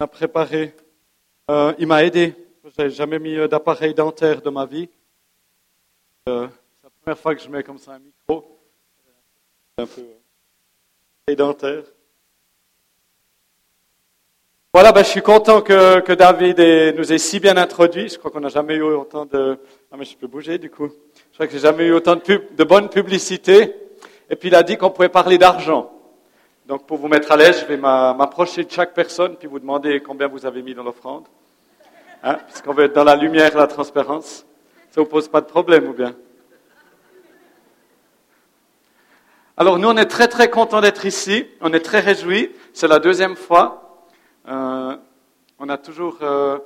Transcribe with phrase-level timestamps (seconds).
[0.00, 0.74] a préparé.
[1.50, 2.34] Euh, il m'a aidé.
[2.78, 4.88] Je jamais mis d'appareil dentaire de ma vie.
[6.28, 8.58] Euh, c'est la première fois que je mets comme ça un micro.
[9.76, 10.02] Un peu
[11.28, 11.82] euh, dentaire.
[14.72, 18.08] Voilà, ben, je suis content que, que David nous ait si bien introduit.
[18.08, 19.58] Je crois qu'on n'a jamais eu autant de...
[19.90, 20.88] Ah, mais je peux bouger du coup.
[21.30, 23.74] Je crois que j'ai jamais eu autant de, pub, de bonne publicité.
[24.30, 25.92] Et puis il a dit qu'on pouvait parler d'argent.
[26.66, 30.00] Donc pour vous mettre à l'aise, je vais m'approcher de chaque personne puis vous demander
[30.00, 31.26] combien vous avez mis dans l'offrande.
[32.22, 34.44] Hein, puisqu'on veut être dans la lumière, la transparence.
[34.90, 36.14] Ça ne vous pose pas de problème ou bien?
[39.56, 41.46] Alors nous, on est très très contents d'être ici.
[41.60, 42.50] On est très réjouis.
[42.72, 44.06] C'est la deuxième fois.
[44.48, 44.96] Euh,
[45.58, 46.58] on a toujours euh,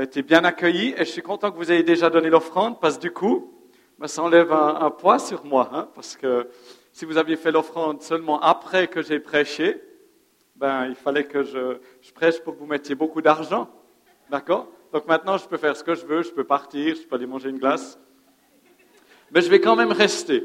[0.00, 3.02] été bien accueillis et je suis content que vous ayez déjà donné l'offrande parce que
[3.02, 3.52] du coup,
[3.98, 5.70] ben, ça enlève un, un poids sur moi.
[5.72, 6.48] Hein, parce que
[6.98, 9.80] si vous aviez fait l'offrande seulement après que j'ai prêché,
[10.56, 11.76] ben, il fallait que je,
[12.12, 13.70] prêche pour que vous mettiez beaucoup d'argent.
[14.30, 14.66] D'accord?
[14.92, 17.26] Donc maintenant, je peux faire ce que je veux, je peux partir, je peux aller
[17.26, 18.00] manger une glace.
[19.30, 20.42] Mais je vais quand même rester.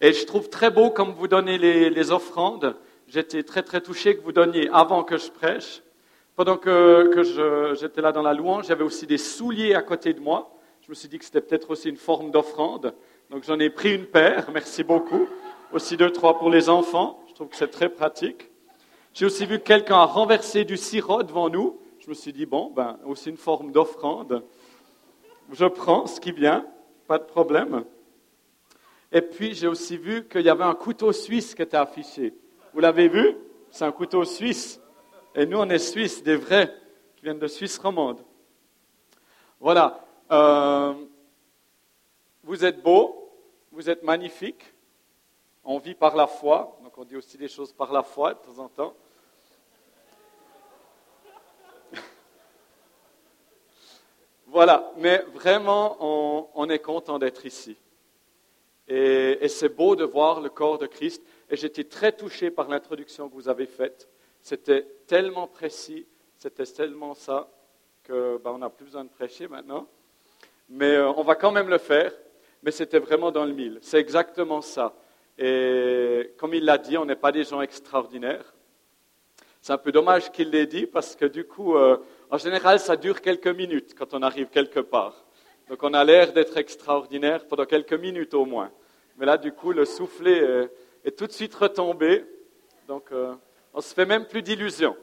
[0.00, 2.74] Et je trouve très beau comme vous donnez les, offrandes.
[3.06, 5.84] J'étais très très touché que vous donniez avant que je prêche.
[6.34, 10.20] Pendant que, que j'étais là dans la louange, j'avais aussi des souliers à côté de
[10.20, 10.52] moi.
[10.80, 12.92] Je me suis dit que c'était peut-être aussi une forme d'offrande.
[13.30, 15.28] Donc j'en ai pris une paire, merci beaucoup
[15.72, 17.22] aussi deux, trois pour les enfants.
[17.28, 18.50] Je trouve que c'est très pratique.
[19.14, 21.80] J'ai aussi vu que quelqu'un a renversé du sirop devant nous.
[21.98, 24.44] Je me suis dit, bon, ben, aussi une forme d'offrande.
[25.52, 26.66] Je prends ce qui vient,
[27.06, 27.84] pas de problème.
[29.12, 32.34] Et puis, j'ai aussi vu qu'il y avait un couteau suisse qui était affiché.
[32.72, 33.36] Vous l'avez vu?
[33.70, 34.80] C'est un couteau suisse.
[35.34, 36.72] Et nous, on est suisses, des vrais,
[37.16, 38.24] qui viennent de Suisse romande.
[39.58, 40.04] Voilà.
[40.30, 40.94] Euh,
[42.44, 43.30] vous êtes beaux,
[43.72, 44.72] vous êtes magnifiques.
[45.64, 48.38] On vit par la foi, donc on dit aussi des choses par la foi de
[48.38, 48.94] temps en temps.
[54.46, 57.76] voilà, mais vraiment, on, est content d'être ici.
[58.88, 61.22] Et, c'est beau de voir le corps de Christ.
[61.50, 64.08] Et j'étais très touché par l'introduction que vous avez faite.
[64.40, 66.06] C'était tellement précis,
[66.38, 67.50] c'était tellement ça
[68.02, 69.86] que ben, on n'a plus besoin de prêcher maintenant.
[70.70, 72.14] Mais euh, on va quand même le faire.
[72.62, 73.78] Mais c'était vraiment dans le mille.
[73.82, 74.94] C'est exactement ça.
[75.42, 78.54] Et comme il l'a dit, on n'est pas des gens extraordinaires.
[79.62, 81.96] C'est un peu dommage qu'il l'ait dit parce que du coup, euh,
[82.30, 85.24] en général, ça dure quelques minutes quand on arrive quelque part.
[85.70, 88.70] Donc on a l'air d'être extraordinaire pendant quelques minutes au moins.
[89.16, 90.68] Mais là, du coup, le soufflet
[91.04, 92.22] est, tout de suite retombé.
[92.86, 93.34] Donc euh,
[93.72, 94.96] on se fait même plus d'illusions.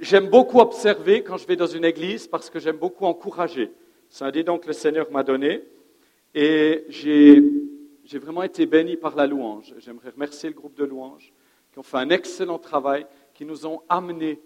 [0.00, 3.70] J'aime beaucoup observer quand je vais dans une église parce que j'aime beaucoup encourager.
[4.08, 5.62] C'est un dons que le Seigneur m'a donné.
[6.34, 7.42] Et j'ai
[8.08, 9.74] j'ai vraiment été béni par la louange.
[9.76, 11.30] J'aimerais remercier le groupe de louanges
[11.70, 14.40] qui ont fait un excellent travail, qui nous ont amenés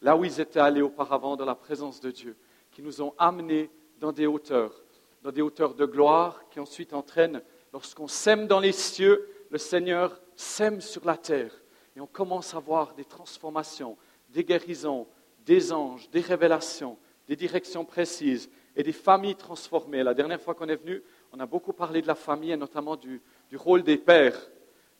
[0.00, 2.36] là où ils étaient allés auparavant dans la présence de Dieu,
[2.70, 3.68] qui nous ont amenés
[3.98, 4.84] dans des hauteurs,
[5.22, 10.20] dans des hauteurs de gloire qui ensuite entraînent, lorsqu'on sème dans les cieux, le Seigneur
[10.36, 11.52] sème sur la terre
[11.96, 13.96] et on commence à voir des transformations,
[14.28, 15.08] des guérisons,
[15.44, 20.04] des anges, des révélations, des directions précises et des familles transformées.
[20.04, 22.96] La dernière fois qu'on est venu, on a beaucoup parlé de la famille et notamment
[22.96, 23.20] du,
[23.54, 24.38] rôle des pères.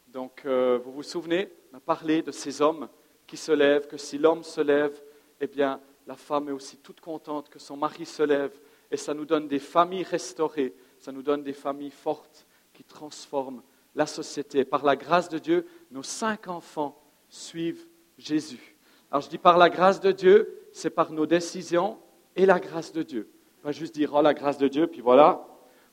[0.08, 2.88] Donc, euh, vous vous souvenez, on a parlé de ces hommes
[3.26, 5.00] qui se lèvent, que si l'homme se lève,
[5.40, 8.52] eh bien, la femme est aussi toute contente que son mari se lève.
[8.90, 13.62] Et ça nous donne des familles restaurées, ça nous donne des familles fortes qui transforment
[13.94, 14.64] la société.
[14.64, 17.86] Par la grâce de Dieu, nos cinq enfants suivent
[18.18, 18.76] Jésus.
[19.10, 21.98] Alors je dis par la grâce de Dieu, c'est par nos décisions
[22.36, 23.30] et la grâce de Dieu.
[23.62, 25.46] Pas juste dire, oh la grâce de Dieu, puis voilà,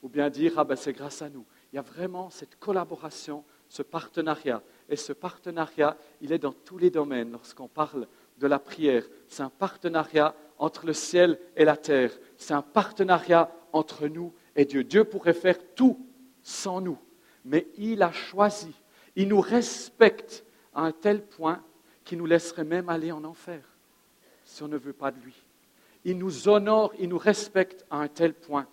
[0.03, 1.45] ou bien dire ah ben c'est grâce à nous.
[1.71, 4.61] Il y a vraiment cette collaboration, ce partenariat.
[4.89, 9.03] Et ce partenariat, il est dans tous les domaines lorsqu'on parle de la prière.
[9.27, 12.11] C'est un partenariat entre le ciel et la terre.
[12.37, 14.83] C'est un partenariat entre nous et Dieu.
[14.83, 15.99] Dieu pourrait faire tout
[16.41, 16.97] sans nous,
[17.43, 18.73] mais il a choisi.
[19.15, 21.61] Il nous respecte à un tel point
[22.05, 23.61] qu'il nous laisserait même aller en enfer
[24.45, 25.35] si on ne veut pas de lui.
[26.05, 28.65] Il nous honore, il nous respecte à un tel point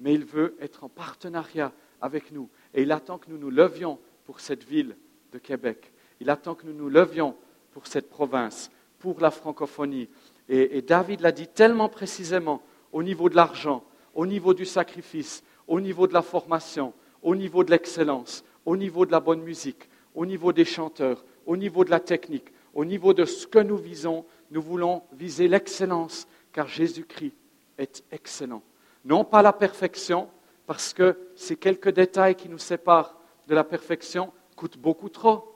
[0.00, 2.48] mais il veut être en partenariat avec nous.
[2.74, 4.96] Et il attend que nous nous levions pour cette ville
[5.32, 5.92] de Québec.
[6.20, 7.34] Il attend que nous nous levions
[7.72, 10.08] pour cette province, pour la francophonie.
[10.48, 12.62] Et, David l'a dit tellement précisément
[12.92, 13.84] au niveau de l'argent,
[14.14, 19.04] au niveau du sacrifice, au niveau de la formation, au niveau de l'excellence, au niveau
[19.04, 23.12] de la bonne musique, au niveau des chanteurs, au niveau de la technique, au niveau
[23.12, 24.24] de ce que nous visons.
[24.50, 27.34] Nous voulons viser l'excellence, car Jésus-Christ
[27.76, 28.62] est excellent.
[29.04, 30.28] Non pas la perfection,
[30.66, 33.16] parce que ces quelques détails qui nous séparent
[33.46, 35.54] de la perfection coûtent beaucoup trop.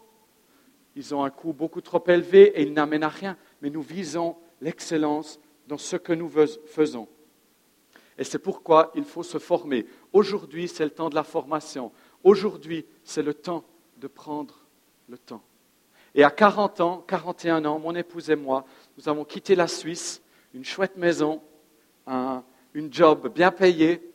[0.97, 3.37] Ils ont un coût beaucoup trop élevé et ils n'amènent à rien.
[3.61, 6.31] mais nous visons l'excellence dans ce que nous
[6.67, 7.09] faisons.
[8.19, 9.87] Et c'est pourquoi il faut se former.
[10.12, 11.93] Aujourd'hui, c'est le temps de la formation.
[12.25, 13.65] Aujourd'hui, c'est le temps
[13.97, 14.67] de prendre
[15.09, 15.43] le temps.
[16.15, 18.65] Et à 40 ans, 41 ans, mon épouse et moi,
[18.99, 20.23] nous avons quitté la Suisse,
[20.53, 21.43] une chouette maison,
[22.06, 22.44] un,
[22.75, 24.13] une job bien payé,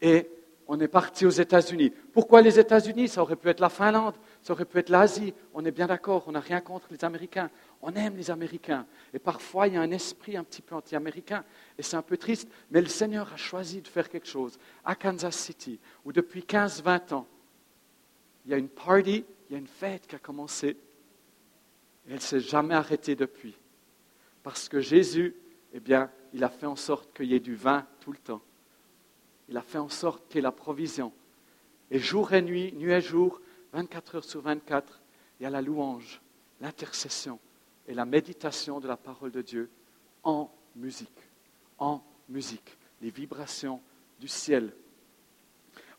[0.00, 0.28] et
[0.70, 1.90] on est parti aux États-Unis.
[2.12, 3.08] Pourquoi les États-Unis?
[3.08, 5.32] Ça aurait pu être la Finlande, ça aurait pu être l'Asie.
[5.54, 7.50] On est bien d'accord, on n'a rien contre les Américains.
[7.80, 8.86] On aime les Américains.
[9.14, 11.42] Et parfois, il y a un esprit un petit peu anti-américain.
[11.78, 12.50] Et c'est un peu triste.
[12.70, 17.14] Mais le Seigneur a choisi de faire quelque chose à Kansas City, où depuis 15-20
[17.14, 17.26] ans,
[18.44, 20.76] il y a une party, il y a une fête qui a commencé.
[22.06, 23.56] Et elle ne s'est jamais arrêtée depuis.
[24.42, 25.34] Parce que Jésus,
[25.72, 28.42] eh bien, il a fait en sorte qu'il y ait du vin le temps.
[29.48, 31.12] Il a fait en sorte qu'il y ait la provision.
[31.90, 33.40] Et jour et nuit, nuit et jour,
[33.72, 35.00] 24 heures sur 24,
[35.40, 36.20] il y a la louange,
[36.60, 37.38] l'intercession
[37.86, 39.70] et la méditation de la parole de Dieu
[40.22, 41.08] en musique.
[41.78, 42.76] En musique.
[43.00, 43.80] Les vibrations
[44.20, 44.72] du ciel.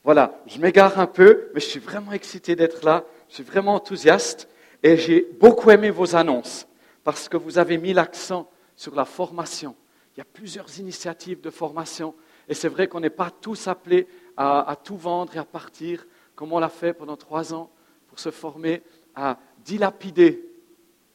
[0.04, 3.06] Voilà, je m'égare un peu, mais je suis vraiment excité d'être là.
[3.30, 4.50] Je suis vraiment enthousiaste
[4.84, 6.68] et j'ai beaucoup aimé vos annonces
[7.04, 9.76] parce que vous avez mis l'accent sur la formation.
[10.20, 12.14] Il y a plusieurs initiatives de formation
[12.50, 14.06] et c'est vrai qu'on n'est pas tous appelés
[14.36, 16.06] à, tout vendre et à partir,
[16.36, 17.72] comme on l'a fait pendant trois ans,
[18.10, 18.84] pour se former
[19.16, 20.46] à dilapider,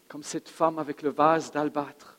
[0.08, 2.18] comme cette femme avec le vase d'albâtre.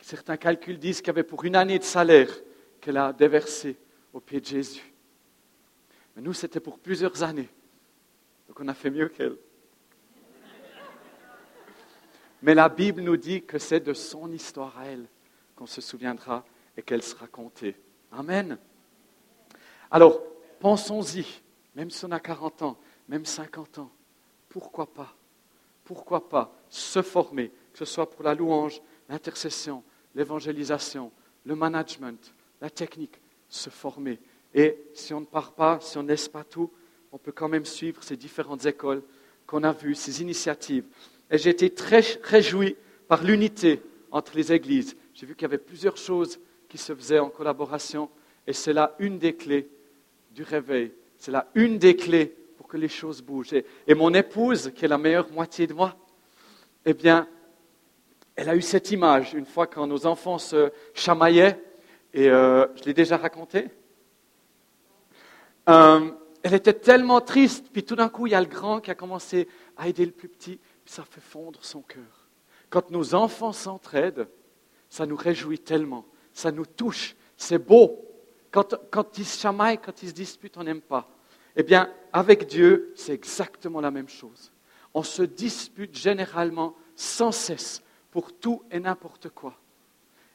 [0.00, 2.30] Certains calculs disent qu'il y avait pour une année de salaire
[2.80, 3.76] qu'elle a déversé
[4.14, 4.94] au pied de Jésus.
[6.16, 7.50] Mais nous, c'était pour plusieurs années.
[8.48, 9.36] Donc on a fait mieux qu'elle.
[12.40, 15.04] Mais la Bible nous dit que c'est de son histoire à elle
[15.58, 16.44] qu'on se souviendra
[16.76, 17.74] et qu'elle sera comptée.
[18.12, 18.58] Amen.
[19.90, 20.22] Alors,
[20.60, 21.26] pensons-y,
[21.74, 22.78] même si on a 40 ans,
[23.08, 23.90] même 50 ans,
[24.48, 25.16] pourquoi pas?
[25.82, 29.82] Pourquoi pas se former, que ce soit pour la louange, l'intercession,
[30.14, 31.10] l'évangélisation,
[31.44, 34.20] le management, la technique, se former.
[34.54, 36.70] Et si on ne part pas, si on ne pas tout,
[37.10, 39.02] on peut quand même suivre ces différentes écoles
[39.44, 40.84] qu'on a vues, ces initiatives.
[41.32, 42.76] Et j'ai été très réjoui
[43.08, 43.82] par l'unité
[44.12, 44.96] entre les églises.
[45.18, 46.38] J'ai vu qu'il y avait plusieurs choses
[46.68, 48.08] qui se faisaient en collaboration
[48.46, 49.68] et c'est là une des clés
[50.30, 50.92] du réveil.
[51.16, 53.52] C'est là une des clés pour que les choses bougent.
[53.88, 55.96] Et, mon épouse, qui est la meilleure moitié de moi,
[56.84, 57.26] eh bien,
[58.36, 61.60] elle a eu cette image une fois quand nos enfants se chamaillaient,
[62.14, 63.70] et euh, je l'ai déjà raconté.
[65.68, 66.12] Euh,
[66.44, 68.94] elle était tellement triste, puis tout d'un coup, il y a le grand qui a
[68.94, 72.28] commencé à aider le plus petit, puis ça fait fondre son cœur.
[72.70, 74.28] Quand nos enfants s'entraident,
[74.88, 78.04] ça nous réjouit tellement, ça nous touche, c'est beau.
[78.50, 81.08] Quand, ils se chamaillent, quand ils se disputent, on n'aime pas.
[81.56, 84.52] Eh bien, avec Dieu, c'est exactement la même chose.
[84.94, 89.58] On se dispute généralement sans cesse pour tout et n'importe quoi.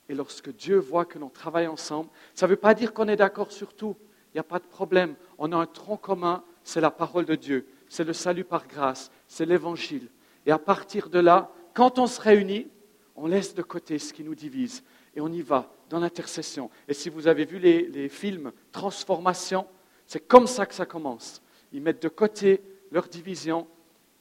[0.10, 3.16] Et lorsque Dieu voit que l'on travaille ensemble, ça ne veut pas dire qu'on est
[3.16, 3.96] d'accord sur tout.
[4.34, 5.16] Il n'y a pas de problème.
[5.38, 7.68] On a un tronc commun, c'est la parole de Dieu.
[7.90, 9.12] C'est le salut par grâce.
[9.28, 10.10] C'est l'évangile.
[10.46, 12.68] Et à partir de là, quand on se réunit,
[13.15, 14.83] on laisse de côté ce qui nous divise
[15.15, 16.69] et on y va dans l'intercession.
[16.88, 19.68] Et si vous avez vu les, films Transformation,
[20.07, 21.42] c'est comme ça que ça commence.
[21.71, 22.62] Ils mettent de côté
[22.92, 23.68] leur division,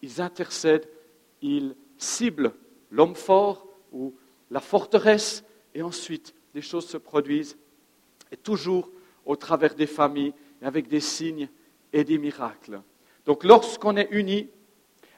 [0.02, 0.88] ils intercèdent,
[1.40, 2.52] ils ciblent
[2.90, 4.14] l'homme fort ou
[4.50, 7.56] la forteresse, et ensuite les choses se produisent,
[8.30, 8.90] et toujours
[9.24, 11.48] au travers des familles, et avec des signes
[11.92, 12.80] et des miracles.
[13.24, 14.48] Donc lorsqu'on est unis,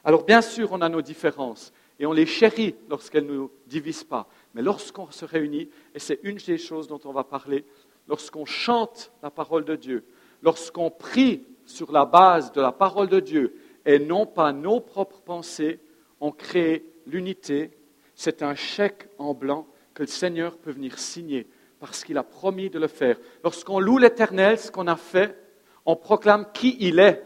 [0.03, 4.03] alors bien sûr on a nos différences, et on les chérit lorsqu'elles ne nous divisent
[4.03, 4.27] pas.
[4.53, 7.65] Mais lorsqu'on se réunit, et c'est une des choses dont on va parler,
[8.07, 10.05] lorsqu'on chante la parole de Dieu,
[10.41, 15.21] lorsqu'on prie sur la base de la parole de Dieu et non pas nos propres
[15.21, 15.79] pensées,
[16.19, 17.71] on crée l'unité.
[18.13, 21.47] C'est un chèque en blanc que le Seigneur peut venir signer
[21.79, 23.17] parce qu'il a promis de le faire.
[23.43, 25.37] Lorsqu'on loue l'Éternel, ce qu'on a fait,
[25.85, 27.23] on proclame qui il est.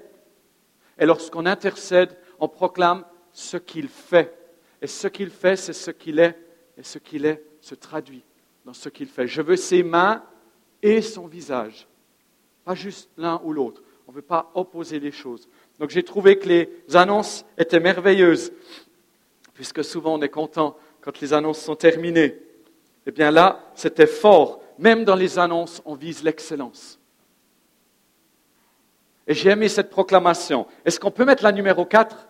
[0.98, 4.39] Et lorsqu'on intercède, on proclame ce qu'il fait.
[4.82, 6.38] Et ce qu'il fait, c'est ce qu'il est.
[6.78, 8.24] Et ce qu'il est se traduit
[8.66, 9.28] dans ce qu'il fait.
[9.28, 10.24] Je veux ses mains
[10.82, 11.88] et son visage.
[12.64, 13.82] Pas juste l'un ou l'autre.
[14.08, 15.50] On ne veut pas opposer les choses.
[15.78, 18.52] Donc j'ai trouvé que les annonces étaient merveilleuses,
[19.54, 22.38] puisque souvent on est content quand les annonces sont terminées.
[23.06, 24.62] Eh bien là, c'était fort.
[24.78, 27.00] Même dans les annonces, on vise l'excellence.
[29.28, 30.66] Et j'ai aimé cette proclamation.
[30.86, 32.29] Est-ce qu'on peut mettre la numéro 4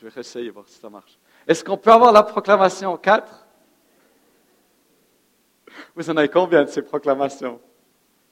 [0.00, 1.18] je vais essayer, voir si ça marche.
[1.46, 3.46] Est-ce qu'on peut avoir la proclamation 4
[5.96, 7.60] Vous en avez combien de ces proclamations?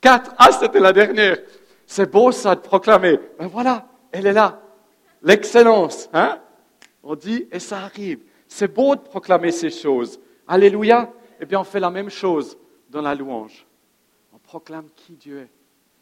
[0.01, 1.39] 4 Ah, c'était la dernière.
[1.87, 3.19] C'est beau ça de proclamer.
[3.39, 4.61] Ben voilà, elle est là.
[5.23, 6.41] L'excellence, hein?
[7.03, 8.21] On dit et ça arrive.
[8.47, 10.21] C'est beau de proclamer ces choses.
[10.47, 11.13] Alléluia.
[11.41, 12.57] Eh bien, on fait la même chose
[12.91, 13.67] dans la louange.
[14.33, 15.51] On proclame qui Dieu est.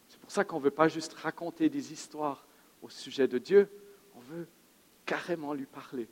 [0.07, 2.45] C'est pour ça qu'on ne veut pas juste raconter des histoires
[2.81, 3.69] au sujet de Dieu.
[4.15, 4.47] On veut
[5.05, 6.07] carrément lui parler.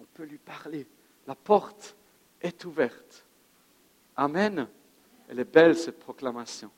[0.00, 0.86] On peut lui parler.
[1.26, 1.96] La porte
[2.40, 3.24] est ouverte.
[4.16, 4.66] Amen.
[5.28, 6.70] Elle est belle, cette proclamation.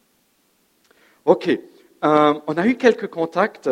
[1.24, 1.48] OK.
[1.48, 3.70] Euh, on a eu quelques contacts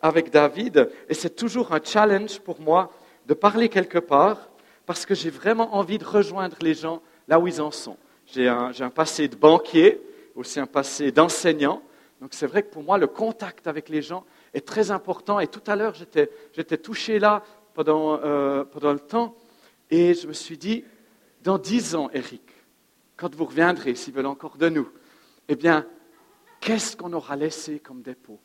[0.00, 2.92] avec David et c'est toujours un challenge pour moi
[3.26, 4.48] de parler quelque part
[4.86, 7.96] parce que j'ai vraiment envie de rejoindre les gens là où ils en sont.
[8.26, 10.00] J'ai un, un, passé de banquier,
[10.34, 11.82] aussi un passé d'enseignant.
[12.20, 14.24] Donc c'est vrai que pour moi, le contact avec les gens
[14.54, 15.40] est très important.
[15.40, 17.42] Et tout à l'heure, j'étais touché là
[17.74, 19.36] pendant, euh, pendant le temps.
[19.90, 20.84] Et je me suis dit,
[21.42, 22.42] dans dix ans, Eric,
[23.16, 24.88] quand vous reviendrez, s'ils veulent encore de nous,
[25.48, 25.86] eh bien,
[26.60, 28.40] qu'est-ce qu'on aura laissé comme dépôt?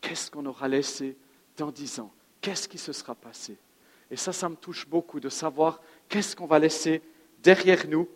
[0.00, 1.16] Qu'est-ce qu'on aura laissé
[1.56, 2.12] dans dix ans?
[2.40, 3.56] Qu'est-ce qui se sera passé?
[4.10, 7.00] Et ça, ça me touche beaucoup de savoir qu'est-ce qu'on va laisser
[7.42, 8.08] derrière nous,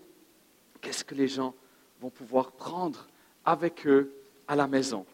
[0.80, 1.54] qu'est-ce que les gens
[2.00, 3.06] vont pouvoir prendre
[3.44, 4.12] avec eux
[4.46, 5.06] à la maison?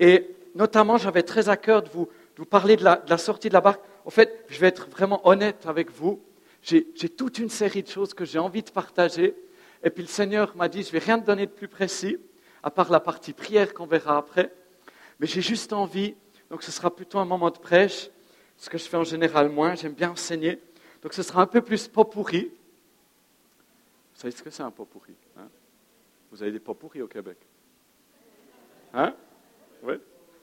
[0.00, 2.08] Et notamment, j'avais très à cœur de vous,
[2.48, 3.82] parler de la, sortie de la barque.
[4.04, 6.20] En fait, je vais être vraiment honnête avec vous.
[6.62, 9.36] J'ai toute une série de choses que j'ai envie de partager.
[9.84, 12.18] Et puis le Seigneur m'a dit, je ne vais rien te donner de plus précis,
[12.62, 14.52] à part la partie prière qu'on verra après.
[15.20, 16.16] Mais j'ai juste envie,
[16.50, 18.10] donc ce sera plutôt un moment de prêche,
[18.56, 20.60] ce que je fais en général moins, j'aime bien enseigner.
[21.02, 22.50] Donc ce sera un peu plus pot pourri.
[24.14, 25.48] Vous savez ce que c'est un pot pourri hein?
[26.32, 27.36] Vous avez des pots pourris au Québec?
[28.94, 29.14] Hein?
[29.82, 29.96] Oui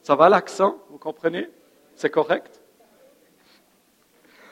[0.03, 1.49] Ça va l'accent, vous comprenez?
[1.95, 2.61] C'est correct?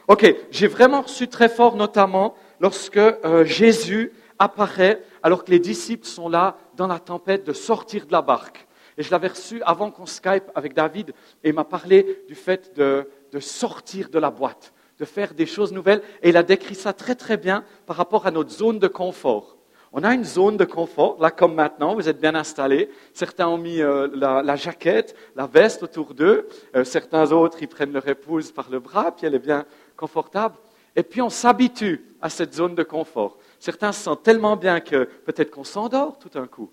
[0.08, 6.08] Ok, j'ai vraiment reçu très fort, notamment lorsque euh, Jésus apparaît alors que les disciples
[6.08, 8.66] sont là dans la tempête de sortir de la barque.
[8.98, 13.10] Et je l'avais reçu avant qu'on Skype avec David et m'a parlé du fait de,
[13.32, 16.02] de, sortir de la boîte, de faire des choses nouvelles.
[16.24, 19.58] Et il a décrit ça très très bien par rapport à notre zone de confort.
[19.94, 22.90] On a une zone de confort, là comme maintenant, vous êtes bien installés.
[23.14, 26.48] Certains ont mis euh, la, jaquette, la veste autour d'eux.
[26.76, 29.66] Euh, certains autres, ils prennent leur épouse par le bras, puis elle est bien
[29.98, 30.56] confortable.
[30.96, 33.38] Et puis on s'habitue à cette zone de confort.
[33.60, 36.72] Certains se sentent tellement bien que peut-être qu'on s'endort tout d'un coup.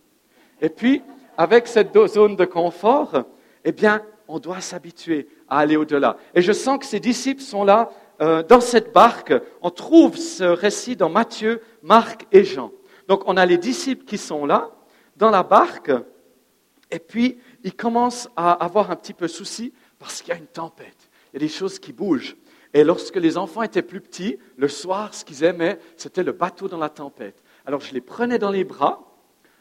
[0.60, 1.02] Et puis,
[1.36, 3.24] avec cette zone de confort,
[3.64, 6.16] eh bien, on doit s'habituer à aller au-delà.
[6.34, 9.32] Et je sens que ces disciples sont là euh, dans cette barque.
[9.62, 12.72] On trouve ce récit dans Matthieu, Marc et Jean.
[13.08, 14.70] Donc, on a les disciples qui sont là,
[15.16, 15.90] dans la barque,
[16.90, 20.46] et puis ils commencent à avoir un petit peu souci parce qu'il y a une
[20.46, 21.10] tempête.
[21.32, 22.36] Il y a des choses qui bougent.
[22.72, 26.68] Et lorsque les enfants étaient plus petits, le soir, ce qu'ils aimaient, c'était le bateau
[26.68, 27.42] dans la tempête.
[27.66, 29.04] Alors je les prenais dans les bras,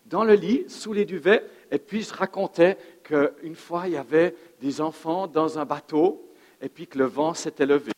[0.05, 4.35] dans le lit, sous les duvets, et puis je racontais qu'une fois, il y avait
[4.61, 6.29] des enfants dans un bateau,
[6.61, 7.91] et puis que le vent s'était levé.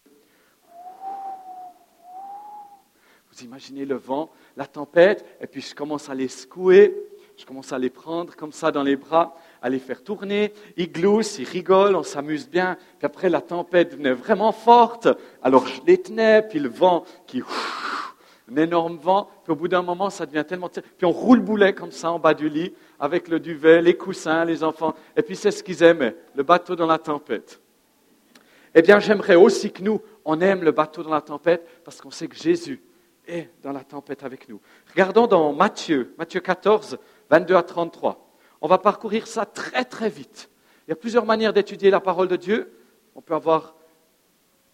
[3.31, 6.95] Vous imaginez le vent, la tempête, et puis je commence à les secouer,
[7.35, 10.53] je commence à les prendre comme ça dans les bras, à les faire tourner.
[10.77, 12.77] Ils gloussent, ils rigolent, on s'amuse bien.
[12.97, 15.09] Puis après, la tempête venait vraiment forte.
[15.43, 17.43] Alors je les tenais, puis le vent qui...
[18.51, 19.29] Un énorme vent.
[19.43, 20.69] Puis au bout d'un moment, ça devient tellement...
[20.69, 24.43] Puis on roule boulet comme ça en bas du lit, avec le duvet, les coussins,
[24.43, 24.95] les enfants.
[25.15, 27.61] Et puis c'est ce qu'ils aimaient, le bateau dans la tempête.
[28.73, 32.11] Eh bien, j'aimerais aussi que nous, on aime le bateau dans la tempête, parce qu'on
[32.11, 32.81] sait que Jésus
[33.29, 34.59] est dans la tempête avec nous.
[34.91, 36.97] Regardons dans Matthieu, Matthieu 14,
[37.29, 38.29] 22 à 33.
[38.61, 40.49] On va parcourir ça très très vite.
[40.87, 42.73] Il y a plusieurs manières d'étudier la parole de Dieu.
[43.15, 43.75] On peut avoir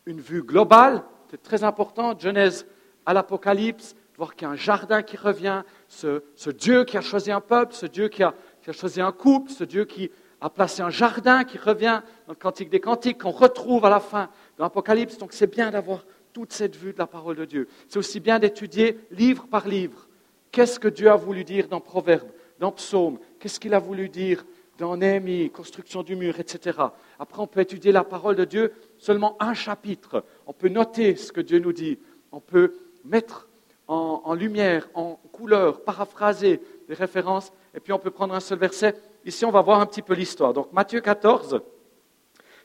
[0.05, 2.67] une vue globale, c'est très important, Genèse
[3.05, 7.31] à l'Apocalypse, voir qu'il y a un jardin qui revient, ce, Dieu qui a choisi
[7.31, 10.49] un peuple, ce Dieu qui a, qui a, choisi un couple, ce Dieu qui a
[10.49, 14.29] placé un jardin qui revient dans le Cantique des Cantiques, qu'on retrouve à la fin
[14.57, 15.17] de l'Apocalypse.
[15.17, 17.69] Donc c'est bien d'avoir toute cette vue de la parole de Dieu.
[17.87, 20.09] C'est aussi bien d'étudier livre par livre.
[20.51, 24.45] Qu'est-ce que Dieu a voulu dire dans Proverbes dans Psaume, qu'est-ce qu'il a voulu dire
[24.77, 26.77] dans Néhémie, construction du mur, etc.
[27.19, 30.25] Après, on peut étudier la parole de Dieu seulement un chapitre.
[30.45, 31.99] On peut noter ce que Dieu nous dit.
[32.33, 32.73] On peut
[33.05, 33.47] mettre
[33.87, 38.95] en, lumière, en couleur, paraphraser des références, et puis on peut prendre un seul verset.
[39.23, 40.53] Ici, on va voir un petit peu l'histoire.
[40.53, 41.61] Donc, Matthieu 14,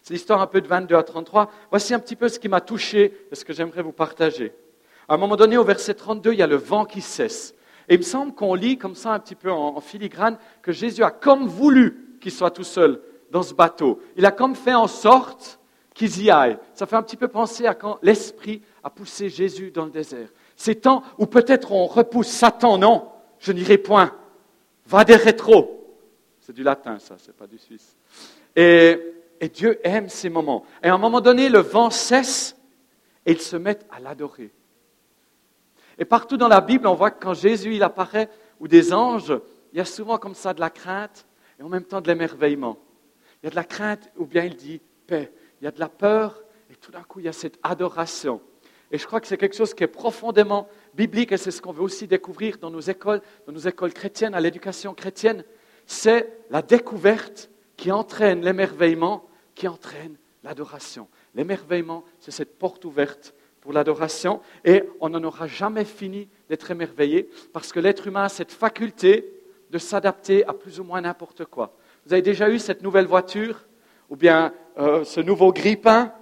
[0.02, 1.50] c'est l'histoire un peu de 22 à 33.
[1.71, 4.52] Voici un petit peu ce qui m'a touché et ce que j'aimerais vous partager.
[5.09, 7.54] À un moment donné, au verset 32, il y a le vent qui cesse.
[7.88, 11.02] Et il me semble qu'on lit comme ça un petit peu en, filigrane que Jésus
[11.02, 14.00] a comme voulu qu'il soit tout seul dans ce bateau.
[14.16, 15.59] Il a comme fait en sorte
[15.95, 16.59] qu'ils y aillent.
[16.75, 20.28] Ça fait un petit peu penser à quand l'Esprit a poussé Jésus dans le désert.
[20.57, 23.09] Ces temps où peut-être on repousse Satan, non,
[23.40, 24.14] je n'irai point.
[24.87, 25.99] Va des rétro.
[26.40, 27.97] C'est du latin, ça, c'est pas du suisse.
[28.54, 28.99] Et,
[29.41, 30.65] et Dieu aime ces moments.
[30.83, 32.57] Et à un moment donné, le vent cesse
[33.27, 34.51] et ils se mettent à l'adorer.
[35.99, 39.33] Et partout dans la Bible, on voit que quand Jésus il apparaît, ou des anges,
[39.73, 41.27] il y a souvent comme ça de la crainte
[41.59, 42.79] et en même temps de l'émerveillement.
[43.43, 45.33] Il y a de la crainte, ou bien il dit paix.
[45.61, 48.41] Il y a de la peur, et tout d'un coup, il y a cette adoration.
[48.91, 51.73] Et je crois que c'est quelque chose qui est profondément biblique, et c'est ce qu'on
[51.73, 55.45] veut aussi découvrir dans nos écoles, dans nos écoles chrétiennes, à l'éducation chrétienne.
[55.87, 59.27] C'est la découverte qui entraîne l'émerveillement,
[59.61, 61.07] qui entraîne l'adoration.
[61.35, 67.29] L'émerveillement, c'est cette porte ouverte pour l'adoration, et on n'en aura jamais fini d'être émerveillé,
[67.52, 69.31] parce que l'être humain a cette faculté
[69.69, 71.76] de s'adapter à plus ou moins n'importe quoi.
[72.07, 73.67] Vous avez déjà eu cette nouvelle voiture,
[74.09, 76.14] ou bien euh, ce nouveau grippin,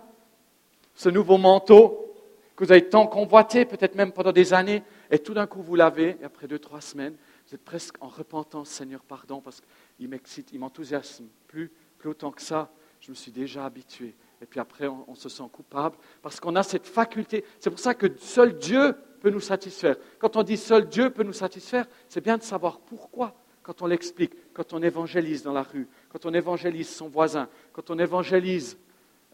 [0.97, 2.13] ce nouveau manteau
[2.57, 5.77] que vous avez tant convoité, peut-être même pendant des années, et tout d'un coup vous
[5.77, 7.15] l'avez, et après deux, trois semaines,
[7.47, 12.33] vous êtes presque en repentance, Seigneur, pardon, parce qu'il m'excite, il m'enthousiasme plus, plus autant
[12.33, 14.15] que ça, je me suis déjà habitué.
[14.41, 17.45] Et puis après, on, se sent coupable parce qu'on a cette faculté.
[17.59, 19.97] C'est pour ça que seul Dieu peut nous satisfaire.
[20.19, 23.35] Quand on dit seul Dieu peut nous satisfaire, c'est bien de savoir pourquoi.
[23.63, 27.91] Quand on l'explique, quand on évangélise dans la rue, quand on évangélise son voisin, quand
[27.91, 28.79] on évangélise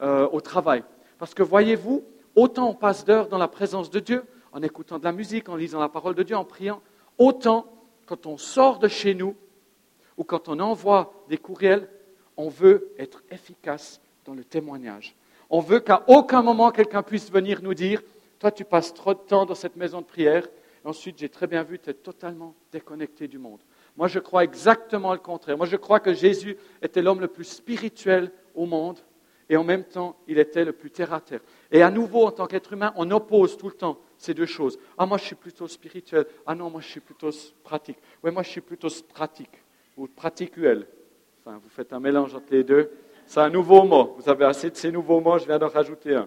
[0.03, 0.83] euh, au travail.
[1.19, 2.05] Parce que voyez-vous,
[2.35, 5.57] autant on passe d'heures dans la présence de Dieu, en écoutant de la musique, en
[5.57, 6.81] lisant la parole de Dieu, en priant,
[7.19, 7.67] autant
[8.07, 9.37] quand on sort de chez nous
[10.17, 11.89] ou quand on envoie des courriels,
[12.37, 15.15] on veut être efficace dans le témoignage.
[15.51, 18.03] On veut qu'à aucun moment quelqu'un puisse venir nous dire
[18.39, 20.47] Toi, tu passes trop de temps dans cette maison de prière.
[20.85, 23.61] Et ensuite, j'ai très bien vu, tu es totalement déconnecté du monde.
[23.97, 25.57] Moi, je crois exactement le contraire.
[25.57, 28.99] Moi, je crois que Jésus était l'homme le plus spirituel au monde
[29.49, 31.41] et en même temps, il était le plus terre à terre.
[31.71, 34.79] Et à nouveau, en tant qu'être humain, on oppose tout le temps ces deux choses.
[34.97, 36.27] Ah, moi, je suis plutôt spirituel.
[36.47, 37.31] Ah non, moi, je suis plutôt
[37.63, 37.99] pratique.
[38.23, 39.63] Oui, moi, je suis plutôt pratique
[39.97, 40.87] ou praticuel.
[41.47, 42.91] Vous faites un mélange entre les deux.
[43.27, 44.17] C'est un nouveau mot.
[44.19, 46.27] Vous avez assez de ces nouveaux mots, je viens d'en rajouter un.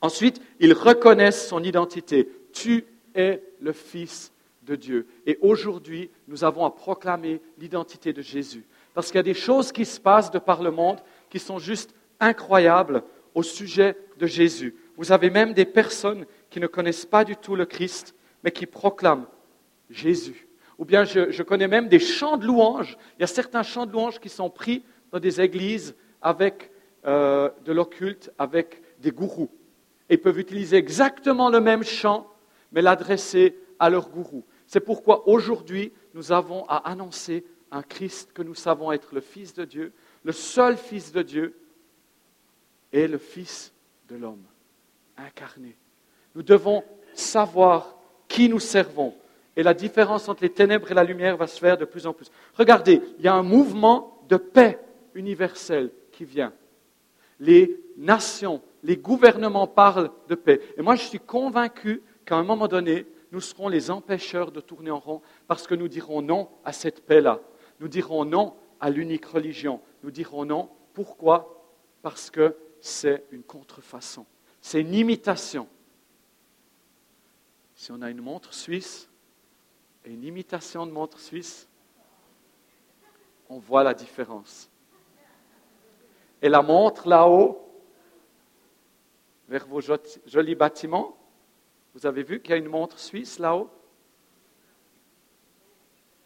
[0.00, 2.30] Ensuite, ils reconnaissent son identité.
[2.54, 5.06] Tu es le Fils de Dieu.
[5.26, 8.64] Et aujourd'hui, nous avons à proclamer l'identité de Jésus.
[8.94, 11.58] Parce qu'il y a des choses qui se passent de par le monde qui sont
[11.58, 13.02] juste incroyables
[13.34, 14.74] au sujet de Jésus.
[14.96, 18.64] Vous avez même des personnes qui ne connaissent pas du tout le Christ, mais qui
[18.64, 19.26] proclament
[19.90, 20.47] Jésus.
[20.78, 22.96] Ou bien je, connais même des chants de louanges.
[23.18, 26.70] Il y a certains chants de louanges qui sont pris dans des églises avec
[27.04, 29.50] euh, de l'occulte, avec des gourous.
[30.08, 32.28] Et ils peuvent utiliser exactement le même chant,
[32.72, 34.44] mais l'adresser à leur gourou.
[34.66, 39.54] C'est pourquoi aujourd'hui, nous avons à annoncer un Christ que nous savons être le Fils
[39.54, 39.92] de Dieu,
[40.24, 41.58] le seul Fils de Dieu
[42.92, 43.72] et le Fils
[44.08, 44.44] de l'homme,
[45.16, 45.76] incarné.
[46.34, 47.96] Nous devons savoir
[48.28, 49.14] qui nous servons.
[49.58, 52.12] Et la différence entre les ténèbres et la lumière va se faire de plus en
[52.12, 52.30] plus.
[52.54, 54.78] Regardez, il y a un mouvement de paix
[55.14, 56.52] universel qui vient.
[57.40, 60.60] Les nations, les gouvernements parlent de paix.
[60.76, 64.92] Et moi, je suis convaincu qu'à un moment donné, nous serons les empêcheurs de tourner
[64.92, 67.40] en rond parce que nous dirons non à cette paix-là.
[67.80, 69.80] Nous dirons non à l'unique religion.
[70.04, 70.70] Nous dirons non.
[70.94, 71.64] Pourquoi?
[72.02, 74.24] Parce que c'est une contrefaçon.
[74.60, 75.66] C'est une imitation.
[77.74, 79.07] Si on a une montre suisse
[80.04, 81.68] et une imitation de montre suisse,
[83.48, 84.70] on voit la différence.
[86.40, 87.64] Et la montre là-haut,
[89.48, 89.80] vers vos
[90.26, 91.16] jolis bâtiments,
[91.94, 93.70] vous avez vu qu'il y a une montre suisse là-haut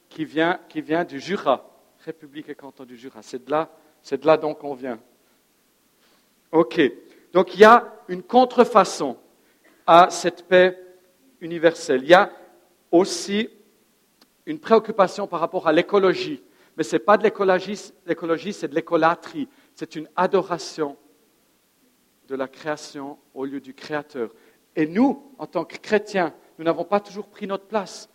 [0.09, 1.71] qui vient, qui vient du Jura,
[2.05, 3.23] République et canton du Jura.
[3.23, 3.71] C'est de là,
[4.03, 5.01] c'est de là donc on vient.
[6.51, 6.81] OK.
[7.33, 9.17] Donc il y a une contrefaçon
[9.87, 10.79] à cette paix
[11.41, 12.03] universelle.
[12.03, 12.31] Il y a
[12.91, 13.49] aussi
[14.47, 16.43] une préoccupation par rapport à l'écologie.
[16.77, 20.97] Mais ce n'est pas de l'écologie, c'est de l'écolatrie c'est une adoration
[22.29, 24.33] de la création au lieu du Créateur.
[24.77, 28.09] Et nous, en tant que chrétiens, nous n'avons pas toujours pris notre place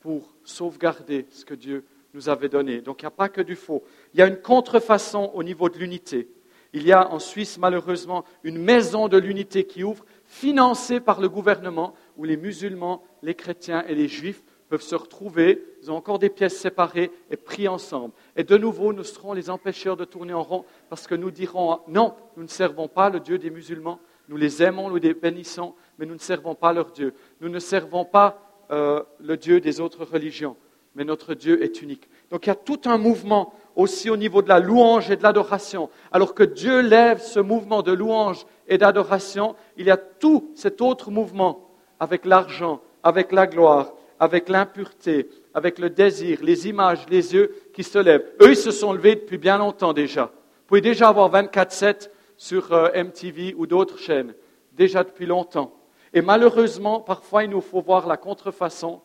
[0.00, 2.80] pour sauvegarder ce que Dieu nous avait donné.
[2.80, 3.82] Donc il n'y a pas que du faux.
[4.14, 6.28] Il y a une contrefaçon au niveau de l'unité.
[6.72, 11.28] Il y a en Suisse, malheureusement, une maison de l'unité qui ouvre, financée par le
[11.28, 16.18] gouvernement, où les musulmans, les chrétiens et les juifs peuvent se retrouver, ils ont encore
[16.18, 18.12] des pièces séparées et pris ensemble.
[18.36, 21.80] Et de nouveau, nous serons les empêcheurs de tourner en rond parce que nous dirons
[21.88, 25.74] non, nous ne servons pas le Dieu des musulmans, nous les aimons, nous les bénissons,
[25.98, 27.14] mais nous ne servons pas leur Dieu.
[27.40, 30.56] Nous ne servons pas euh, le Dieu des autres religions,
[30.94, 32.08] mais notre Dieu est unique.
[32.30, 35.22] Donc il y a tout un mouvement aussi au niveau de la louange et de
[35.22, 35.88] l'adoration.
[36.12, 40.82] Alors que Dieu lève ce mouvement de louange et d'adoration, il y a tout cet
[40.82, 47.34] autre mouvement avec l'argent, avec la gloire, avec l'impureté, avec le désir, les images, les
[47.34, 48.26] yeux qui se lèvent.
[48.40, 50.26] Eux, ils se sont levés depuis bien longtemps déjà.
[50.26, 54.34] Vous pouvez déjà avoir 24-7 sur euh, MTV ou d'autres chaînes
[54.72, 55.74] déjà depuis longtemps.
[56.12, 59.00] Et malheureusement, parfois, il nous faut voir la contrefaçon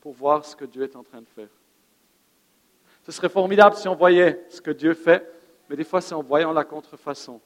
[0.00, 1.48] pour voir ce que Dieu est en train de faire.
[3.04, 5.26] Ce serait formidable si on voyait ce que Dieu fait,
[5.68, 7.40] mais des fois, c'est en voyant la contrefaçon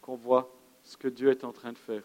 [0.00, 0.50] qu'on voit
[0.82, 2.02] ce que Dieu est en train de faire.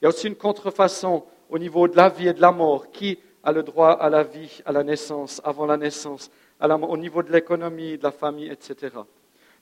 [0.00, 2.90] Il y a aussi une contrefaçon au niveau de la vie et de la mort.
[2.90, 6.30] Qui a le droit à la vie, à la naissance, avant la naissance,
[6.60, 8.96] au niveau de l'économie, de la famille, etc.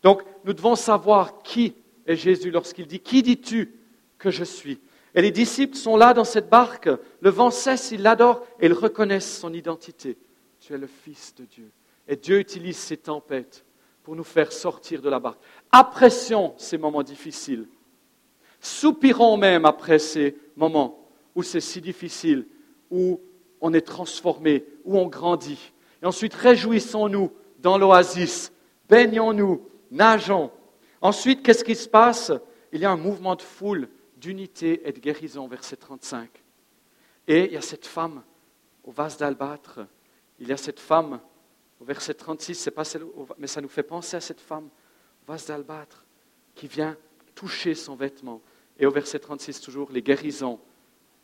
[0.02, 1.74] Donc, nous devons savoir qui
[2.06, 3.74] est Jésus lorsqu'il dit Qui dis-tu
[4.18, 4.80] que je suis?
[5.14, 6.88] Et les disciples sont là dans cette barque,
[7.20, 10.16] le vent cesse, ils l'adorent et ils reconnaissent son identité.
[10.60, 11.70] Tu es le Fils de Dieu.
[12.08, 13.64] Et Dieu utilise ces tempêtes
[14.02, 15.40] pour nous faire sortir de la barque.
[15.70, 17.68] Apprécions ces moments difficiles.
[18.60, 21.01] Soupirons même après ces moments
[21.34, 22.46] où c'est si difficile,
[22.90, 23.20] où
[23.60, 25.72] on est transformé, où on grandit.
[26.02, 28.52] Et ensuite, réjouissons-nous dans l'oasis,
[28.88, 30.50] baignons-nous, nageons.
[31.00, 32.32] Ensuite, qu'est-ce qui se passe?
[32.72, 36.28] Il y a un mouvement de foule, d'unité et de guérison, verset 35.
[37.28, 38.22] Et il y a cette femme
[38.84, 39.80] au vase d'albâtre,
[40.40, 41.20] il y a cette femme
[41.80, 42.84] au verset 36, c'est pas
[43.38, 44.68] mais ça nous fait penser à cette femme
[45.22, 46.04] au vase d'albâtre
[46.54, 46.96] qui vient
[47.34, 48.40] toucher son vêtement.
[48.78, 50.58] Et au verset 36, toujours, les guérisons,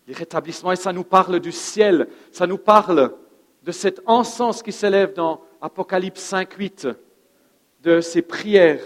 [0.09, 0.73] les rétablissements.
[0.73, 3.15] Et ça nous parle du ciel, ça nous parle
[3.63, 6.89] de cet encens qui s'élève dans Apocalypse 5, 8,
[7.83, 8.83] de ces prières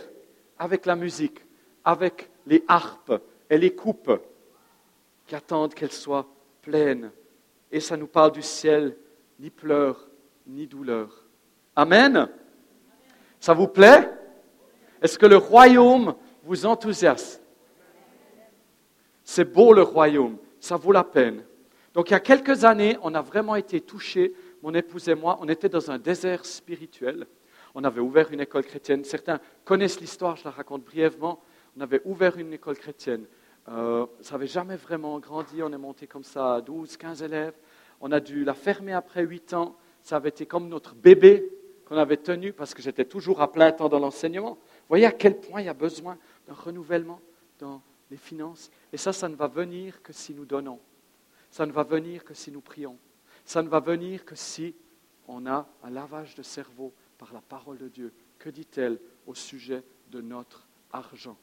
[0.59, 1.39] avec la musique,
[1.85, 4.21] avec les harpes et les coupes
[5.27, 6.27] qui attendent qu'elles soient
[6.61, 7.13] pleines.
[7.71, 8.97] Et ça nous parle du ciel,
[9.39, 10.09] ni pleurs,
[10.47, 11.25] ni douleur.
[11.77, 12.29] Amen?
[13.39, 14.11] Ça vous plaît?
[15.01, 17.41] Est-ce que le royaume vous enthousiasme?
[19.25, 21.45] C'est beau le royaume, ça vaut la peine.
[21.93, 25.37] Donc il y a quelques années, on a vraiment été touchés, mon épouse et moi,
[25.41, 27.27] on était dans un désert spirituel.
[27.75, 29.03] On avait ouvert une école chrétienne.
[29.05, 31.43] Certains connaissent l'histoire, je la raconte brièvement.
[31.77, 33.27] On avait ouvert une école chrétienne.
[33.69, 35.63] Euh, ça n'avait jamais vraiment grandi.
[35.65, 37.55] On est monté comme ça à 12, 15 élèves.
[38.01, 39.77] On a dû la fermer après 8 ans.
[40.03, 41.51] Ça avait été comme notre bébé
[41.87, 44.53] qu'on avait tenu parce que j'étais toujours à plein temps dans l'enseignement.
[44.53, 47.21] Vous voyez à quel point il y a besoin d'un renouvellement
[47.59, 48.71] dans les finances.
[48.93, 50.79] Et ça, ça ne va venir que si nous donnons.
[51.51, 52.99] Ça ne va venir que si nous prions.
[53.45, 54.75] Ça ne va venir que si
[55.27, 58.13] on a un lavage de cerveau par la parole de Dieu.
[58.39, 61.39] Que dit-elle au sujet de notre argent?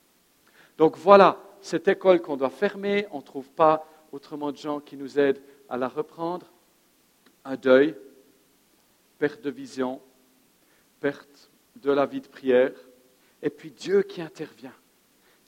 [0.77, 4.95] Donc voilà, cette école qu'on doit fermer, on ne trouve pas autrement de gens qui
[4.95, 6.51] nous aident à la reprendre.
[7.43, 7.95] Un deuil,
[9.17, 9.99] perte de vision,
[10.99, 12.73] perte de la vie de prière,
[13.41, 14.73] et puis Dieu qui intervient,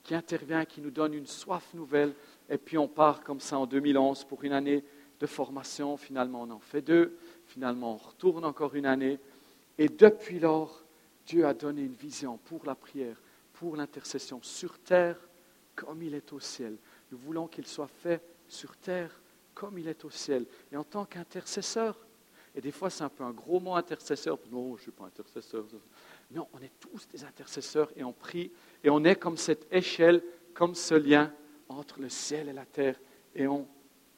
[0.03, 2.13] qui intervient, qui nous donne une soif nouvelle,
[2.49, 4.83] et puis on part comme ça en 2011 pour une année
[5.19, 9.19] de formation, finalement on en fait deux, finalement on retourne encore une année,
[9.77, 10.83] et depuis lors,
[11.25, 13.21] Dieu a donné une vision pour la prière,
[13.53, 15.17] pour l'intercession, sur terre
[15.75, 16.77] comme il est au ciel.
[17.11, 19.21] Nous voulons qu'il soit fait sur terre
[19.53, 20.45] comme il est au ciel.
[20.71, 21.97] Et en tant qu'intercesseur,
[22.53, 24.37] et des fois, c'est un peu un gros mot intercesseur.
[24.51, 25.65] Non, je ne suis pas intercesseur.
[26.33, 28.51] Non, on est tous des intercesseurs et on prie.
[28.83, 31.33] Et on est comme cette échelle, comme ce lien
[31.67, 32.99] entre le ciel et la terre.
[33.35, 33.67] Et on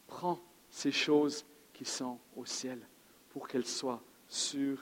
[0.08, 2.80] prend ces choses qui sont au ciel
[3.30, 4.78] pour qu'elles soient sur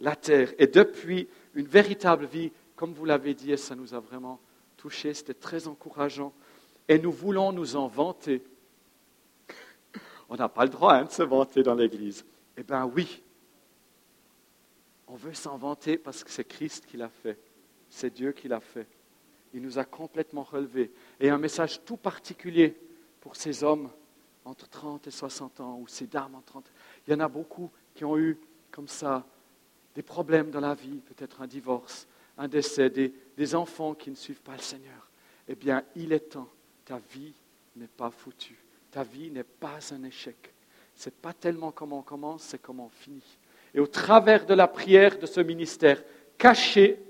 [0.00, 0.52] la terre.
[0.58, 4.40] Et depuis une véritable vie, comme vous l'avez dit, et ça nous a vraiment
[4.76, 6.32] touchés, c'était très encourageant.
[6.88, 8.42] Et nous voulons nous en vanter.
[10.28, 12.24] On n'a pas le droit hein, de se vanter dans l'Église.
[12.56, 13.23] Eh bien oui,
[15.14, 17.38] on veut s'en vanter parce que c'est Christ qui l'a fait,
[17.88, 18.88] c'est Dieu qui l'a fait.
[19.52, 20.90] Il nous a complètement relevés.
[21.20, 22.76] Et un message tout particulier
[23.20, 23.88] pour ces hommes
[24.44, 26.72] entre 30 et 60 ans, ou ces dames entre 30.
[27.06, 28.36] Il y en a beaucoup qui ont eu
[28.72, 29.24] comme ça
[29.94, 34.16] des problèmes dans la vie, peut-être un divorce, un décès, des, des enfants qui ne
[34.16, 35.08] suivent pas le Seigneur.
[35.46, 36.50] Eh bien, il est temps.
[36.84, 37.34] Ta vie
[37.76, 38.58] n'est pas foutue.
[38.90, 40.50] Ta vie n'est pas un échec
[41.06, 43.38] n'est pas tellement comment on commence, c'est comment on finit.
[43.74, 46.02] Et au travers de la prière de ce ministère
[46.38, 47.02] caché,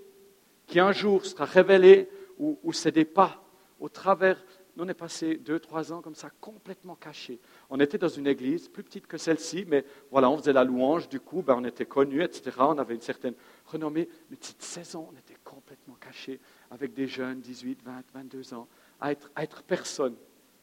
[0.67, 3.45] qui un jour sera révélé, où, c'est des pas,
[3.79, 4.43] au travers,
[4.77, 7.39] nous on est passé deux, trois ans comme ça, complètement caché.
[7.71, 11.09] On était dans une église plus petite que celle-ci, mais voilà, on faisait la louange,
[11.09, 12.57] du coup, ben, on était connus, etc.
[12.61, 13.35] On avait une certaine
[13.67, 14.09] renommée.
[14.31, 18.67] Mais cette saison, on était complètement caché avec des jeunes, 18, 20, 22 ans,
[19.01, 20.17] à être, à être personne,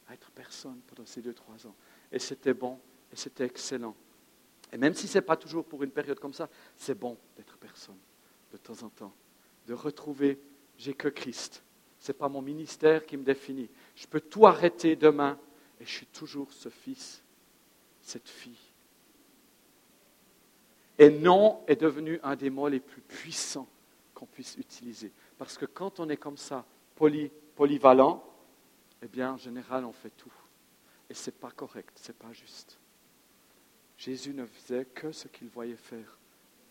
[0.09, 1.75] à être personne pendant ces deux, trois ans.
[2.11, 2.79] Et c'était bon,
[3.13, 3.95] et c'était excellent.
[4.71, 7.57] Et même si ce n'est pas toujours pour une période comme ça, c'est bon d'être
[7.57, 7.97] personne
[8.51, 9.13] de temps en temps,
[9.67, 10.39] de retrouver
[10.77, 11.63] j'ai que Christ.
[11.99, 13.69] Ce n'est pas mon ministère qui me définit.
[13.95, 15.37] Je peux tout arrêter demain
[15.79, 17.21] et je suis toujours ce fils,
[18.01, 18.57] cette fille.
[20.97, 23.67] Et non est devenu un des mots les plus puissants
[24.15, 25.11] qu'on puisse utiliser.
[25.37, 26.65] Parce que quand on est comme ça,
[27.55, 28.23] polyvalent,
[29.03, 30.33] eh bien, en général, on fait tout.
[31.09, 32.79] Et ce n'est pas correct, ce n'est pas juste.
[34.01, 36.17] Jésus ne faisait que ce qu'il voyait faire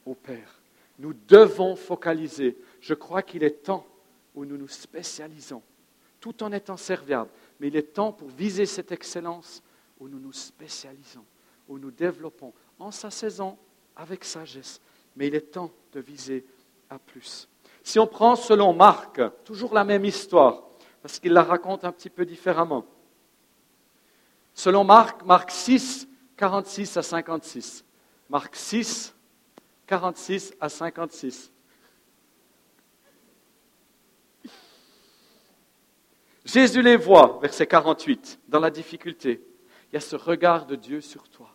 [0.05, 0.59] au Père.
[0.99, 2.59] Nous devons focaliser.
[2.81, 3.87] Je crois qu'il est temps
[4.35, 5.62] où nous nous spécialisons,
[6.19, 7.31] tout en étant serviables.
[7.61, 9.62] Mais il est temps pour viser cette excellence
[10.01, 11.25] où nous nous spécialisons,
[11.69, 13.57] où nous développons en sa saison
[13.95, 14.81] avec sagesse.
[15.14, 16.45] Mais il est temps de viser
[16.88, 17.49] à plus.
[17.85, 20.64] Si on prend selon Marc, toujours la même histoire,
[21.01, 22.85] parce qu'il la raconte un petit peu différemment.
[24.53, 26.09] Selon Marc, Marc 6,
[26.40, 27.85] 46 à 56.
[28.31, 29.14] Marc 6,
[29.87, 31.53] 46 à 56.
[36.46, 39.42] Jésus les voit, verset 48, dans la difficulté.
[39.90, 41.55] Il y a ce regard de Dieu sur toi.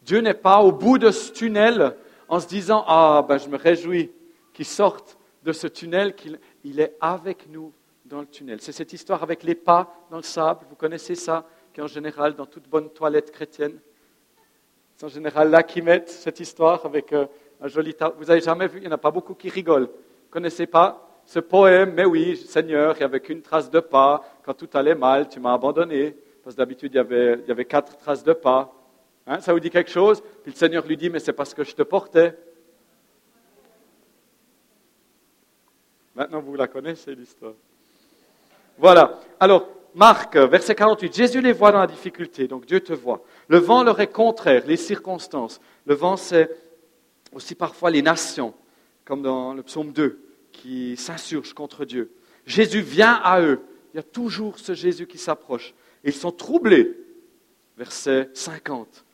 [0.00, 1.94] Dieu n'est pas au bout de ce tunnel
[2.26, 4.10] en se disant Ah, ben je me réjouis
[4.54, 7.74] qu'il sorte de ce tunnel, qu'il il est avec nous
[8.06, 8.62] dans le tunnel.
[8.62, 11.88] C'est cette histoire avec les pas dans le sable, vous connaissez ça, qui est en
[11.88, 13.78] général dans toute bonne toilette chrétienne.
[14.96, 17.26] C'est en général là qu'ils mettent cette histoire avec euh,
[17.60, 18.14] un joli tas.
[18.16, 19.86] Vous avez jamais vu, il n'y en a pas beaucoup qui rigolent.
[19.88, 24.22] Vous connaissez pas ce poème Mais oui, Seigneur, il n'y avait qu'une trace de pas.
[24.44, 26.14] Quand tout allait mal, tu m'as abandonné.
[26.42, 28.72] Parce que d'habitude, il y, avait, il y avait quatre traces de pas.
[29.26, 30.20] Hein, ça vous dit quelque chose?
[30.42, 32.36] Puis le Seigneur lui dit Mais c'est parce que je te portais.
[36.14, 37.54] Maintenant, vous la connaissez, l'histoire.
[38.78, 39.18] Voilà.
[39.40, 43.22] Alors, Marc, verset 48, Jésus les voit dans la difficulté, donc Dieu te voit.
[43.48, 45.60] Le vent leur est contraire, les circonstances.
[45.86, 46.50] Le vent, c'est
[47.32, 48.54] aussi parfois les nations,
[49.04, 50.20] comme dans le psaume 2,
[50.52, 52.12] qui s'insurgent contre Dieu.
[52.44, 53.60] Jésus vient à eux.
[53.92, 55.74] Il y a toujours ce Jésus qui s'approche.
[56.02, 56.96] Ils sont troublés.
[57.76, 59.04] Verset 50.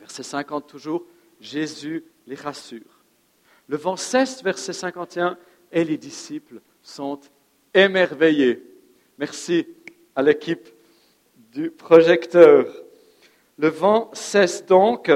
[0.00, 1.04] Verset 50 toujours,
[1.40, 3.02] Jésus les rassure.
[3.68, 5.38] Le vent cesse, verset 51,
[5.72, 7.20] et les disciples sont
[7.72, 8.62] émerveillés.
[9.18, 9.66] Merci
[10.16, 10.68] à l'équipe
[11.52, 12.66] du projecteur.
[13.58, 15.10] Le vent cesse donc,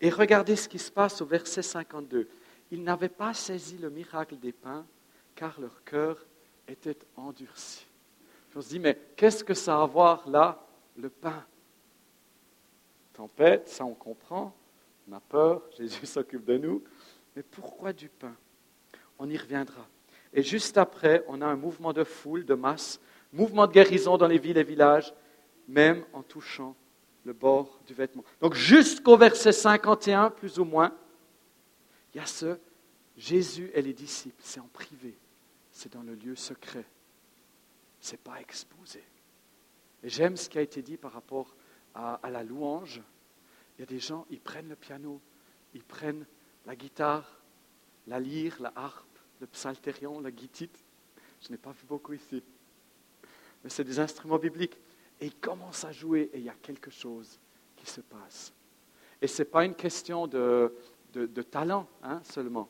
[0.00, 2.28] et regardez ce qui se passe au verset 52.
[2.70, 4.86] Ils n'avaient pas saisi le miracle des pains,
[5.34, 6.24] car leur cœur
[6.68, 7.86] était endurci.
[8.54, 10.64] on se dit, mais qu'est-ce que ça a à voir là,
[10.96, 11.44] le pain?
[13.12, 14.54] Tempête, ça on comprend,
[15.08, 16.84] on a peur, Jésus s'occupe de nous,
[17.34, 18.36] mais pourquoi du pain?
[19.18, 19.88] On y reviendra.
[20.32, 23.00] Et juste après, on a un mouvement de foule, de masse,
[23.32, 25.12] mouvement de guérison dans les villes et villages,
[25.68, 26.76] même en touchant
[27.24, 28.24] le bord du vêtement.
[28.40, 30.94] Donc jusqu'au verset 51, plus ou moins,
[32.14, 32.58] il y a ce
[33.16, 35.16] Jésus et les disciples, c'est en privé,
[35.70, 36.84] c'est dans le lieu secret,
[38.00, 39.02] c'est pas exposé.
[40.02, 41.54] Et j'aime ce qui a été dit par rapport
[41.94, 43.02] à, à la louange.
[43.76, 45.20] Il y a des gens, ils prennent le piano,
[45.74, 46.26] ils prennent
[46.66, 47.40] la guitare,
[48.06, 50.84] la lyre, la harpe, le psalterion, la guitite.
[51.40, 52.42] Je n'ai pas vu beaucoup ici.
[53.66, 54.78] Mais c'est des instruments bibliques.
[55.20, 57.40] Et ils commencent à jouer et il y a quelque chose
[57.74, 58.52] qui se passe.
[59.20, 60.72] Et ce n'est pas une question de,
[61.12, 62.68] de, talent hein, seulement.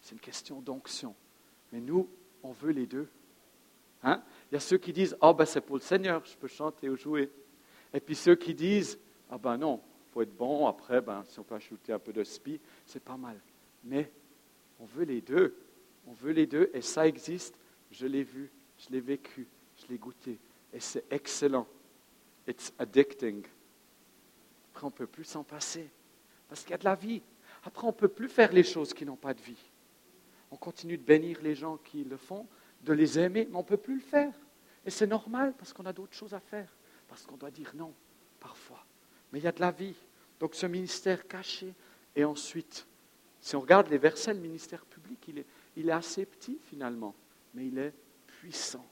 [0.00, 1.14] C'est une question d'onction.
[1.70, 2.08] Mais nous,
[2.42, 3.06] on veut les deux.
[4.02, 4.22] Hein?
[4.50, 6.88] Il y a ceux qui disent Oh, ben c'est pour le Seigneur, je peux chanter
[6.88, 7.30] ou jouer.
[7.92, 8.98] Et puis ceux qui disent
[9.28, 12.14] Ah, ben non, il faut être bon, après, ben, si on peut ajouter un peu
[12.14, 13.38] de spi, c'est pas mal.
[13.84, 14.10] Mais
[14.78, 15.54] on veut les deux.
[16.06, 17.58] On veut les deux et ça existe.
[17.90, 19.46] Je l'ai vu, je l'ai vécu,
[19.82, 20.38] je l'ai goûté
[20.72, 21.66] et c'est excellent.
[22.46, 23.44] It's addicting.
[24.72, 25.90] Après, on ne peut plus s'en passer
[26.48, 27.22] parce qu'il y a de la vie.
[27.64, 29.70] Après, on ne peut plus faire les choses qui n'ont pas de vie.
[30.50, 32.46] On continue de bénir les gens qui le font,
[32.82, 34.32] de les aimer, mais on ne peut plus le faire.
[34.84, 36.74] Et c'est normal parce qu'on a d'autres choses à faire,
[37.08, 37.92] parce qu'on doit dire non
[38.40, 38.84] parfois.
[39.32, 39.94] Mais il y a de la vie.
[40.40, 41.74] Donc ce ministère caché,
[42.16, 42.86] et ensuite,
[43.40, 47.14] si on regarde les versets, le ministère public, il est, il est assez petit finalement,
[47.54, 47.94] mais il est
[48.26, 48.86] puissant,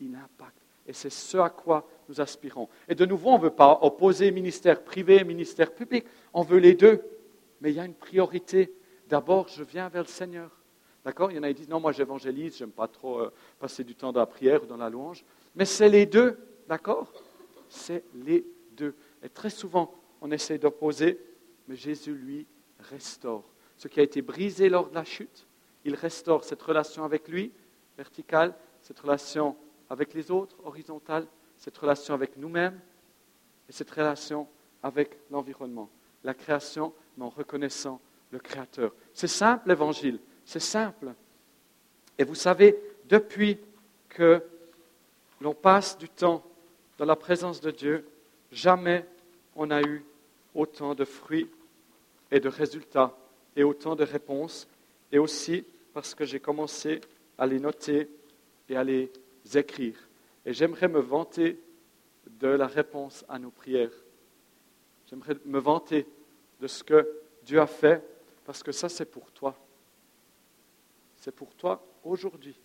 [0.00, 0.56] il impacte.
[0.86, 2.68] Et c'est ce à quoi nous aspirons.
[2.88, 6.58] Et de nouveau, on ne veut pas opposer ministère privé et ministère public, on veut
[6.58, 7.00] les deux.
[7.60, 8.72] Mais il y a une priorité.
[9.08, 10.50] D'abord, je viens vers le Seigneur.
[11.04, 11.30] D'accord?
[11.30, 13.94] Il y en a qui disent, non, moi j'évangélise, j'aime pas trop euh, passer du
[13.94, 15.24] temps dans la prière ou dans la louange.
[15.54, 17.12] Mais c'est les deux, d'accord?
[17.68, 18.94] C'est les deux.
[19.22, 21.18] Et très souvent, on essaie d'opposer,
[21.68, 22.46] mais Jésus, lui,
[22.78, 23.44] restaure.
[23.76, 25.46] Ce qui a été brisé lors de la chute,
[25.84, 27.52] il restaure cette relation avec lui,
[27.96, 29.56] verticale, cette relation
[29.90, 31.26] avec les autres, horizontale,
[31.58, 32.80] cette relation avec nous-mêmes
[33.68, 34.48] et cette relation
[34.82, 35.90] avec l'environnement.
[36.24, 38.00] La création, mais en reconnaissant
[38.30, 38.94] le Créateur.
[39.12, 41.12] C'est simple l'évangile, c'est simple.
[42.16, 43.58] Et vous savez, depuis
[44.08, 44.42] que
[45.40, 46.42] l'on passe du temps
[46.98, 48.06] dans la présence de Dieu,
[48.52, 49.04] jamais
[49.56, 50.04] on a eu
[50.54, 51.50] autant de fruits
[52.30, 53.16] et de résultats
[53.56, 54.68] et autant de réponses
[55.10, 57.00] et aussi parce que j'ai commencé
[57.38, 58.08] à les noter
[58.68, 59.10] et à les
[59.54, 59.96] écrire.
[60.44, 61.60] Et j'aimerais me vanter
[62.26, 63.92] de la réponse à nos prières.
[65.06, 66.06] J'aimerais me vanter
[66.60, 67.08] de ce que
[67.42, 68.02] Dieu a fait,
[68.44, 69.56] parce que ça, c'est pour toi.
[71.16, 72.58] C'est pour toi aujourd'hui,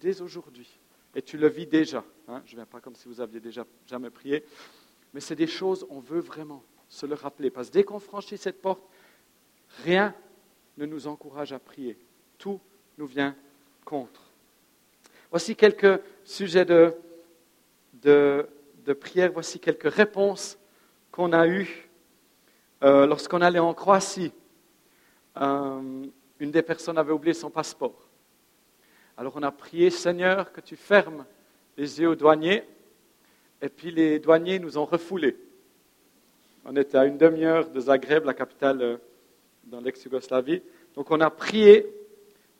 [0.00, 0.78] dès aujourd'hui.
[1.14, 2.04] Et tu le vis déjà.
[2.28, 2.42] Hein.
[2.46, 4.44] Je ne viens pas comme si vous aviez déjà jamais prié.
[5.12, 7.50] Mais c'est des choses, on veut vraiment se le rappeler.
[7.50, 8.82] Parce que dès qu'on franchit cette porte,
[9.84, 10.14] rien
[10.76, 11.98] ne nous encourage à prier.
[12.38, 12.60] Tout
[12.96, 13.36] nous vient
[13.84, 14.27] contre.
[15.30, 16.94] Voici quelques sujets de,
[17.92, 18.46] de,
[18.98, 19.30] prière.
[19.32, 20.58] Voici quelques réponses
[21.12, 21.90] qu'on a eues
[22.82, 24.32] euh, lorsqu'on allait en Croatie.
[25.36, 26.06] Euh,
[26.40, 28.08] une des personnes avait oublié son passeport.
[29.18, 31.26] Alors on a prié, Seigneur, que tu fermes
[31.76, 32.64] les yeux aux douaniers.
[33.60, 35.36] Et puis les douaniers nous ont refoulés.
[36.64, 38.96] On était à une demi-heure de Zagreb, la capitale euh,
[39.64, 40.62] dans l'ex-Yougoslavie.
[40.94, 41.86] Donc on a prié.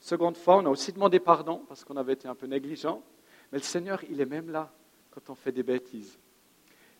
[0.01, 3.03] Seconde fois, on a aussi demandé pardon parce qu'on avait été un peu négligent.
[3.53, 4.73] Mais le Seigneur, il est même là
[5.11, 6.19] quand on fait des bêtises.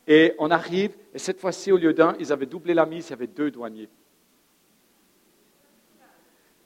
[0.07, 3.11] Et on arrive, et cette fois-ci, au lieu d'un, ils avaient doublé la mise, il
[3.11, 3.89] y avait deux douaniers.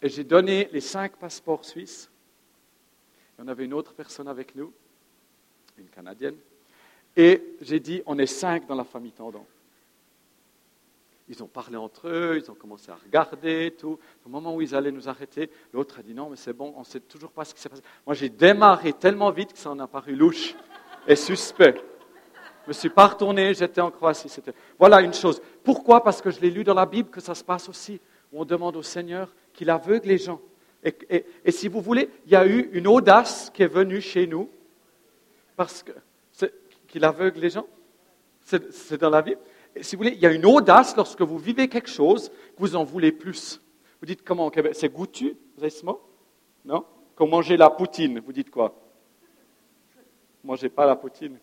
[0.00, 2.12] Et j'ai donné les cinq passeports suisses
[3.42, 4.72] on avait une autre personne avec nous,
[5.76, 6.36] une Canadienne,
[7.16, 9.44] et j'ai dit, on est cinq dans la famille Tendon.
[11.32, 13.98] Ils ont parlé entre eux, ils ont commencé à regarder, tout.
[14.26, 16.80] Au moment où ils allaient nous arrêter, l'autre a dit non, mais c'est bon, on
[16.80, 17.80] ne sait toujours pas ce qui s'est passé.
[18.06, 20.54] Moi, j'ai démarré tellement vite que ça en a paru louche
[21.08, 21.74] et suspect.
[22.64, 24.30] Je me suis pas retourné, j'étais en Croatie.
[24.78, 25.40] Voilà une chose.
[25.64, 26.02] Pourquoi?
[26.02, 27.98] Parce que je l'ai lu dans la Bible que ça se passe aussi,
[28.30, 30.40] où on demande au Seigneur qu'il aveugle les gens.
[30.84, 34.50] Et, si vous voulez, il y a eu une audace qui est venue chez nous,
[35.56, 35.92] parce que
[36.88, 37.66] qu'il aveugle les gens.
[38.44, 39.36] C'est dans la vie.
[39.80, 42.84] Si vous voulez, il y a une audace lorsque vous vivez quelque chose, vous en
[42.84, 43.60] voulez plus.
[44.00, 46.00] Vous dites comment C'est goûtu Vous avez ce mot?
[46.64, 46.84] Non?
[47.14, 48.74] Quand manger la poutine, vous dites quoi?
[50.44, 51.38] Mangez pas la poutine.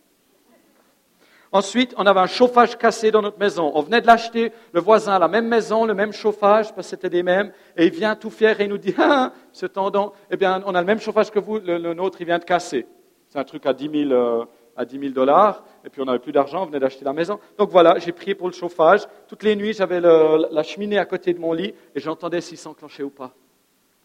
[1.51, 3.71] Ensuite, on avait un chauffage cassé dans notre maison.
[3.73, 7.09] On venait de l'acheter, le voisin la même maison, le même chauffage, parce que c'était
[7.09, 10.37] des mêmes, et il vient tout fier et il nous dit, ah, ce tendon, eh
[10.37, 12.85] bien, on a le même chauffage que vous, le, nôtre, il vient de casser.
[13.29, 16.31] C'est un truc à 10 000, euh, à 10 dollars, et puis on n'avait plus
[16.31, 17.39] d'argent, on venait d'acheter la maison.
[17.57, 19.01] Donc voilà, j'ai prié pour le chauffage.
[19.27, 23.03] Toutes les nuits, j'avais la cheminée à côté de mon lit, et j'entendais s'il s'enclenchait
[23.03, 23.33] ou pas.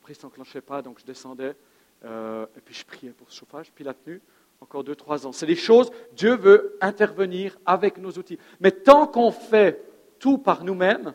[0.00, 1.54] Après, il ne s'enclenchait pas, donc je descendais,
[2.04, 3.72] euh, et puis je priais pour ce chauffage.
[3.74, 4.20] Puis la tenue,
[4.60, 5.32] encore deux, trois ans.
[5.32, 8.38] C'est des choses, Dieu veut intervenir avec nos outils.
[8.60, 9.82] Mais tant qu'on fait
[10.18, 11.14] tout par nous-mêmes,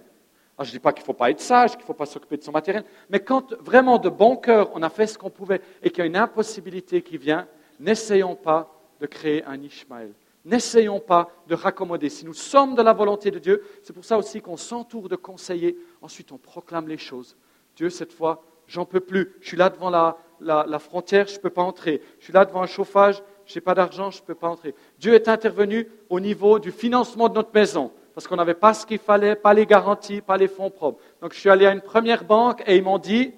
[0.59, 2.37] je ne dis pas qu'il ne faut pas être sage, qu'il ne faut pas s'occuper
[2.37, 5.61] de son matériel, mais quand vraiment de bon cœur on a fait ce qu'on pouvait
[5.81, 7.47] et qu'il y a une impossibilité qui vient,
[7.79, 10.11] n'essayons pas de créer un Ishmaël.
[10.49, 12.09] N'essayons pas de raccommoder.
[12.09, 15.15] Si nous sommes de la volonté de Dieu, c'est pour ça aussi qu'on s'entoure de
[15.15, 15.77] conseillers.
[16.01, 17.37] Ensuite, on proclame les choses.
[17.75, 19.35] Dieu, cette fois, j'en peux plus.
[19.41, 22.01] Je suis là devant la, la frontière, je ne peux pas entrer.
[22.17, 24.73] Je suis là devant un chauffage, je n'ai pas d'argent, je ne peux pas entrer.
[24.97, 28.87] Dieu est intervenu au niveau du financement de notre maison, parce qu'on n'avait pas ce
[28.87, 30.99] qu'il fallait, pas les garanties, pas les fonds propres.
[31.21, 33.33] Donc je suis allé à une première banque et ils m'ont dit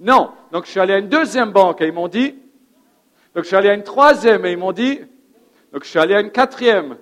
[0.00, 0.32] non.
[0.50, 2.34] Donc je suis allé à une deuxième banque et ils m'ont dit
[3.34, 5.00] donc je suis allé à une troisième et ils m'ont dit
[5.72, 6.96] donc je suis allé à une quatrième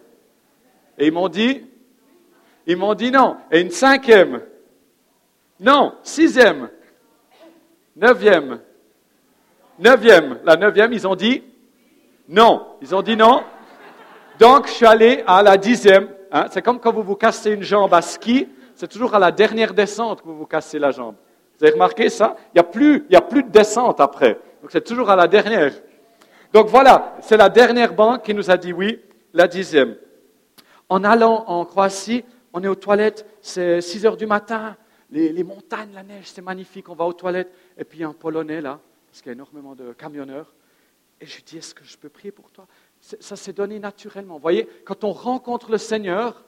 [0.98, 1.66] et ils m'ont dit
[2.66, 3.36] ils m'ont dit non.
[3.50, 4.42] Et une cinquième
[5.58, 5.94] non.
[6.02, 6.70] Sixième
[7.96, 8.60] neuvième
[9.78, 11.42] neuvième la neuvième ils ont dit
[12.28, 12.66] non.
[12.80, 13.42] Ils ont dit non.
[14.38, 16.08] Donc, je suis allé à la dixième.
[16.32, 16.46] Hein.
[16.50, 19.74] C'est comme quand vous vous cassez une jambe à ski, c'est toujours à la dernière
[19.74, 21.14] descente que vous vous cassez la jambe.
[21.58, 22.36] Vous avez remarqué ça?
[22.46, 24.38] Il n'y a, plus, a plus de descente après.
[24.62, 25.72] Donc, c'est toujours à la dernière.
[26.52, 29.00] Donc, voilà, c'est la dernière banque qui nous a dit oui,
[29.32, 29.96] la dixième.
[30.88, 34.76] En allant en Croatie, on est aux toilettes, c'est 6 heures du matin,
[35.10, 37.52] les, les montagnes, la neige, c'est magnifique, on va aux toilettes.
[37.78, 40.52] Et puis, il y a un Polonais là, parce qu'il y a énormément de camionneurs.
[41.20, 42.66] Et je dis, est-ce que je peux prier pour toi?
[43.00, 44.34] Ça s'est donné naturellement.
[44.34, 46.44] Vous voyez, quand on rencontre le Seigneur,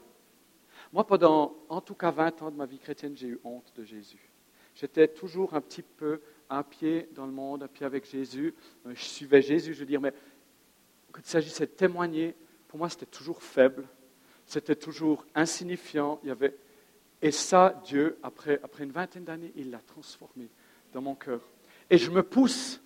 [0.93, 3.85] moi, pendant en tout cas 20 ans de ma vie chrétienne, j'ai eu honte de
[3.85, 4.31] Jésus.
[4.75, 6.21] J'étais toujours un petit peu
[6.53, 8.55] un pied dans le monde, un pied avec Jésus.
[8.87, 10.13] Je suivais Jésus, je veux dire, mais
[11.11, 12.35] quand il s'agissait de témoigner,
[12.69, 13.87] pour moi, c'était toujours faible,
[14.47, 16.21] c'était toujours insignifiant.
[16.23, 16.57] Il y avait...
[17.21, 20.49] Et ça, Dieu, après, après une vingtaine d'années, il l'a transformé
[20.93, 21.41] dans mon cœur.
[21.89, 22.81] Et je me pousse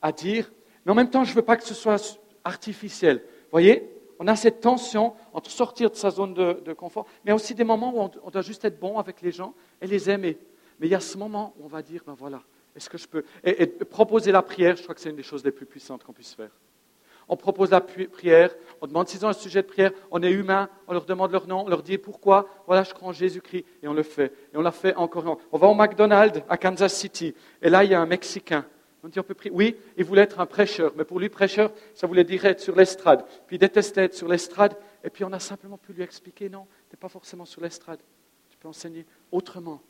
[0.00, 0.52] à dire,
[0.84, 3.18] mais en même temps, je ne veux pas que ce soit artificiel.
[3.18, 7.54] Vous voyez On a cette tension entre sortir de sa zone de, confort, mais aussi
[7.54, 10.38] des moments où on, doit juste être bon avec les gens et les aimer.
[10.78, 12.42] Mais il y a ce moment où on va dire, ben voilà,
[12.74, 15.44] est-ce que je peux et, proposer la prière, je crois que c'est une des choses
[15.44, 16.50] les plus puissantes qu'on puisse faire.
[17.28, 20.68] On propose la prière, on demande s'ils ont un sujet de prière, on est humain,
[20.86, 23.88] on leur demande leur nom, on leur dit pourquoi, voilà, je crois en Jésus-Christ, et
[23.88, 24.32] on le fait.
[24.52, 25.38] Et on l'a fait encore.
[25.52, 28.64] On va au McDonald's à Kansas City, et là, il y a un Mexicain
[29.04, 29.54] On dit on peut prier.
[29.54, 32.74] Oui, il voulait être un prêcheur, mais pour lui, prêcheur, ça voulait dire être sur
[32.74, 33.24] l'estrade.
[33.46, 36.66] Puis il détestait être sur l'estrade, et puis on a simplement pu lui expliquer non,
[36.88, 38.00] tu n'es pas forcément sur l'estrade.
[38.50, 39.80] Tu peux enseigner autrement.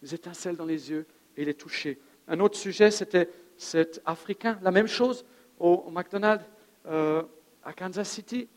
[0.00, 1.06] Les étincelles dans les yeux,
[1.36, 1.98] et il est touché.
[2.28, 5.24] Un autre sujet, c'était cet Africain, la même chose
[5.58, 6.44] au, McDonald's
[6.86, 7.22] euh,
[7.64, 8.48] à Kansas City.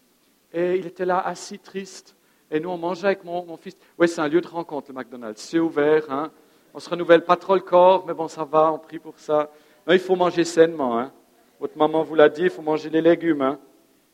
[0.53, 2.17] Et il était là assis, triste.
[2.51, 3.77] Et nous, on mangeait avec mon, fils.
[3.97, 5.41] Oui, c'est un lieu de rencontre, le McDonald's.
[5.41, 6.11] C'est ouvert.
[6.11, 6.31] Hein.
[6.73, 9.49] On se renouvelle pas trop le corps, mais bon, ça va, on prie pour ça.
[9.87, 10.99] Non, il faut manger sainement.
[10.99, 11.13] Hein.
[11.59, 13.41] Votre maman vous l'a dit, il faut manger les légumes.
[13.41, 13.57] Hein.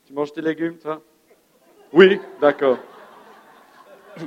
[0.05, 1.01] Tu manges des légumes, toi?
[1.91, 2.77] Oui, d'accord.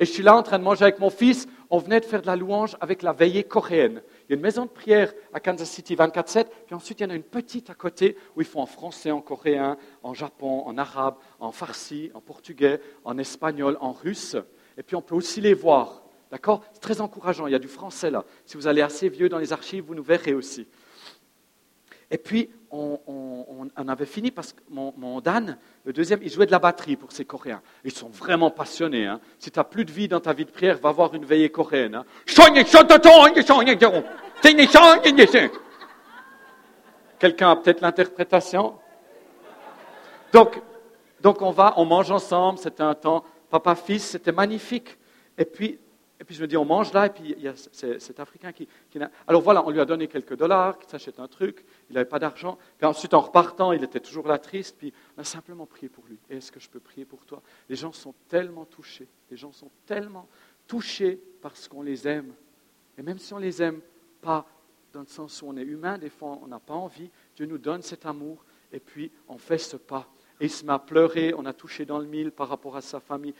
[0.00, 1.48] Et je suis là en train de manger avec mon fils.
[1.70, 4.02] On venait de faire de la louange avec la veillée coréenne.
[4.22, 7.06] Il y a une maison de prière à Kansas City 24-7, puis ensuite il y
[7.06, 10.62] en a une petite à côté où ils font en français, en coréen, en japon,
[10.66, 14.36] en arabe, en farsi, en portugais, en espagnol, en russe.
[14.78, 16.04] Et puis on peut aussi les voir.
[16.30, 16.62] D'accord?
[16.72, 17.46] C'est très encourageant.
[17.46, 18.24] Il y a du français là.
[18.44, 20.66] Si vous allez assez vieux dans les archives, vous nous verrez aussi.
[22.10, 26.58] Et puis, on, avait fini parce que mon, Dan, le deuxième, il jouait de la
[26.58, 27.62] batterie pour ces Coréens.
[27.84, 29.06] Ils sont vraiment passionnés.
[29.06, 29.20] Hein.
[29.38, 31.50] Si tu n'as plus de vie dans ta vie de prière, va voir une veillée
[31.50, 31.94] coréenne.
[31.94, 32.04] Hein.
[37.18, 38.74] Quelqu'un a peut-être l'interprétation
[40.32, 40.60] donc,
[41.20, 42.58] donc, on va, on mange ensemble.
[42.58, 44.96] C'était un temps papa-fils, c'était magnifique.
[45.36, 45.78] Et puis,
[46.20, 48.52] et puis je me dis, on mange là, et puis il y a cet Africain
[48.52, 48.68] qui,
[49.26, 52.18] Alors voilà, on lui a donné quelques dollars, qui s'achète un truc, il n'avait pas
[52.18, 52.58] d'argent.
[52.76, 56.04] Puis ensuite, en repartant, il était toujours là triste, puis on a simplement prié pour
[56.08, 56.18] lui.
[56.28, 57.40] Est-ce que je peux prier pour toi?
[57.68, 60.28] Les gens sont tellement touchés, les gens sont tellement
[60.66, 62.34] touchés parce qu'on les aime.
[62.96, 63.80] Et même si on ne les aime
[64.20, 64.44] pas
[64.92, 67.58] dans le sens où on est humain, des fois on n'a pas envie, Dieu nous
[67.58, 70.08] donne cet amour, et puis on fait ce pas.
[70.40, 72.80] Et il se met à pleurer, on a touché dans le mille par rapport à
[72.80, 73.34] sa famille.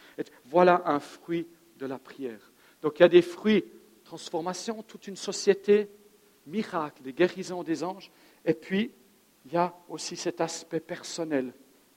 [0.44, 2.52] Voilà un fruit de la prière.
[2.82, 3.64] Donc il y a des fruits,
[4.04, 5.88] transformation, toute une société,
[6.46, 8.10] miracle, des guérisons des anges.
[8.44, 8.92] Et puis,
[9.44, 11.52] il y a aussi cet aspect personnel,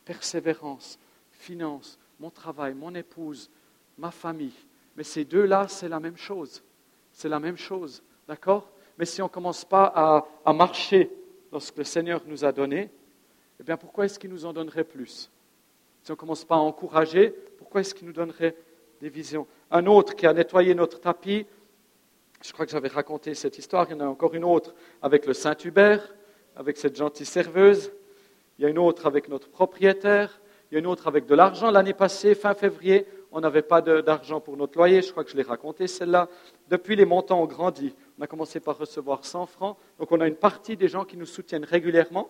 [0.06, 1.00] persévérance,
[1.32, 3.50] finance, mon travail, mon épouse,
[3.98, 4.54] ma famille.
[4.96, 6.64] Mais ces deux-là, c'est la même chose.
[7.12, 8.04] C'est la même chose.
[8.28, 8.72] D'accord?
[8.98, 9.86] Mais si on ne commence pas
[10.46, 11.12] à, marcher
[11.52, 12.90] dans ce que le Seigneur nous a donné,
[13.60, 15.30] eh bien pourquoi est-ce qu'il nous en donnerait plus?
[16.04, 18.56] Si on ne commence pas à encourager, pourquoi est-ce qu'il nous donnerait
[19.02, 19.48] des visions.
[19.72, 21.46] Un autre qui a nettoyé notre tapis,
[22.44, 25.26] je crois que j'avais raconté cette histoire, il y en a encore une autre avec
[25.26, 26.14] le Saint-Hubert,
[26.56, 27.92] avec cette gentille serveuse,
[28.58, 30.40] il y a une autre avec notre propriétaire,
[30.70, 31.72] il y a une autre avec de l'argent.
[31.72, 35.38] L'année passée, fin février, on n'avait pas d'argent pour notre loyer, je crois que je
[35.38, 36.30] l'ai raconté celle-là.
[36.70, 37.96] Depuis, les montants ont grandi.
[38.20, 41.18] On a commencé par recevoir 100 francs, donc on a une partie des gens qui
[41.18, 42.30] nous soutiennent régulièrement,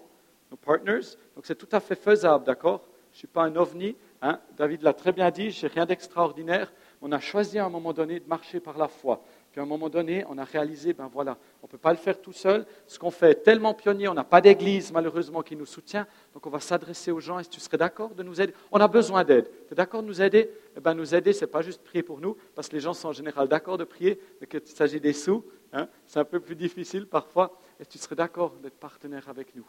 [0.50, 2.82] nos partners, donc c'est tout à fait faisable, d'accord?
[3.12, 6.72] Je ne suis pas un ovni, Hein, David l'a très bien dit, j'ai rien d'extraordinaire.
[7.02, 9.24] On a choisi à un moment donné de marcher par la foi.
[9.52, 11.98] Puis à un moment donné, on a réalisé, ben voilà, on ne peut pas le
[11.98, 12.66] faire tout seul.
[12.86, 16.06] Ce qu'on fait est tellement pionnier, on n'a pas d'église malheureusement qui nous soutient.
[16.34, 17.40] Donc on va s'adresser aux gens.
[17.40, 18.54] Est-ce que tu serais d'accord de nous aider?
[18.72, 19.50] On a besoin d'aide.
[19.68, 20.52] Tu es d'accord de nous aider?
[20.78, 22.94] Eh bien nous aider, ce n'est pas juste prier pour nous, parce que les gens
[22.94, 25.44] sont en général d'accord de prier, mais qu'il s'agit des sous,
[25.74, 27.60] hein, c'est un peu plus difficile parfois.
[27.80, 29.66] Est-ce que tu serais d'accord d'être partenaire avec nous?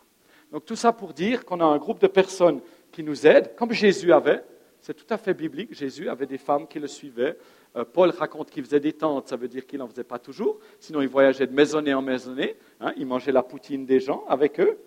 [0.52, 2.60] Donc tout ça pour dire qu'on a un groupe de personnes
[2.92, 4.44] qui nous aident, comme Jésus avait.
[4.82, 5.74] C'est tout à fait biblique.
[5.74, 7.38] Jésus avait des femmes qui le suivaient.
[7.76, 10.58] Euh, Paul raconte qu'il faisait des tentes, ça veut dire qu'il n'en faisait pas toujours.
[10.78, 12.56] Sinon, il voyageait de maisonnée en maisonnée.
[12.80, 14.78] Hein, il mangeait la poutine des gens avec eux.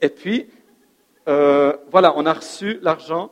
[0.00, 0.48] Et puis,
[1.28, 3.30] euh, voilà, on a reçu l'argent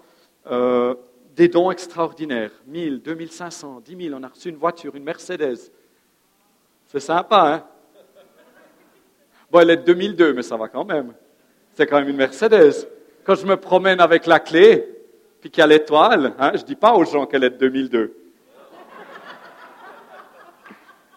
[0.50, 0.94] euh,
[1.34, 2.52] des dons extraordinaires.
[2.66, 4.18] 1000, 2500, 10 000.
[4.18, 5.70] On a reçu une voiture, une Mercedes.
[6.88, 7.77] C'est sympa, hein
[9.50, 11.14] Bon, elle est de 2002, mais ça va quand même.
[11.74, 12.88] C'est quand même une Mercedes
[13.28, 14.88] quand je me promène avec la clé,
[15.42, 17.58] puis qu'il y a l'étoile, hein, je ne dis pas aux gens qu'elle est de
[17.58, 18.16] 2002.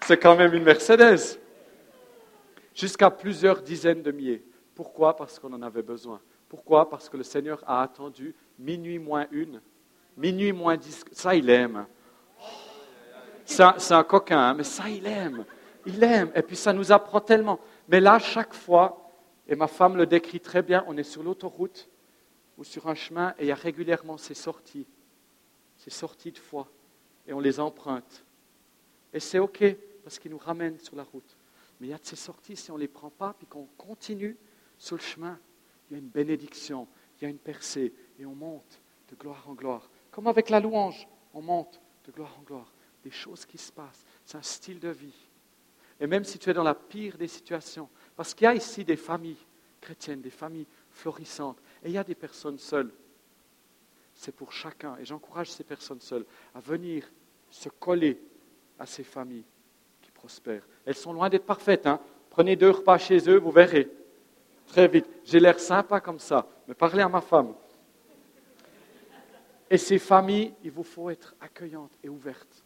[0.05, 1.39] C'est quand même une Mercedes.
[2.75, 4.43] Jusqu'à plusieurs dizaines de milliers.
[4.75, 5.15] Pourquoi?
[5.15, 6.19] Parce qu'on en avait besoin.
[6.49, 6.89] Pourquoi?
[6.89, 9.61] Parce que le Seigneur a attendu minuit moins une,
[10.17, 11.05] minuit moins dix.
[11.13, 11.85] Ça, il aime.
[13.45, 15.45] C'est un, coquin, hein, mais ça, il aime.
[15.85, 16.29] Il aime.
[16.35, 17.57] Et puis, ça nous apprend tellement.
[17.91, 19.11] Mais là, chaque fois,
[19.49, 21.89] et ma femme le décrit très bien, on est sur l'autoroute,
[22.57, 24.87] ou sur un chemin et il y a régulièrement ces sorties,
[25.77, 26.69] ces sorties de foi,
[27.27, 28.23] et on les emprunte.
[29.13, 29.61] Et c'est OK,
[30.05, 31.35] parce qu'ils nous ramènent sur la route.
[31.79, 33.67] Mais il y a de ces sorties, si on ne les prend pas, puis qu'on
[33.77, 34.37] continue
[34.77, 35.37] sur le chemin,
[35.89, 36.87] il y a une bénédiction,
[37.19, 38.79] il y a une percée, et on monte
[39.09, 39.89] de gloire en gloire.
[40.11, 42.71] Comme avec la louange, on monte de gloire en gloire.
[43.03, 44.05] Des choses qui se passent.
[44.25, 45.30] C'est un style de vie.
[46.01, 48.83] Et même si tu es dans la pire des situations, parce qu'il y a ici
[48.83, 49.37] des familles
[49.79, 52.91] chrétiennes, des familles florissantes, et il y a des personnes seules.
[54.15, 54.97] C'est pour chacun.
[54.97, 56.25] Et j'encourage ces personnes seules
[56.55, 57.09] à venir
[57.51, 58.19] se coller
[58.79, 59.45] à ces familles
[60.01, 60.67] qui prospèrent.
[60.85, 61.85] Elles sont loin d'être parfaites.
[61.85, 61.99] Hein.
[62.31, 63.87] Prenez deux repas chez eux, vous verrez.
[64.67, 65.07] Très vite.
[65.23, 67.53] J'ai l'air sympa comme ça, mais parlez à ma femme.
[69.69, 72.65] Et ces familles, il vous faut être accueillantes et ouvertes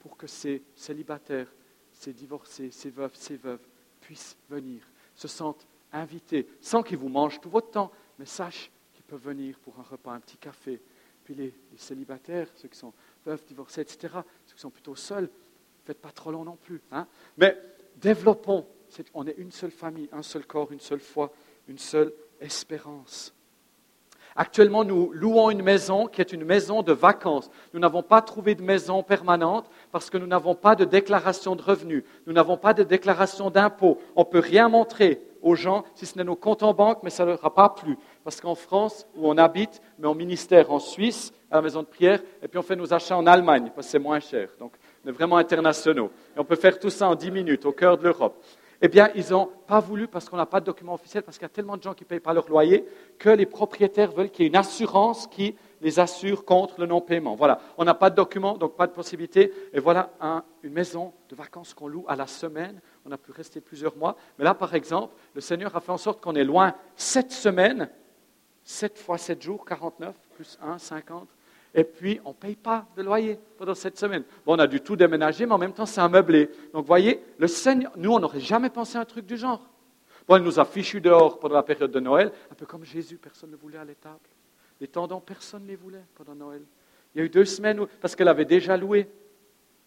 [0.00, 1.52] pour que ces célibataires,
[2.04, 3.66] ces divorcés, ces veuves, ces veuves
[4.02, 4.82] puissent venir,
[5.14, 9.58] se sentent invités, sans qu'ils vous mangent tout votre temps, mais sachent qu'ils peuvent venir
[9.60, 10.80] pour un repas, un petit café.
[11.24, 12.92] Puis les, célibataires, ceux qui sont
[13.24, 15.30] veuves, divorcés, etc., ceux qui sont plutôt seuls,
[15.84, 16.82] faites pas trop long non plus.
[16.92, 17.06] Hein.
[17.38, 17.56] Mais
[17.96, 18.66] développons,
[19.14, 21.32] on est une seule famille, un seul corps, une seule foi,
[21.68, 23.32] une seule espérance.
[24.36, 27.50] Actuellement, nous louons une maison qui est une maison de vacances.
[27.72, 31.62] Nous n'avons pas trouvé de maison permanente parce que nous n'avons pas de déclaration de
[31.62, 32.02] revenus.
[32.26, 34.00] Nous n'avons pas de déclaration d'impôts.
[34.16, 37.10] On ne peut rien montrer aux gens si ce n'est nos comptes en banque, mais
[37.10, 37.96] ça ne leur a pas plu.
[38.24, 41.86] Parce qu'en France, où on habite, mais en ministère en Suisse, à la maison de
[41.86, 44.48] prière, et puis on fait nos achats en Allemagne parce que c'est moins cher.
[44.58, 44.72] Donc,
[45.04, 46.10] on est vraiment internationaux.
[46.36, 48.44] Et on peut faire tout ça en dix minutes, au cœur de l'Europe
[48.82, 51.44] eh bien, ils n'ont pas voulu, parce qu'on n'a pas de document officiel, parce qu'il
[51.44, 52.84] y a tellement de gens qui ne payent pas leur loyer,
[53.18, 55.54] que les propriétaires veulent qu'il y ait une assurance qui
[55.84, 57.36] les assure contre le non-paiement.
[57.36, 59.52] Voilà, on n'a pas de document, donc pas de possibilité.
[59.72, 60.10] Et voilà
[60.62, 62.80] une maison de vacances qu'on loue à la semaine.
[63.04, 64.16] On a pu rester plusieurs mois.
[64.38, 67.90] Mais là, par exemple, le Seigneur a fait en sorte qu'on est loin sept semaines,
[68.64, 71.28] sept fois sept jours, 49, plus 1, 50
[71.76, 74.22] et puis on ne paye pas de loyer pendant cette semaine.
[74.46, 76.48] Bon, on a dû tout déménager, mais en même temps, c'est un meublé.
[76.72, 79.68] Donc, voyez, le Seigneur, nous, on n'aurait jamais pensé à un truc du genre.
[80.28, 83.18] Bon, il nous a fichus dehors pendant la période de Noël, un peu comme Jésus,
[83.18, 84.20] personne ne voulait à l'étable.
[84.80, 86.62] Les tendons, personne ne les voulait pendant Noël.
[87.14, 89.08] Il y a eu deux semaines où, parce qu'elle avait déjà loué.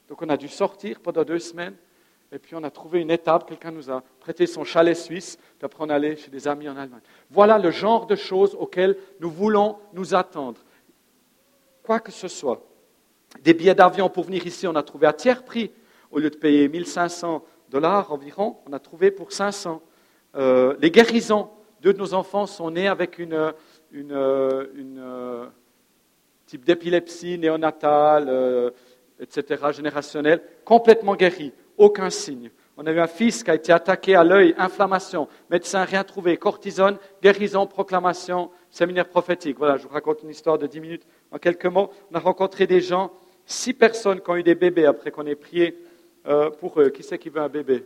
[0.07, 1.75] Donc, on a dû sortir pendant deux semaines.
[2.31, 5.65] Et puis on a trouvé une étape, quelqu'un nous a prêté son chalet suisse, puis
[5.65, 6.99] après on allait chez des amis en Allemagne.
[7.29, 10.59] Voilà le genre de choses auxquelles nous voulons nous attendre
[11.88, 12.61] quoi que ce soit.
[13.43, 15.71] Des billets d'avion pour venir ici, on a trouvé à tiers prix.
[16.11, 19.81] Au lieu de payer 1500 dollars environ, on a trouvé pour 500.
[20.35, 21.49] Euh, les guérisons,
[21.81, 23.53] deux de nos enfants sont nés avec une,
[23.91, 25.45] une, euh,
[26.45, 28.71] type d'épilepsie néonatale, euh,
[29.19, 32.51] etc., générationnelle, complètement guéris, aucun signe.
[32.77, 36.38] On a eu un fils qui a été attaqué à l'œil, inflammation, médecin rien trouvé,
[36.38, 39.57] cortisone, guérison, proclamation, séminaire prophétique.
[39.57, 41.07] Voilà, je vous raconte une histoire de dix minutes.
[41.31, 43.11] En quelques mots, on a rencontré des gens,
[43.45, 45.75] six personnes qui ont eu des bébés après qu'on ait prié
[46.27, 46.89] euh, pour eux.
[46.89, 47.83] Qui c'est qui veut un bébé?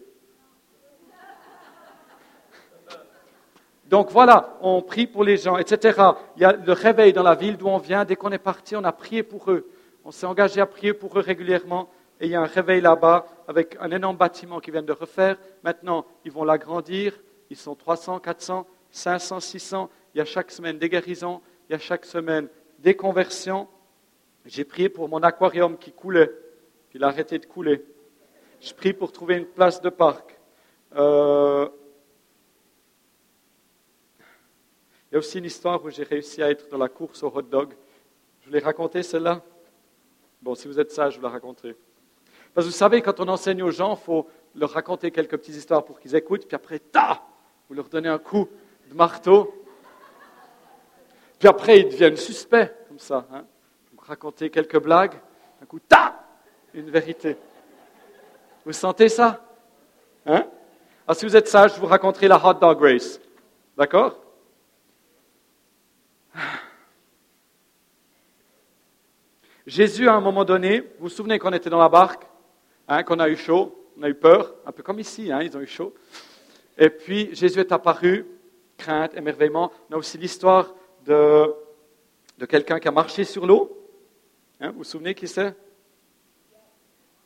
[3.92, 6.00] Donc voilà, on prie pour les gens, etc.
[6.38, 8.06] Il y a le réveil dans la ville d'où on vient.
[8.06, 9.70] Dès qu'on est parti, on a prié pour eux.
[10.06, 11.90] On s'est engagé à prier pour eux régulièrement
[12.22, 15.36] et il y a un réveil là-bas avec un énorme bâtiment qu'ils viennent de refaire.
[15.62, 17.20] Maintenant, ils vont l'agrandir.
[17.50, 19.90] Ils sont 300, 400, 500, 600.
[20.16, 21.42] Il y a chaque semaine des guérisons.
[21.68, 22.48] Il y a chaque semaine
[22.80, 23.68] des conversions.
[24.46, 26.32] J'ai prié pour mon aquarium qui coulait.
[26.94, 27.84] Il a arrêté de couler.
[28.62, 30.40] Je prie pour trouver une place de parc.
[30.96, 31.68] Euh,
[35.12, 37.28] il y a aussi une histoire où j'ai réussi à être dans la course au
[37.36, 37.74] hot dog.
[38.40, 39.42] Je vous l'ai raconté celle-là
[40.42, 41.76] Bon, si vous êtes sage, je vous la raconterai.
[42.54, 45.56] Parce que vous savez, quand on enseigne aux gens, il faut leur raconter quelques petites
[45.56, 47.22] histoires pour qu'ils écoutent, puis après, ta,
[47.70, 48.48] vous leur donnez un coup
[48.90, 49.54] de marteau.
[51.38, 53.28] Puis après, ils deviennent suspects, comme ça.
[53.32, 53.46] Hein.
[53.94, 55.14] Vous racontez quelques blagues,
[55.62, 56.24] un coup, ta,
[56.74, 57.38] une vérité.
[58.66, 59.46] Vous sentez ça?
[60.26, 60.34] Hein?
[60.34, 60.48] Alors,
[61.08, 63.20] ah, si vous êtes sage, je vous raconterai la hot dog race.
[63.78, 64.18] D'accord?
[69.68, 72.26] Jésus, à un moment donné, vous vous souvenez qu'on était dans la barque
[72.94, 75.56] Hein, qu'on a eu chaud, on a eu peur, un peu comme ici, hein, ils
[75.56, 75.94] ont eu chaud.
[76.78, 78.26] Et puis Jésus est apparu,
[78.76, 79.72] crainte, émerveillement.
[79.90, 81.56] On a aussi l'histoire de,
[82.50, 83.88] quelqu'un qui a marché sur l'eau.
[84.60, 85.56] Hein, vous vous souvenez qui c'est?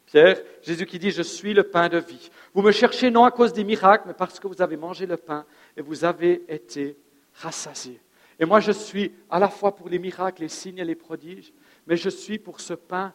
[0.05, 2.29] Pierre, Jésus qui dit, je suis le pain de vie.
[2.53, 5.17] Vous me cherchez non à cause des miracles, mais parce que vous avez mangé le
[5.17, 6.95] pain et vous avez été
[7.33, 7.99] rassasiés.
[8.39, 11.53] Et moi, je suis à la fois pour les miracles, les signes et les prodiges,
[11.87, 13.13] mais je suis pour ce pain.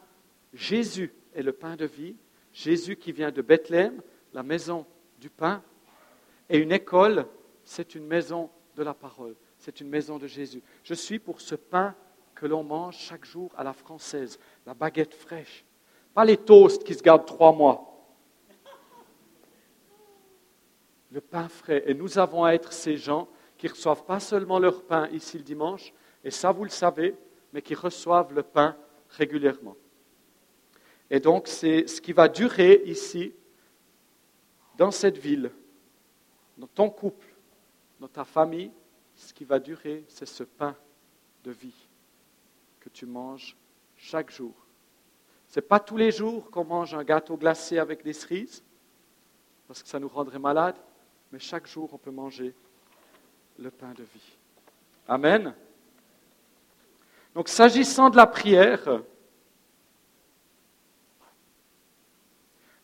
[0.53, 2.15] Jésus est le pain de vie
[2.53, 4.01] Jésus qui vient de Bethléem,
[4.33, 4.85] la maison
[5.19, 5.63] du pain,
[6.49, 7.25] et une école,
[7.63, 10.61] c'est une maison de la parole, c'est une maison de Jésus.
[10.83, 11.95] Je suis pour ce pain
[12.35, 15.63] que l'on mange chaque jour à la française, la baguette fraîche,
[16.13, 17.87] pas les toasts qui se gardent trois mois.
[21.11, 21.83] Le pain frais.
[21.87, 23.27] Et nous avons à être ces gens
[23.61, 25.93] qui reçoivent pas seulement leur pain ici le dimanche,
[26.23, 27.15] et ça vous le savez,
[27.53, 28.75] mais qui reçoivent le pain
[29.09, 29.75] régulièrement.
[31.11, 33.35] Et donc, c'est ce qui va durer ici,
[34.79, 35.51] dans cette ville,
[36.57, 37.27] dans ton couple,
[37.99, 38.71] dans ta famille,
[39.15, 40.75] ce qui va durer, c'est ce pain
[41.43, 41.87] de vie
[42.79, 43.55] que tu manges
[43.95, 44.55] chaque jour.
[45.49, 48.63] Ce n'est pas tous les jours qu'on mange un gâteau glacé avec des cerises.
[49.67, 50.81] parce que ça nous rendrait malades,
[51.31, 52.55] mais chaque jour on peut manger
[53.61, 54.37] le pain de vie.
[55.07, 55.53] Amen.
[57.35, 59.01] Donc s'agissant de la prière,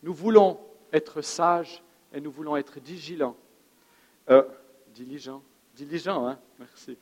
[0.02, 0.58] nous voulons
[0.92, 3.36] être sages et nous voulons être diligents.
[4.30, 4.42] Euh,
[4.94, 5.42] diligents,
[5.74, 6.96] diligents, hein, merci.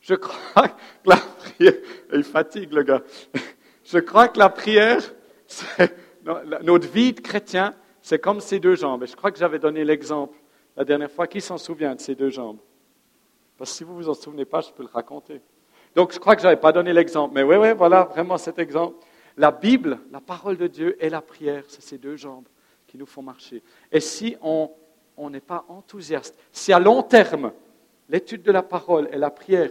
[0.00, 1.74] Je crois que la prière,
[2.12, 3.02] il fatigue le gars.
[3.84, 5.02] Je crois que la prière,
[6.62, 9.02] notre vie de chrétien, c'est comme ces deux jambes.
[9.02, 10.38] Et je crois que j'avais donné l'exemple
[10.76, 11.26] la dernière fois.
[11.26, 12.58] Qui s'en souvient de ces deux jambes?
[13.64, 15.40] Si vous vous en souvenez pas, je peux le raconter.
[15.94, 17.34] Donc je crois que je n'avais pas donné l'exemple.
[17.34, 18.96] Mais oui, oui, voilà vraiment cet exemple.
[19.36, 22.46] La Bible, la parole de Dieu et la prière, c'est ces deux jambes
[22.86, 23.62] qui nous font marcher.
[23.90, 24.70] Et si on
[25.30, 27.52] n'est pas enthousiaste, si à long terme,
[28.08, 29.70] l'étude de la parole et la prière,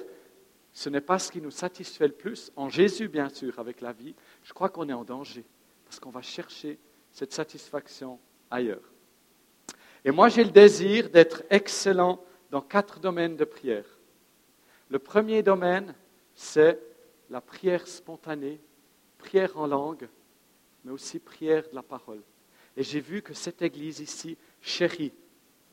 [0.73, 3.91] ce n'est pas ce qui nous satisfait le plus, en Jésus bien sûr, avec la
[3.91, 5.43] vie, je crois qu'on est en danger,
[5.85, 6.79] parce qu'on va chercher
[7.11, 8.19] cette satisfaction
[8.49, 8.93] ailleurs.
[10.05, 13.85] Et moi, j'ai le désir d'être excellent dans quatre domaines de prière.
[14.89, 15.95] Le premier domaine,
[16.35, 16.77] c'est
[17.29, 18.59] la prière spontanée,
[19.17, 20.07] prière en langue,
[20.83, 22.21] mais aussi prière de la parole.
[22.75, 25.13] Et j'ai vu que cette église ici chérit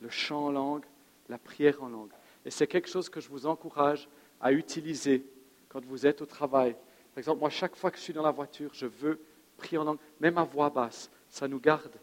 [0.01, 0.85] le chant en langue,
[1.27, 2.11] la prière en langue.
[2.45, 4.07] Et c'est quelque chose que je vous encourage
[4.39, 5.25] à utiliser
[5.67, 6.73] quand vous êtes au travail.
[6.73, 9.19] Par exemple, moi, chaque fois que je suis dans la voiture, je veux
[9.57, 11.11] prier en langue, même à voix basse.
[11.27, 11.99] Ça nous garde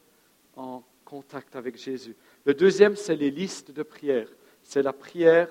[0.54, 2.14] en contact avec Jésus.
[2.44, 4.28] Le deuxième, c'est les listes de prières.
[4.66, 5.48] C'est la prière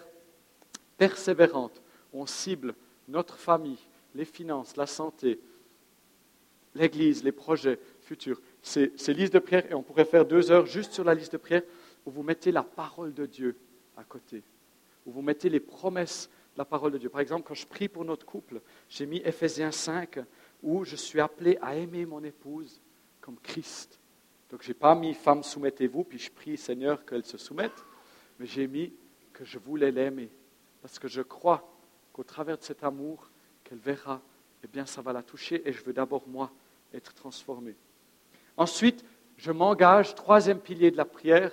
[0.97, 1.82] persévérante.
[2.11, 2.76] On cible
[3.07, 3.80] notre famille,
[4.13, 5.39] les finances, la santé,
[6.76, 8.41] l'Église, les projets futurs.
[8.61, 11.32] Ces, ces listes de prières, et on pourrait faire deux heures juste sur la liste
[11.32, 11.63] de prières,
[12.05, 13.55] où vous mettez la parole de Dieu
[13.95, 14.43] à côté,
[15.05, 17.09] où vous mettez les promesses de la parole de Dieu.
[17.09, 20.20] Par exemple, quand je prie pour notre couple, j'ai mis Ephésiens 5,
[20.61, 22.82] où je suis appelé à aimer mon épouse
[23.22, 23.97] comme Christ.
[24.49, 27.86] Donc je n'ai pas mis femme, soumettez-vous, puis je prie Seigneur qu'elle se soumette,
[28.39, 28.93] mais j'ai mis
[29.36, 30.30] que je voulais l'aimer,
[30.82, 31.70] parce que je crois
[32.14, 33.30] qu'au travers de cet amour
[33.64, 34.22] qu'elle verra,
[34.64, 36.52] eh bien ça va la toucher, et je veux d'abord moi
[36.94, 37.76] être transformé.
[38.58, 39.04] Ensuite,
[39.38, 41.52] je m'engage, troisième pilier de la prière,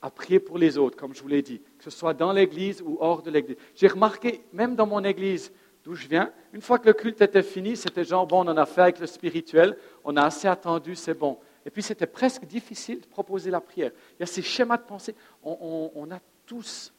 [0.00, 2.82] à prier pour les autres, comme je vous l'ai dit, que ce soit dans l'église
[2.82, 3.56] ou hors de l'église.
[3.74, 5.52] J'ai remarqué, même dans mon église
[5.84, 8.56] d'où je viens, une fois que le culte était fini, c'était genre, bon, on en
[8.56, 11.38] a fait avec le spirituel, on a assez attendu, c'est bon.
[11.64, 13.92] Et puis c'était presque difficile de proposer la prière.
[14.18, 16.92] Il y a ces schémas de pensée, on, a tous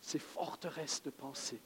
[0.00, 1.60] ces forteresses de pensée.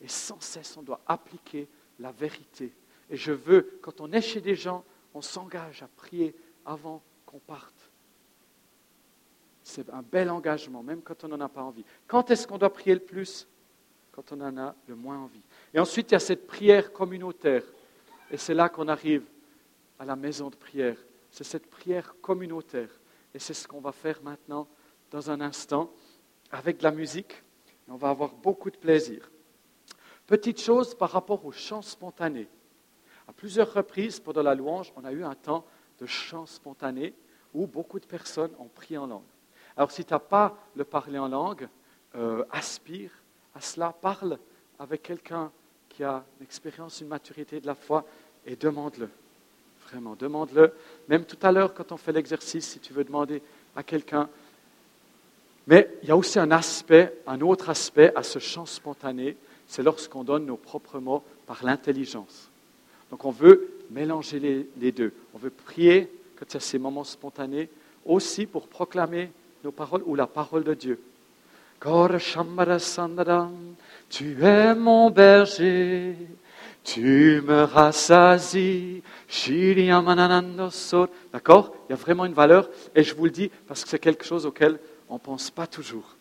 [0.00, 1.68] Et sans cesse, on doit appliquer
[1.98, 2.72] la vérité.
[3.10, 7.38] Et je veux, quand on est chez des gens, on s'engage à prier avant qu'on
[7.38, 7.90] parte.
[9.62, 11.84] C'est un bel engagement, même quand on n'en a pas envie.
[12.06, 13.46] Quand est-ce qu'on doit prier le plus?
[14.10, 15.42] Quand on en a le moins envie.
[15.72, 17.62] Et ensuite, il y a cette prière communautaire.
[18.30, 19.24] Et c'est là qu'on arrive
[19.98, 20.96] à la maison de prière.
[21.30, 22.90] C'est cette prière communautaire.
[23.34, 24.68] Et c'est ce qu'on va faire maintenant,
[25.10, 25.90] dans un instant,
[26.52, 27.42] avec de la musique.
[27.88, 29.30] On va avoir beaucoup de plaisir.
[30.26, 32.48] Petite chose par rapport au chant spontané.
[33.26, 35.64] À plusieurs reprises, pendant la louange, on a eu un temps
[35.98, 37.14] de chant spontané
[37.54, 39.22] où beaucoup de personnes ont prié en langue.
[39.76, 41.68] Alors si tu n'as pas le parler en langue,
[42.14, 43.10] euh, aspire
[43.54, 44.38] à cela, parle
[44.78, 45.50] avec quelqu'un
[45.88, 48.04] qui a une expérience, une maturité de la foi
[48.46, 49.08] et demande-le.
[49.88, 50.72] Vraiment, demande-le.
[51.08, 53.42] Même tout à l'heure, quand on fait l'exercice, si tu veux demander
[53.76, 54.28] à quelqu'un.
[55.66, 59.36] Mais il y a aussi un autre aspect à ce chant spontané,
[59.68, 62.50] c'est lorsqu'on donne nos propres mots par l'intelligence.
[63.10, 65.12] Donc on veut mélanger les, les deux.
[65.34, 67.68] On veut prier quand il y a ces moments spontanés,
[68.04, 69.30] aussi pour proclamer
[69.62, 71.00] nos paroles ou la parole de Dieu.
[74.10, 76.16] Tu es mon berger,
[76.84, 79.02] tu me rassasies.
[81.32, 81.76] D'accord?
[81.88, 84.24] Il y a vraiment une valeur, et je vous le dis parce que c'est quelque
[84.24, 84.78] chose auquel
[85.12, 86.16] on ne pense pas toujours.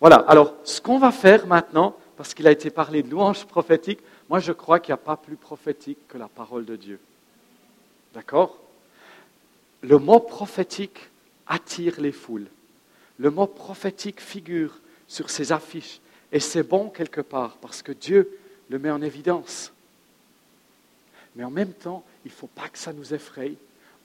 [0.00, 4.00] Voilà, alors ce qu'on va faire maintenant, parce qu'il a été parlé de louange prophétique,
[4.28, 7.00] moi je crois qu'il n'y a pas plus prophétique que la parole de Dieu.
[8.12, 8.58] D'accord?
[9.80, 11.08] Le mot prophétique
[11.46, 12.48] attire les foules.
[13.18, 16.00] Le mot prophétique figure sur ces affiches.
[16.32, 19.72] Et c'est bon quelque part parce que Dieu le met en évidence.
[21.34, 23.54] Mais en même temps, il ne faut pas que ça nous effraie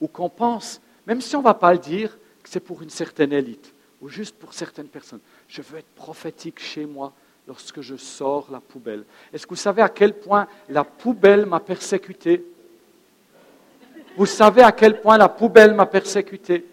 [0.00, 2.90] ou qu'on pense, même si on ne va pas le dire, que c'est pour une
[2.90, 5.20] certaine élite ou juste pour certaines personnes.
[5.48, 7.12] Je veux être prophétique chez moi
[7.48, 9.04] lorsque je sors la poubelle.
[9.32, 12.44] Est-ce que vous savez à quel point la poubelle m'a persécuté?
[14.16, 16.64] Vous savez à quel point la poubelle m'a persécuté?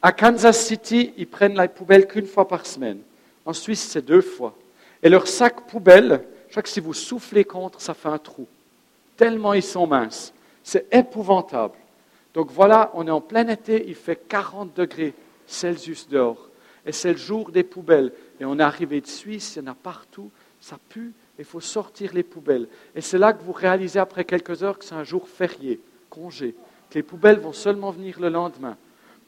[0.00, 3.00] À Kansas City, ils prennent la poubelle qu'une fois par semaine.
[3.44, 4.56] En Suisse, c'est deux fois.
[5.02, 8.46] Et leur sac poubelle, je crois que si vous soufflez contre, ça fait un trou.
[9.16, 10.32] Tellement ils sont minces.
[10.64, 11.74] C'est épouvantable.
[12.34, 15.14] Donc voilà, on est en plein été, il fait 40 degrés
[15.46, 16.48] Celsius dehors.
[16.86, 18.12] Et c'est le jour des poubelles.
[18.40, 20.30] Et on est arrivé de Suisse, il y en a partout,
[20.60, 22.68] ça pue, il faut sortir les poubelles.
[22.94, 26.54] Et c'est là que vous réalisez après quelques heures que c'est un jour férié, congé,
[26.90, 28.76] que les poubelles vont seulement venir le lendemain.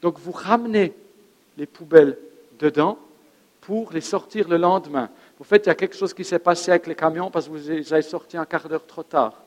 [0.00, 0.92] Donc vous ramenez
[1.56, 2.18] les poubelles
[2.58, 2.98] dedans
[3.60, 5.10] pour les sortir le lendemain.
[5.38, 7.52] Vous faites, il y a quelque chose qui s'est passé avec les camions parce que
[7.52, 9.43] vous avez sorti un quart d'heure trop tard.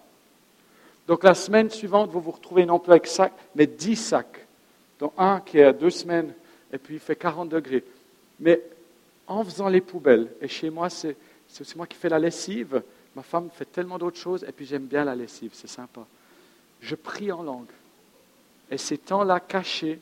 [1.08, 4.46] Donc la semaine suivante, vous vous retrouvez non plus avec sac, mais dix sacs,
[5.00, 6.34] dont un qui est à deux semaines,
[6.72, 7.84] et puis il fait 40 degrés.
[8.40, 8.62] Mais
[9.26, 11.16] en faisant les poubelles, et chez moi, c'est
[11.76, 12.82] moi qui fais la lessive,
[13.16, 16.06] ma femme fait tellement d'autres choses, et puis j'aime bien la lessive, c'est sympa.
[16.82, 17.72] Je prie en langue.
[18.70, 20.00] Et ces temps-là cachés,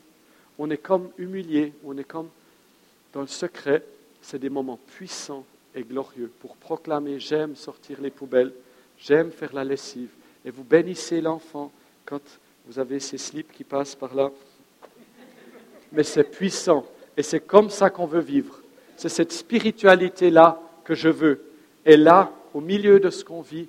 [0.58, 2.28] on est comme humilié, on est comme
[3.12, 3.84] dans le secret,
[4.20, 5.44] c'est des moments puissants
[5.74, 8.52] et glorieux pour proclamer j'aime sortir les poubelles,
[8.98, 10.10] j'aime faire la lessive.
[10.46, 11.72] Et vous bénissez l'enfant
[12.04, 12.22] quand
[12.66, 14.30] vous avez ces slips qui passent par là.
[15.92, 16.86] Mais c'est puissant
[17.16, 18.60] et c'est comme ça qu'on veut vivre.
[18.96, 21.42] C'est cette spiritualité-là que je veux.
[21.84, 23.68] Et là, au milieu de ce qu'on vit,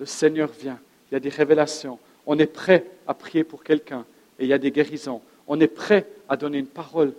[0.00, 0.80] le Seigneur vient.
[1.10, 1.98] Il y a des révélations.
[2.26, 4.06] On est prêt à prier pour quelqu'un
[4.38, 5.20] et il y a des guérisons.
[5.46, 7.12] On est prêt à donner une parole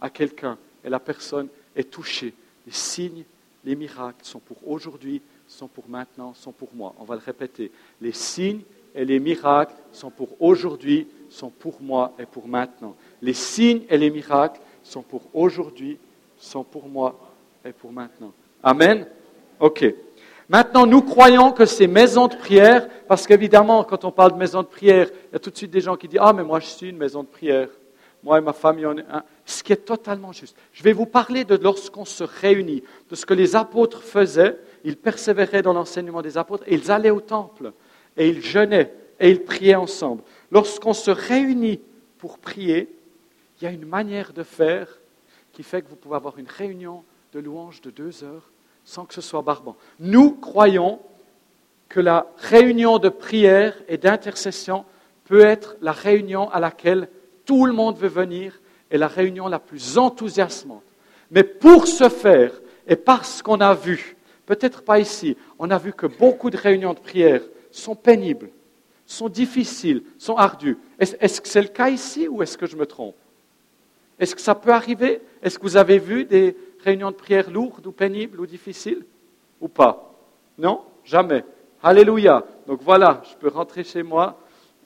[0.00, 2.32] à quelqu'un et la personne est touchée.
[2.66, 3.24] Les signes,
[3.64, 5.20] les miracles sont pour aujourd'hui,
[5.52, 6.94] sont pour maintenant, sont pour moi.
[6.98, 7.70] On va le répéter.
[8.00, 8.62] Les signes
[8.94, 12.96] et les miracles sont pour aujourd'hui, sont pour moi et pour maintenant.
[13.20, 15.98] Les signes et les miracles sont pour aujourd'hui,
[16.38, 17.18] sont pour moi
[17.64, 18.32] et pour maintenant.
[18.62, 19.06] Amen.
[19.60, 19.84] OK.
[20.48, 24.62] Maintenant, nous croyons que ces maisons de prière, parce qu'évidemment, quand on parle de maisons
[24.62, 26.60] de prière, il y a tout de suite des gens qui disent Ah, mais moi,
[26.60, 27.68] je suis une maison de prière.
[28.22, 29.22] Moi et ma famille, on est un.
[29.44, 30.56] Ce qui est totalement juste.
[30.72, 34.56] Je vais vous parler de lorsqu'on se réunit, de ce que les apôtres faisaient.
[34.84, 37.72] Ils persévéraient dans l'enseignement des apôtres et ils allaient au temple
[38.16, 40.22] et ils jeûnaient et ils priaient ensemble.
[40.50, 41.80] Lorsqu'on se réunit
[42.18, 42.94] pour prier,
[43.60, 44.98] il y a une manière de faire
[45.52, 48.50] qui fait que vous pouvez avoir une réunion de louanges de deux heures
[48.84, 49.76] sans que ce soit barbant.
[50.00, 50.98] Nous croyons
[51.88, 54.84] que la réunion de prière et d'intercession
[55.24, 57.08] peut être la réunion à laquelle
[57.44, 58.60] tout le monde veut venir
[58.90, 60.82] et la réunion la plus enthousiasmante.
[61.30, 62.52] Mais pour ce faire,
[62.86, 64.16] et parce qu'on a vu,
[64.46, 68.50] peut-être pas ici, on a vu que beaucoup de réunions de prière sont pénibles,
[69.06, 70.78] sont difficiles, sont ardues.
[70.98, 73.16] Est-ce que c'est le cas ici ou est-ce que je me trompe?
[74.18, 75.20] Est-ce que ça peut arriver?
[75.42, 79.04] Est-ce que vous avez vu des réunions de prière lourdes ou pénibles ou difficiles?
[79.60, 80.14] Ou pas?
[80.58, 80.82] Non?
[81.04, 81.44] Jamais.
[81.82, 82.44] Alléluia.
[82.66, 84.38] Donc voilà, je peux rentrer chez moi.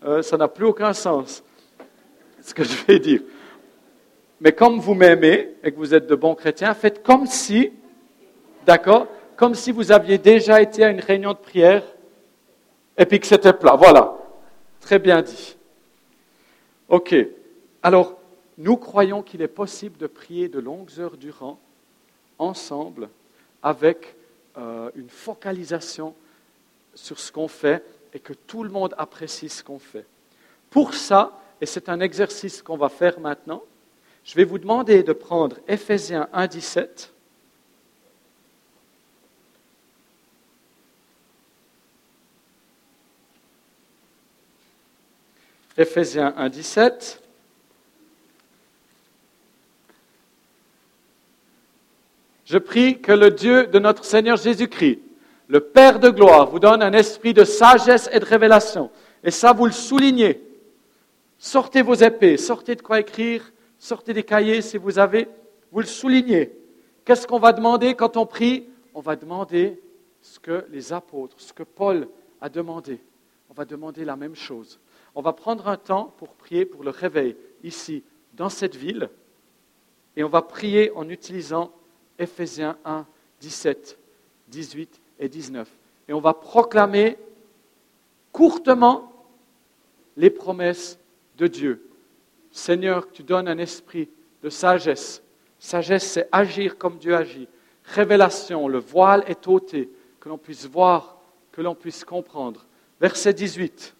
[0.04, 1.42] Euh, ça n'a plus aucun sens,
[2.40, 3.22] ce que je vais dire.
[4.40, 7.72] Mais comme vous m'aimez et que vous êtes de bons chrétiens, faites comme si,
[8.66, 11.84] d'accord, comme si vous aviez déjà été à une réunion de prière
[12.96, 13.76] et puis que c'était plat.
[13.76, 14.16] Voilà.
[14.80, 15.56] Très bien dit.
[16.88, 17.14] OK.
[17.82, 18.18] Alors,
[18.58, 21.58] nous croyons qu'il est possible de prier de longues heures durant
[22.38, 23.08] ensemble
[23.62, 24.14] avec
[24.56, 26.14] euh, une focalisation
[26.94, 27.84] sur ce qu'on fait
[28.14, 30.06] et que tout le monde apprécie ce qu'on fait.
[30.70, 33.62] Pour ça, et c'est un exercice qu'on va faire maintenant,
[34.24, 36.48] je vais vous demander de prendre Ephésiens 1,
[45.76, 45.78] 17.
[45.78, 47.22] Ephésiens 1, 17.
[52.44, 55.00] Je prie que le Dieu de notre Seigneur Jésus-Christ,
[55.48, 58.90] le Père de gloire, vous donne un esprit de sagesse et de révélation.
[59.22, 60.42] Et ça, vous le soulignez.
[61.38, 65.28] Sortez vos épées, sortez de quoi écrire, sortez des cahiers si vous avez,
[65.70, 66.52] vous le soulignez.
[67.04, 68.68] Qu'est-ce qu'on va demander quand on prie?
[68.94, 69.80] On va demander
[70.22, 72.08] ce que les apôtres, ce que Paul
[72.40, 72.98] a demandé.
[73.50, 74.78] On va demander la même chose.
[75.16, 78.04] On va prendre un temps pour prier pour le réveil ici,
[78.34, 79.08] dans cette ville,
[80.14, 81.72] et on va prier en utilisant
[82.18, 83.06] Ephésiens 1,
[83.40, 83.98] 17,
[84.48, 85.68] 18 et 19.
[86.08, 87.16] Et on va proclamer
[88.30, 89.10] courtement
[90.18, 90.98] les promesses
[91.38, 91.88] de Dieu.
[92.52, 94.10] Seigneur, tu donnes un esprit
[94.42, 95.22] de sagesse.
[95.58, 97.48] Sagesse, c'est agir comme Dieu agit.
[97.84, 99.90] Révélation, le voile est ôté,
[100.20, 101.18] que l'on puisse voir,
[101.52, 102.66] que l'on puisse comprendre.
[103.00, 103.94] Verset 18.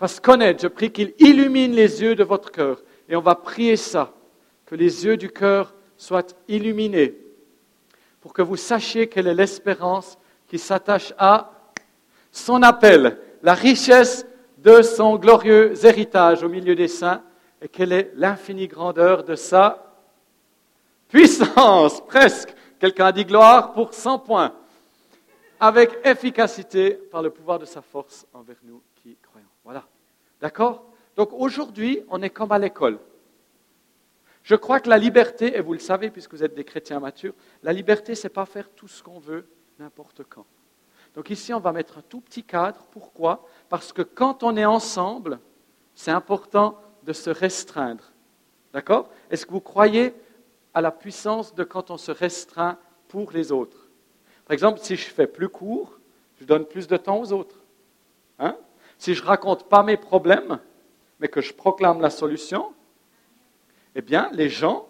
[0.00, 2.82] Fasse connaître, je prie qu'il illumine les yeux de votre cœur.
[3.06, 4.14] Et on va prier ça.
[4.64, 7.18] Que les yeux du cœur soient illuminés,
[8.22, 10.16] pour que vous sachiez quelle est l'espérance
[10.48, 11.50] qui s'attache à
[12.32, 14.24] son appel, la richesse
[14.56, 17.22] de son glorieux héritage au milieu des saints,
[17.60, 19.98] et quelle est l'infinie grandeur de sa
[21.08, 22.54] puissance, presque.
[22.78, 24.54] Quelqu'un a dit gloire pour 100 points,
[25.58, 28.80] avec efficacité par le pouvoir de sa force envers nous.
[29.64, 29.86] Voilà.
[30.40, 30.84] D'accord?
[31.16, 32.98] Donc aujourd'hui, on est comme à l'école.
[34.42, 37.34] Je crois que la liberté, et vous le savez puisque vous êtes des chrétiens matures,
[37.62, 39.46] la liberté, c'est pas faire tout ce qu'on veut
[39.78, 40.46] n'importe quand.
[41.14, 42.86] Donc ici, on va mettre un tout petit cadre.
[42.90, 43.46] Pourquoi?
[43.68, 45.40] Parce que quand on est ensemble,
[45.94, 48.12] c'est important de se restreindre.
[48.72, 49.10] D'accord?
[49.30, 50.14] Est-ce que vous croyez
[50.72, 53.88] à la puissance de quand on se restreint pour les autres?
[54.46, 55.98] Par exemple, si je fais plus court,
[56.40, 57.62] je donne plus de temps aux autres.
[58.38, 58.56] Hein?
[59.00, 60.58] Si je raconte pas mes problèmes,
[61.20, 62.72] mais que je proclame la solution,
[63.94, 64.88] eh bien, les gens,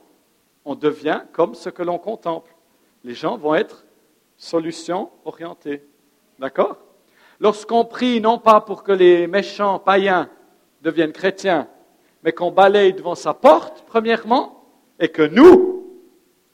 [0.64, 2.52] on devient comme ce que l'on contemple.
[3.04, 3.86] Les gens vont être
[4.36, 5.84] solution orientés.
[6.40, 6.76] D'accord?
[7.38, 10.28] Lorsqu'on prie, non pas pour que les méchants païens
[10.82, 11.68] deviennent chrétiens,
[12.24, 14.64] mais qu'on balaye devant sa porte, premièrement,
[14.98, 15.86] et que nous,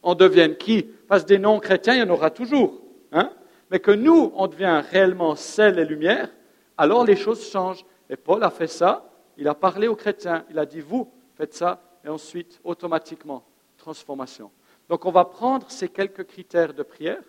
[0.02, 0.82] on devienne qui?
[0.82, 2.82] Parce que des non-chrétiens, il y en aura toujours.
[3.12, 3.32] Hein?
[3.70, 6.28] Mais que nous, on devient réellement sel et lumière,
[6.76, 7.84] alors les choses changent.
[8.08, 11.54] Et Paul a fait ça, il a parlé aux chrétiens, il a dit, vous, faites
[11.54, 13.44] ça, et ensuite, automatiquement,
[13.76, 14.50] transformation.
[14.88, 17.22] Donc on va prendre ces quelques critères de prière,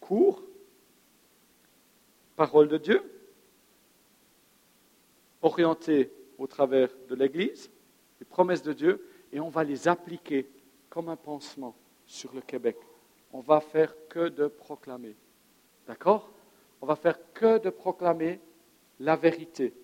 [0.00, 0.42] court,
[2.36, 3.02] parole de Dieu,
[5.42, 7.70] orienté au travers de l'Église,
[8.20, 10.48] les promesses de Dieu, et on va les appliquer
[10.90, 11.74] comme un pansement
[12.04, 12.76] sur le Québec.
[13.32, 15.16] On va faire que de proclamer.
[15.86, 16.30] D'accord?
[16.80, 18.40] On va faire que de proclamer
[19.00, 19.74] la vérité.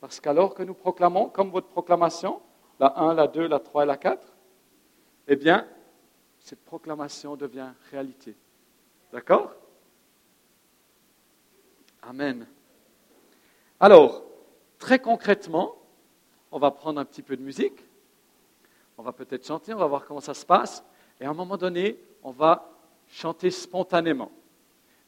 [0.00, 2.40] Parce qu'alors que nous proclamons, comme votre proclamation,
[2.78, 4.36] la 1, la 2, la 3 et la 4,
[5.28, 5.66] eh bien,
[6.38, 8.36] cette proclamation devient réalité.
[9.12, 9.52] D'accord?
[12.02, 12.46] Amen.
[13.80, 14.24] Alors,
[14.78, 15.76] très concrètement,
[16.50, 17.84] on va prendre un petit peu de musique,
[18.96, 20.84] on va peut-être chanter, on va voir comment ça se passe,
[21.20, 22.72] et à un moment donné, on va
[23.08, 24.30] chanter spontanément.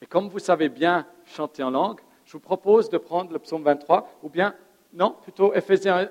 [0.03, 2.01] Et comme vous savez bien chanter en langue,
[2.31, 4.55] je vous propose de prendre le psaume 23, ou bien,
[4.93, 6.09] non, plutôt Ephésiens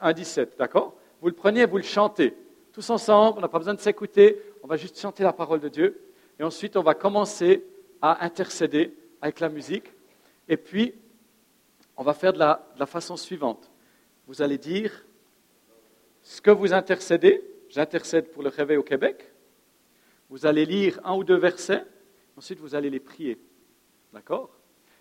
[0.00, 0.96] 1, 17, d'accord?
[1.20, 2.34] Vous le prenez et vous le chantez.
[2.72, 5.68] Tous ensemble, on n'a pas besoin de s'écouter, on va juste chanter la parole de
[5.68, 6.00] Dieu.
[6.38, 7.66] Et ensuite, on va commencer
[8.00, 9.92] à intercéder avec la musique.
[10.48, 10.94] Et puis,
[11.94, 13.70] on va faire de la, de la façon suivante.
[14.26, 15.04] Vous allez dire
[16.22, 17.44] ce que vous intercédez.
[17.68, 19.34] J'intercède pour le réveil au Québec.
[20.30, 21.84] Vous allez lire un ou deux versets.
[22.38, 23.38] Ensuite, vous allez les prier.
[24.14, 24.57] D'accord?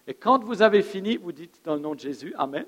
[0.08, 2.66] Et quand vous avez fini, vous dites dans le nom de Jésus, Amen,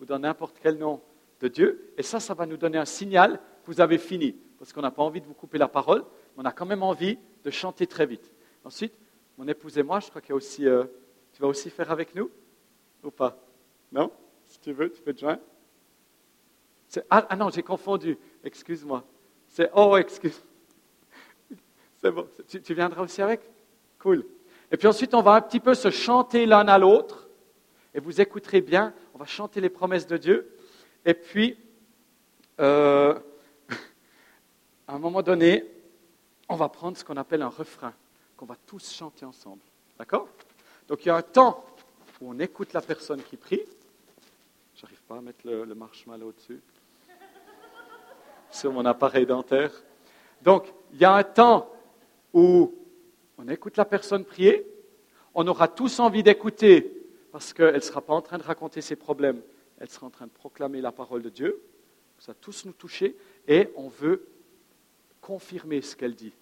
[0.00, 1.00] ou dans n'importe quel nom
[1.40, 1.92] de Dieu.
[1.96, 4.36] Et ça, ça va nous donner un signal que vous avez fini.
[4.58, 6.04] Parce qu'on n'a pas envie de vous couper la parole,
[6.36, 8.30] mais on a quand même envie de chanter très vite.
[8.64, 8.94] Ensuite,
[9.38, 10.66] mon épouse et moi, je crois qu'il y a aussi.
[10.66, 10.84] Euh,
[11.32, 12.30] tu vas aussi faire avec nous?
[13.02, 13.36] Ou pas?
[13.90, 14.12] Non?
[14.46, 15.40] Si tu veux, tu peux te joindre
[17.10, 18.16] ah, ah, non, j'ai confondu.
[18.42, 19.04] Excuse-moi.
[19.48, 20.44] C'est oh, excuse.
[21.96, 22.28] C'est bon.
[22.46, 23.40] Tu, tu viendras aussi avec?
[23.98, 24.24] Cool.
[24.74, 27.28] Et puis ensuite, on va un petit peu se chanter l'un à l'autre.
[27.94, 28.92] Et vous écouterez bien.
[29.14, 30.52] On va chanter les promesses de Dieu.
[31.04, 31.56] Et puis,
[32.58, 33.16] euh,
[34.88, 35.64] à un moment donné,
[36.48, 37.94] on va prendre ce qu'on appelle un refrain,
[38.36, 39.62] qu'on va tous chanter ensemble.
[39.96, 40.26] D'accord?
[40.88, 41.64] Donc il y a un temps
[42.20, 43.62] où on écoute la personne qui prie.
[44.74, 46.60] J'arrive pas à mettre le, le marshmallow au-dessus
[48.50, 49.70] sur mon appareil dentaire.
[50.42, 51.70] Donc il y a un temps
[52.32, 52.74] où
[53.38, 54.66] on écoute la personne prier.
[55.34, 56.92] On aura tous envie d'écouter
[57.32, 59.40] parce qu'elle ne sera pas en train de raconter ses problèmes,
[59.80, 61.60] elle sera en train de proclamer la parole de Dieu.
[62.18, 63.16] Ça va tous nous toucher
[63.48, 64.24] et on veut
[65.20, 66.32] confirmer ce qu'elle dit.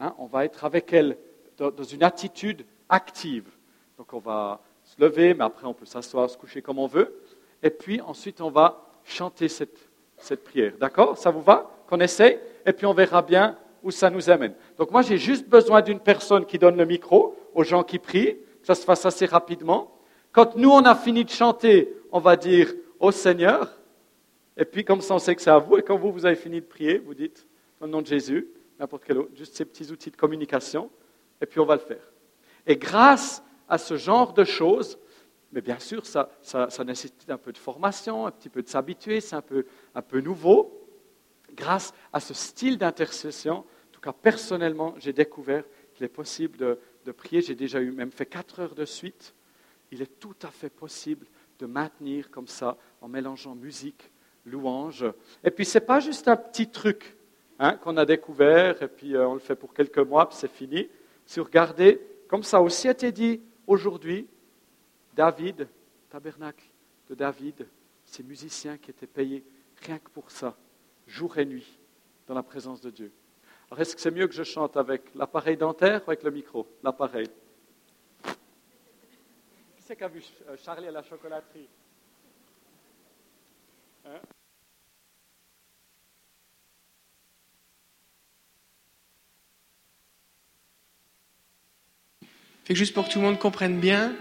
[0.00, 1.16] Hein, on va être avec elle
[1.56, 3.48] dans une attitude active.
[3.96, 7.20] Donc on va se lever, mais après on peut s'asseoir, se coucher comme on veut.
[7.62, 9.78] Et puis ensuite on va chanter cette,
[10.16, 10.72] cette prière.
[10.78, 11.16] D'accord?
[11.16, 11.70] Ça vous va?
[11.88, 12.38] Qu'on essaye?
[12.66, 13.56] Et puis on verra bien
[13.88, 14.54] où ça nous amène.
[14.78, 18.36] Donc moi j'ai juste besoin d'une personne qui donne le micro aux gens qui prient,
[18.60, 19.92] que ça se fasse assez rapidement.
[20.32, 23.78] Quand nous on a fini de chanter, on va dire au Seigneur,
[24.58, 25.78] et puis, comme ça, on sait que c'est à vous.
[25.78, 27.46] Et quand vous, vous avez fini de prier, vous dites,
[27.80, 30.90] au nom de Jésus, n'importe quel autre, juste ces petits outils de communication,
[31.40, 32.12] et puis on va le faire.
[32.66, 34.98] Et grâce à ce genre de choses,
[35.52, 39.20] mais bien sûr, ça, ça, nécessite un peu de formation, un petit peu de s'habituer,
[39.20, 39.64] c'est un peu,
[39.94, 40.86] un peu nouveau.
[41.54, 43.64] Grâce à ce style d'intercession,
[43.98, 47.40] tout cas personnellement, j'ai découvert qu'il est possible de, prier.
[47.40, 49.34] J'ai déjà eu même fait quatre heures de suite.
[49.90, 51.26] Il est tout à fait possible
[51.58, 54.12] de maintenir comme ça, en mélangeant musique,
[54.44, 55.04] louange.
[55.42, 57.16] Et puis, ce n'est pas juste un petit truc
[57.58, 60.52] hein, qu'on a découvert, et puis euh, on le fait pour quelques mois, puis c'est
[60.52, 60.88] fini.
[61.26, 61.48] Si vous
[62.28, 64.28] comme ça aussi a été dit aujourd'hui,
[65.16, 65.66] David,
[66.08, 66.64] tabernacle
[67.08, 67.66] de David,
[68.04, 69.44] ces musiciens qui étaient payés
[69.82, 70.56] rien que pour ça,
[71.08, 71.80] jour et nuit,
[72.28, 73.12] dans la présence de Dieu.
[73.70, 76.66] Alors, est-ce que c'est mieux que je chante avec l'appareil dentaire ou avec le micro?
[76.82, 77.28] L'appareil.
[78.24, 78.32] Qui
[79.80, 81.68] c'est qui a vu euh, Charlie à la chocolaterie?
[92.64, 94.14] Fait que juste pour que tout le monde comprenne bien,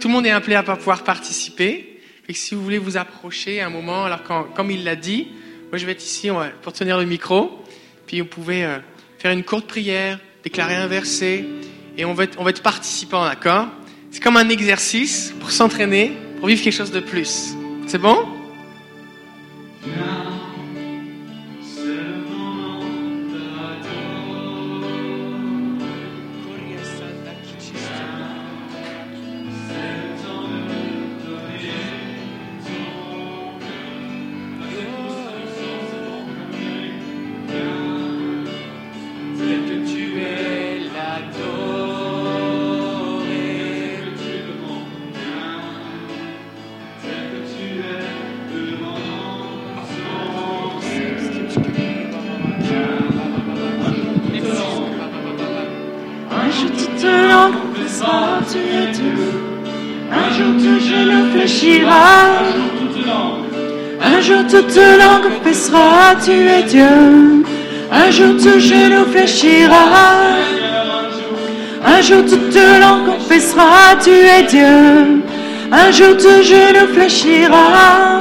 [0.00, 2.00] tout le monde est appelé à pas pouvoir participer.
[2.24, 4.22] Fait que si vous voulez vous approcher un moment, alors
[4.54, 5.28] comme il l'a dit,
[5.68, 6.28] moi je vais être ici
[6.62, 7.62] pour tenir le micro,
[8.06, 8.78] puis vous pouvez euh,
[9.24, 11.46] faire une courte prière, déclarer un verset,
[11.96, 13.68] et on va être, on va être participant, d'accord?
[14.10, 17.54] C'est comme un exercice pour s'entraîner, pour vivre quelque chose de plus.
[17.86, 18.18] C'est bon?
[66.22, 67.44] Tu es Dieu.
[67.90, 69.84] Un jour tout genou fléchira.
[71.86, 75.22] Un jour toute langue confessera, tu es Dieu.
[75.72, 78.20] Un jour tout genou fléchira.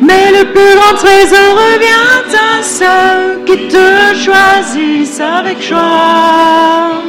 [0.00, 7.00] Mais le plus grand trésor revient à ceux qui te choisissent avec joie.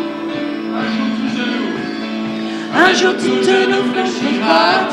[2.75, 4.86] Un jour tout genou fléchira.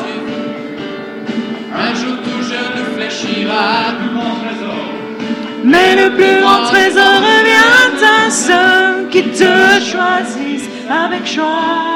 [5.74, 11.93] Mais le plus grand trésor revient à ceux qui te choisissent avec joie.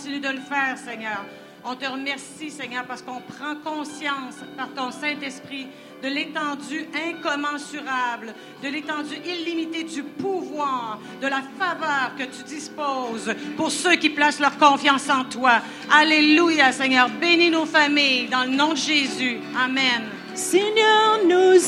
[0.00, 1.24] Déjà continuent de le faire, Seigneur.
[1.62, 5.66] On te remercie, Seigneur, parce qu'on prend conscience par ton Saint-Esprit
[6.02, 13.70] de l'étendue incommensurable, de l'étendue illimitée du pouvoir, de la faveur que tu disposes pour
[13.70, 15.60] ceux qui placent leur confiance en toi.
[15.92, 17.10] Alléluia, Seigneur.
[17.20, 19.38] Bénis nos familles dans le nom de Jésus.
[19.62, 20.08] Amen.
[20.34, 21.58] Seigneur, nous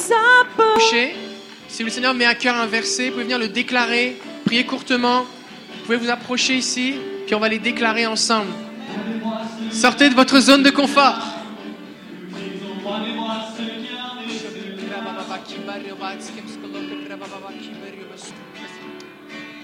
[0.40, 0.76] apporte.
[0.76, 1.14] Approchez.
[1.68, 4.16] Si le Seigneur met à cœur un verset, vous pouvez venir le déclarer,
[4.46, 5.20] prier courtement.
[5.20, 6.94] Vous pouvez vous approcher ici,
[7.26, 8.52] puis on va les déclarer ensemble.
[9.70, 11.18] Sortez de votre zone de confort.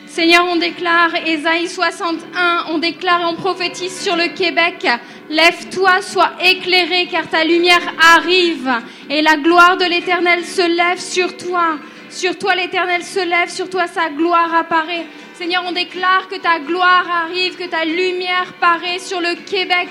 [0.06, 4.88] Seigneur, on déclare Ésaïe 61, on déclare et on prophétise sur le Québec.
[5.30, 7.82] Lève-toi, sois éclairé, car ta lumière
[8.16, 8.68] arrive
[9.08, 11.78] et la gloire de l'Éternel se lève sur toi.
[12.10, 15.06] Sur toi, l'Éternel se lève, sur toi, sa gloire apparaît.
[15.38, 19.90] Seigneur, on déclare que ta gloire arrive, que ta lumière paraît sur le Québec,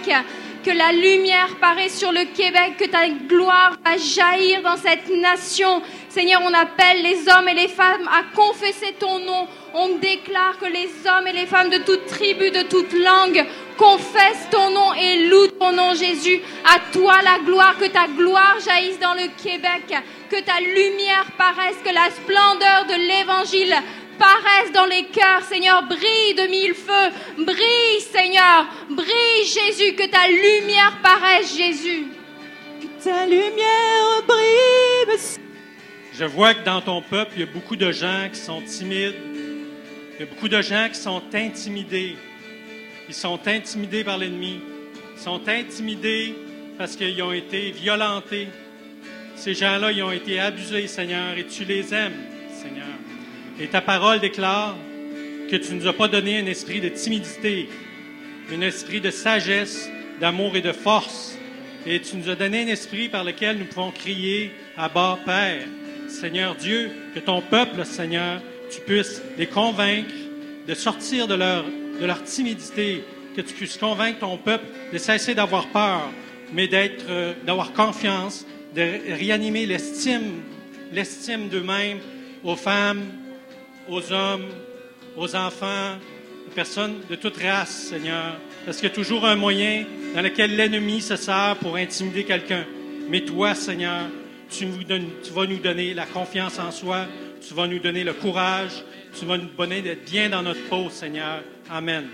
[0.61, 5.81] que la lumière paraît sur le Québec, que ta gloire va jaillir dans cette nation.
[6.09, 9.47] Seigneur, on appelle les hommes et les femmes à confesser ton nom.
[9.73, 13.45] On déclare que les hommes et les femmes de toute tribu, de toute langue,
[13.77, 16.41] confessent ton nom et louent ton nom, Jésus.
[16.65, 19.95] À toi la gloire, que ta gloire jaillisse dans le Québec,
[20.29, 23.73] que ta lumière paraisse, que la splendeur de l'évangile
[24.17, 30.27] paraisse dans les cœurs, Seigneur, brille de mille feux, brille, Seigneur, brille, Jésus, que ta
[30.27, 32.07] lumière paraisse, Jésus.
[33.03, 35.17] Ta lumière brille.
[36.13, 39.15] Je vois que dans ton peuple, il y a beaucoup de gens qui sont timides.
[40.15, 42.15] Il y a beaucoup de gens qui sont intimidés.
[43.07, 44.59] Ils sont intimidés par l'ennemi.
[45.15, 46.35] Ils sont intimidés
[46.77, 48.47] parce qu'ils ont été violentés.
[49.35, 52.17] Ces gens-là, ils ont été abusés, Seigneur, et tu les aimes,
[52.51, 52.87] Seigneur.
[53.59, 54.75] Et ta parole déclare
[55.49, 57.67] que tu ne nous as pas donné un esprit de timidité,
[58.49, 59.89] mais un esprit de sagesse,
[60.19, 61.35] d'amour et de force.
[61.87, 65.65] Et tu nous as donné un esprit par lequel nous pouvons crier à bas Père.
[66.07, 70.13] Seigneur Dieu, que ton peuple, Seigneur, tu puisses les convaincre
[70.67, 71.65] de sortir de leur,
[71.99, 73.03] de leur timidité,
[73.35, 76.11] que tu puisses convaincre ton peuple de cesser d'avoir peur,
[76.53, 78.45] mais d'être, euh, d'avoir confiance,
[78.75, 80.43] de réanimer l'estime,
[80.93, 81.99] l'estime d'eux-mêmes
[82.43, 83.03] aux femmes,
[83.89, 84.47] aux hommes,
[85.15, 85.97] aux enfants,
[86.47, 88.37] aux personnes de toute race, Seigneur.
[88.65, 92.65] Parce qu'il y a toujours un moyen dans lequel l'ennemi se sert pour intimider quelqu'un.
[93.09, 94.07] Mais toi, Seigneur,
[94.49, 94.65] tu,
[95.33, 97.05] vas nous donner la confiance en soi,
[97.45, 98.83] tu vas nous donner le courage,
[99.17, 101.43] tu vas nous donner d'être bien dans notre peau, Seigneur.
[101.69, 102.07] Amen.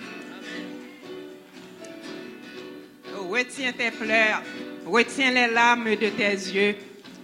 [3.29, 4.43] Retiens tes pleurs,
[4.85, 6.75] retiens les larmes de tes yeux,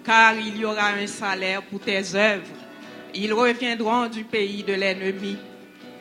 [0.04, 2.59] car il y aura un salaire pour tes œuvres.
[3.14, 5.38] Ils reviendront du pays de l'ennemi.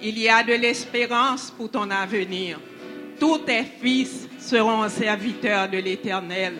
[0.03, 2.61] Il y a de l'espérance pour ton avenir.
[3.19, 6.55] Tous tes fils seront serviteurs de l'Éternel.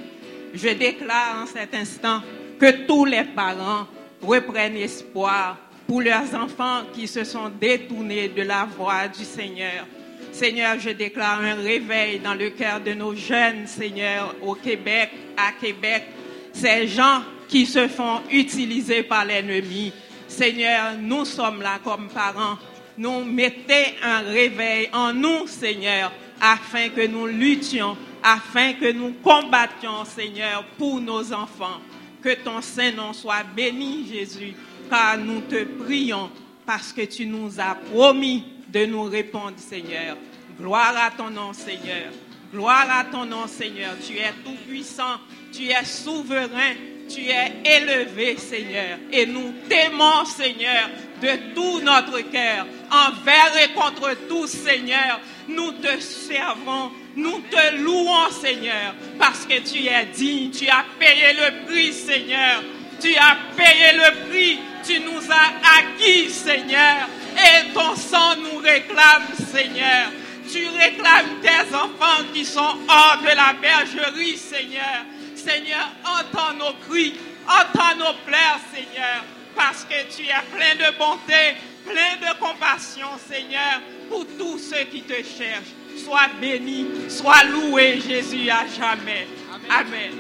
[0.55, 2.23] Je déclare en cet instant
[2.59, 3.87] que tous les parents
[4.23, 9.87] reprennent espoir pour leurs enfants qui se sont détournés de la voie du Seigneur.
[10.33, 15.53] Seigneur, je déclare un réveil dans le cœur de nos jeunes, Seigneur, au Québec, à
[15.53, 16.05] Québec.
[16.53, 19.93] Ces gens qui se font utiliser par l'ennemi.
[20.39, 22.57] Seigneur, nous sommes là comme parents.
[22.97, 30.05] Nous mettez un réveil en nous, Seigneur, afin que nous luttions, afin que nous combattions,
[30.05, 31.81] Seigneur, pour nos enfants.
[32.23, 34.55] Que ton Saint-Nom soit béni, Jésus,
[34.89, 36.31] car nous te prions
[36.65, 40.17] parce que tu nous as promis de nous répondre, Seigneur.
[40.57, 42.13] Gloire à ton nom, Seigneur.
[42.53, 43.97] Gloire à ton nom, Seigneur.
[44.07, 45.19] Tu es tout-puissant,
[45.53, 46.75] tu es souverain,
[47.09, 48.99] tu es élevé, Seigneur.
[49.13, 50.91] Et nous t'aimons, Seigneur,
[51.21, 55.21] de tout notre cœur, envers et contre tous, Seigneur.
[55.49, 61.33] Nous te servons, nous te louons, Seigneur, parce que tu es digne, tu as payé
[61.33, 62.63] le prix, Seigneur.
[63.01, 67.09] Tu as payé le prix, tu nous as acquis, Seigneur.
[67.37, 70.11] Et ton sang nous réclame, Seigneur.
[70.51, 75.05] Tu réclames tes enfants qui sont hors de la bergerie, Seigneur.
[75.39, 77.15] Seigneur, entends nos cris,
[77.47, 79.25] entends nos pleurs, Seigneur,
[79.55, 85.03] parce que tu es plein de bonté, plein de compassion, Seigneur, pour tous ceux qui
[85.03, 85.75] te cherchent.
[86.05, 89.27] Sois béni, sois loué, Jésus, à jamais.
[89.71, 90.13] Amen.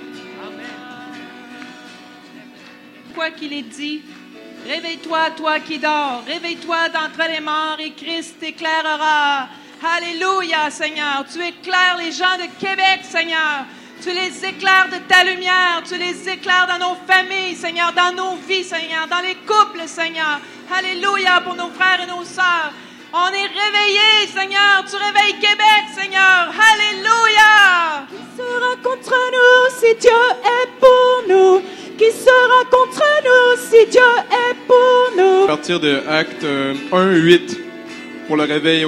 [3.14, 4.02] Quoi qu'il ait dit,
[4.66, 9.48] réveille-toi, toi qui dors, réveille-toi d'entre les morts et Christ t'éclairera.
[9.84, 11.24] Alléluia, Seigneur.
[11.32, 13.64] Tu éclaires les gens de Québec, Seigneur.
[14.00, 15.82] Tu les éclaires de ta lumière.
[15.84, 20.40] Tu les éclaires dans nos familles, Seigneur, dans nos vies, Seigneur, dans les couples, Seigneur.
[20.72, 22.72] Alléluia pour nos frères et nos sœurs.
[23.12, 24.84] On est réveillés, Seigneur.
[24.88, 26.54] Tu réveilles Québec, Seigneur.
[26.54, 28.06] Alléluia.
[28.08, 30.10] Qui sera contre nous si Dieu
[30.44, 31.60] est pour nous?
[31.98, 35.44] Qui sera contre nous si Dieu est pour nous?
[35.44, 37.58] À partir de Acte euh, 1, 8,
[38.28, 38.86] pour le réveil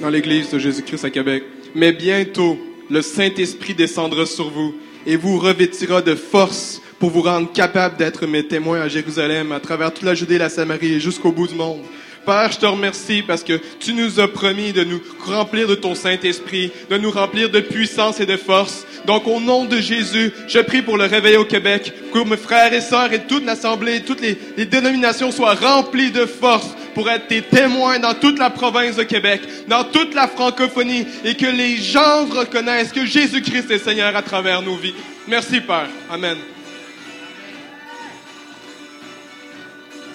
[0.00, 1.42] dans l'Église de Jésus-Christ à Québec.
[1.74, 2.58] Mais bientôt,
[2.90, 4.74] le Saint-Esprit descendra sur vous
[5.06, 9.60] et vous revêtira de force pour vous rendre capable d'être mes témoins à Jérusalem, à
[9.60, 11.82] travers toute la Judée, la Samarie et jusqu'au bout du monde.
[12.24, 15.94] Père, je te remercie parce que tu nous as promis de nous remplir de ton
[15.94, 18.84] Saint-Esprit, de nous remplir de puissance et de force.
[19.04, 22.72] Donc, au nom de Jésus, je prie pour le réveil au Québec, que mes frères
[22.72, 27.26] et sœurs et toute l'Assemblée, toutes les, les dénominations soient remplies de force pour être
[27.26, 31.76] tes témoins dans toute la province de Québec, dans toute la francophonie, et que les
[31.76, 34.94] gens reconnaissent que Jésus-Christ est Seigneur à travers nos vies.
[35.28, 35.90] Merci, Père.
[36.10, 36.38] Amen.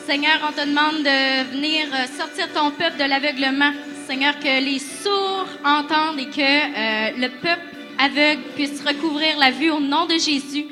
[0.07, 3.73] Seigneur, on te demande de venir euh, sortir ton peuple de l'aveuglement.
[4.07, 7.61] Seigneur, que les sourds entendent et que euh, le peuple
[7.99, 10.65] aveugle puisse recouvrir la vue au nom de Jésus.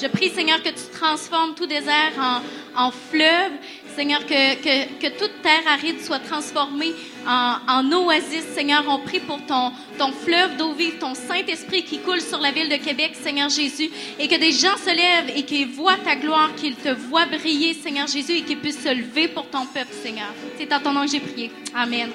[0.00, 3.52] Je prie, Seigneur, que tu transformes tout désert en, en fleuve.
[3.96, 6.92] Seigneur, que, toute terre aride soit transformée
[7.26, 8.44] en, oasis.
[8.54, 12.50] Seigneur, on prie pour ton, ton fleuve d'eau vive, ton Saint-Esprit qui coule sur la
[12.50, 16.14] ville de Québec, Seigneur Jésus, et que des gens se lèvent et qu'ils voient ta
[16.14, 19.94] gloire, qu'ils te voient briller, Seigneur Jésus, et qu'ils puissent se lever pour ton peuple,
[20.02, 20.28] Seigneur.
[20.58, 21.50] C'est en ton nom que j'ai prié.
[21.74, 22.10] Amen.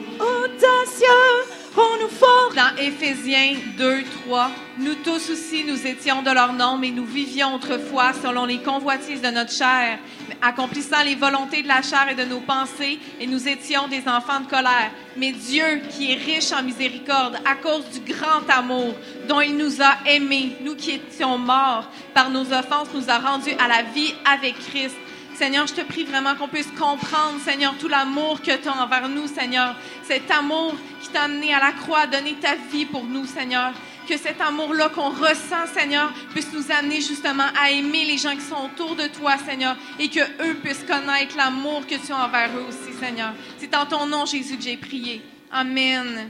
[1.75, 2.53] Rends-nous forts.
[2.55, 7.55] Dans Éphésiens 2, 3, nous tous aussi, nous étions de leur nombre et nous vivions
[7.55, 9.99] autrefois selon les convoitises de notre chair,
[10.41, 14.41] accomplissant les volontés de la chair et de nos pensées, et nous étions des enfants
[14.41, 14.91] de colère.
[15.17, 18.93] Mais Dieu, qui est riche en miséricorde, à cause du grand amour
[19.27, 23.55] dont il nous a aimés, nous qui étions morts par nos offenses, nous a rendus
[23.59, 24.95] à la vie avec Christ.
[25.41, 29.09] Seigneur, je te prie vraiment qu'on puisse comprendre, Seigneur, tout l'amour que tu as envers
[29.09, 29.75] nous, Seigneur.
[30.03, 33.73] Cet amour qui t'a amené à la croix, à donner ta vie pour nous, Seigneur.
[34.07, 38.41] Que cet amour-là qu'on ressent, Seigneur, puisse nous amener justement à aimer les gens qui
[38.41, 42.51] sont autour de toi, Seigneur, et que eux puissent connaître l'amour que tu as envers
[42.55, 43.33] eux aussi, Seigneur.
[43.57, 45.23] C'est en ton nom, Jésus, que j'ai prié.
[45.51, 46.29] Amen.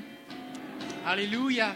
[1.06, 1.76] Alléluia.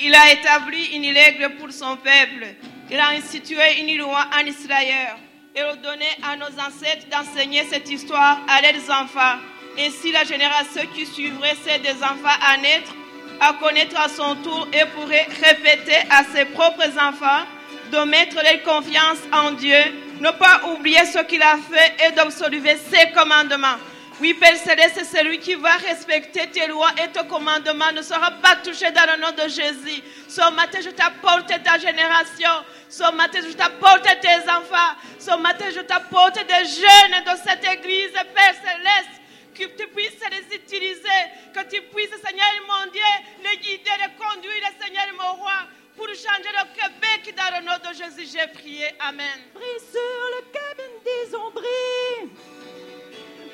[0.00, 2.56] Il a établi une règle pour son peuple.
[2.94, 5.16] Il a institué une loi en Israël.
[5.56, 9.40] Il a donné à nos ancêtres d'enseigner cette histoire à leurs enfants.
[9.76, 12.94] Ainsi, la génération qui suivrait ces des enfants à naître,
[13.40, 17.42] à connaître à son tour et pourrait répéter à ses propres enfants
[17.90, 19.82] de mettre leur confiance en Dieu,
[20.20, 23.78] ne pas oublier ce qu'il a fait et d'observer ses commandements.
[24.20, 28.30] Oui, Père Céleste, c'est celui qui va respecter tes lois et tes commandements ne sera
[28.30, 30.02] pas touché dans le nom de Jésus.
[30.28, 32.50] Ce matin, je t'apporte ta génération.
[32.88, 34.94] Ce matin, je t'apporte tes enfants.
[35.18, 39.20] Ce matin, je t'apporte des jeunes de cette église, Père Céleste.
[39.52, 41.20] Que tu puisses les utiliser,
[41.52, 43.02] que tu puisses, Seigneur mon Dieu,
[43.42, 45.52] les guider, les conduire, Seigneur mon roi,
[45.96, 48.30] pour changer le Québec dans le nom de Jésus.
[48.32, 48.94] J'ai prié.
[49.00, 49.40] Amen.
[49.54, 52.53] Prie sur le cabine des ombris.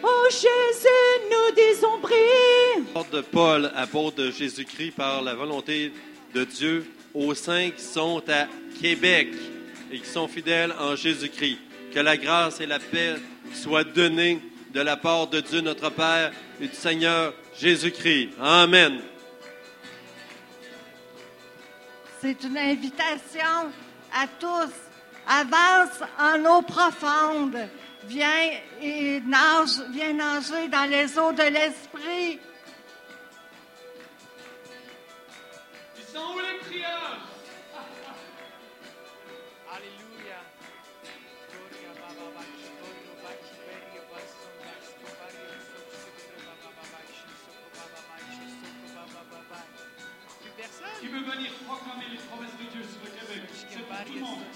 [0.02, 2.85] Oh Jésus, nous disons prie.
[2.90, 5.93] Apôtre de Paul, apôtre de Jésus-Christ par la volonté
[6.35, 8.47] de Dieu aux saints qui sont à
[8.81, 9.28] Québec
[9.93, 11.59] et qui sont fidèles en Jésus-Christ.
[11.93, 13.16] Que la grâce et la paix
[13.52, 14.40] soient données
[14.72, 18.31] de la part de Dieu notre Père et du Seigneur Jésus-Christ.
[18.40, 19.01] Amen.
[22.22, 23.72] C'est une invitation
[24.12, 24.72] à tous.
[25.27, 27.68] Avance en eau profonde.
[28.11, 32.41] Viens et nage, viens nager dans les eaux de l'esprit.
[35.97, 37.20] Ils sont où les prieurs
[39.70, 40.41] Alléluia.
[50.99, 53.49] Qui veut venir proclamer les promesses de Dieu sur le Québec?
[53.53, 54.49] C'est pour tout le monde.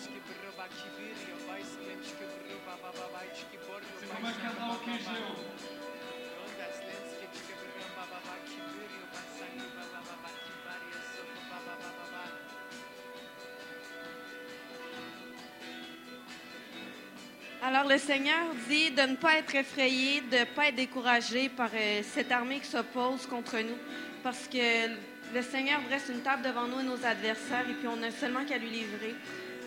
[17.89, 22.01] Le Seigneur dit de ne pas être effrayé, de ne pas être découragé par euh,
[22.02, 23.77] cette armée qui s'oppose contre nous,
[24.23, 24.89] parce que
[25.35, 28.44] le Seigneur dresse une table devant nous et nos adversaires, et puis on n'a seulement
[28.47, 29.15] qu'à lui livrer,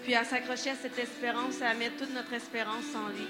[0.03, 3.27] puis à s'accrocher à cette espérance et à mettre toute notre espérance en lui.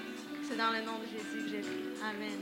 [0.48, 1.94] C'est dans le nom de Jésus que j'ai prié.
[2.02, 2.40] Amen.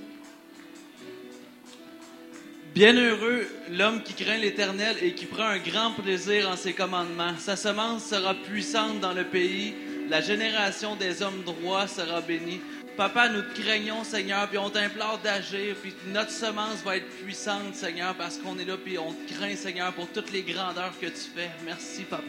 [2.75, 7.37] Bienheureux l'homme qui craint l'Éternel et qui prend un grand plaisir en ses commandements.
[7.39, 9.73] Sa semence sera puissante dans le pays.
[10.09, 12.61] La génération des hommes droits sera bénie.
[12.95, 17.75] Papa, nous te craignons, Seigneur, puis on t'implore d'agir, puis notre semence va être puissante,
[17.75, 21.07] Seigneur, parce qu'on est là, puis on te craint, Seigneur, pour toutes les grandeurs que
[21.07, 21.49] tu fais.
[21.65, 22.23] Merci, Papa.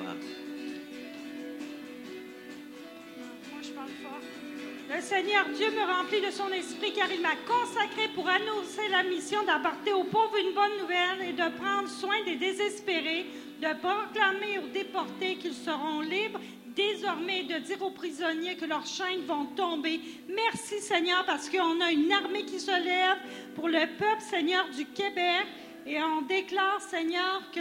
[4.94, 9.02] Le Seigneur Dieu me remplit de son esprit car il m'a consacré pour annoncer la
[9.02, 13.26] mission d'apporter aux pauvres une bonne nouvelle et de prendre soin des désespérés,
[13.60, 16.40] de proclamer aux déportés qu'ils seront libres,
[16.76, 19.98] désormais de dire aux prisonniers que leurs chaînes vont tomber.
[20.28, 23.18] Merci Seigneur parce qu'on a une armée qui se lève
[23.54, 25.46] pour le peuple Seigneur du Québec
[25.86, 27.60] et on déclare Seigneur que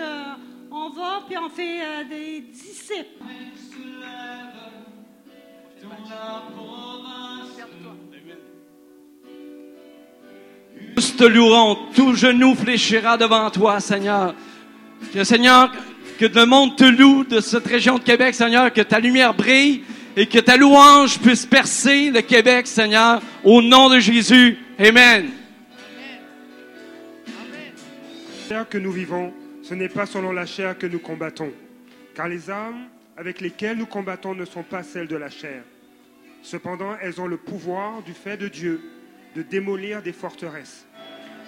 [0.70, 3.24] on va puis on fait euh, des disciples.
[10.96, 14.34] Tous te loueront, tout genou fléchira devant toi, Seigneur.
[15.14, 15.72] Que, Seigneur,
[16.18, 19.84] que le monde te loue de cette région de Québec, Seigneur, que ta lumière brille
[20.16, 24.58] et que ta louange puisse percer le Québec, Seigneur, au nom de Jésus.
[24.80, 25.30] Amen.
[27.28, 29.34] La chair que nous vivons,
[29.64, 31.52] ce n'est pas selon la chair que nous combattons,
[32.14, 32.86] car les armes
[33.18, 35.64] avec lesquelles nous combattons ne sont pas celles de la chair.
[36.42, 38.82] Cependant, elles ont le pouvoir du fait de Dieu
[39.36, 40.86] de démolir des forteresses.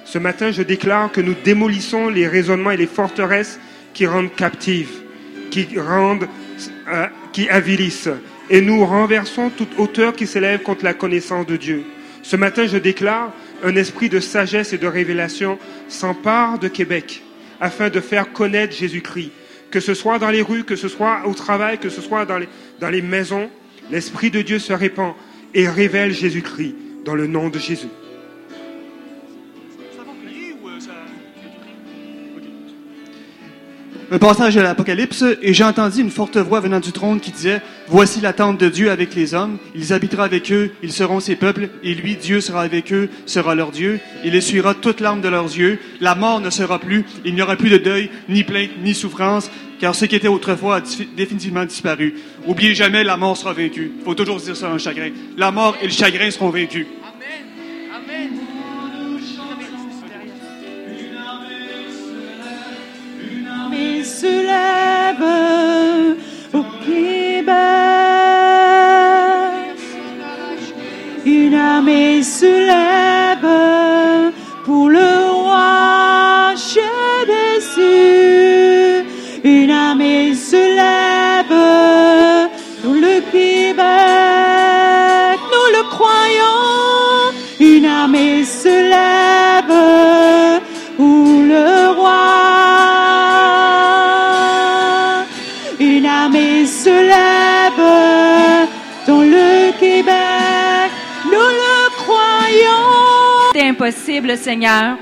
[0.04, 3.60] Ce matin, je déclare que nous démolissons les raisonnements et les forteresses
[3.98, 5.02] qui rendent captives,
[5.58, 8.10] euh, qui avilissent,
[8.48, 11.84] et nous renversons toute hauteur qui s'élève contre la connaissance de Dieu.
[12.22, 13.34] Ce matin, je déclare
[13.64, 15.58] un esprit de sagesse et de révélation
[15.88, 17.24] s'empare de Québec
[17.60, 19.32] afin de faire connaître Jésus-Christ.
[19.72, 22.38] Que ce soit dans les rues, que ce soit au travail, que ce soit dans
[22.38, 22.48] les,
[22.80, 23.50] dans les maisons,
[23.90, 25.16] l'Esprit de Dieu se répand
[25.56, 27.90] et révèle Jésus-Christ dans le nom de Jésus.
[34.10, 37.62] Un passage de l'Apocalypse, et j'ai entendu une forte voix venant du trône qui disait,
[37.90, 41.36] Voici la tente de Dieu avec les hommes, il habitera avec eux, ils seront ses
[41.36, 45.28] peuples, et lui, Dieu, sera avec eux, sera leur Dieu, il essuiera toute larme de
[45.28, 48.70] leurs yeux, la mort ne sera plus, il n'y aura plus de deuil, ni plainte,
[48.82, 50.82] ni souffrance, car ce qui était autrefois a
[51.18, 52.16] définitivement disparu.
[52.46, 53.92] Oubliez jamais, la mort sera vaincue.
[54.06, 55.10] Faut toujours dire ça le chagrin.
[55.36, 56.88] La mort et le chagrin seront vaincus.
[104.48, 104.98] Seigneur.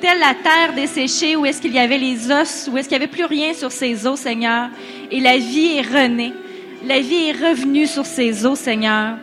[0.00, 3.04] Telle la terre desséchée où est-ce qu'il y avait les os, où est-ce qu'il n'y
[3.04, 4.68] avait plus rien sur ces os, Seigneur.
[5.12, 6.32] Et la vie est renée.
[6.84, 9.14] La vie est revenue sur ces os, Seigneur.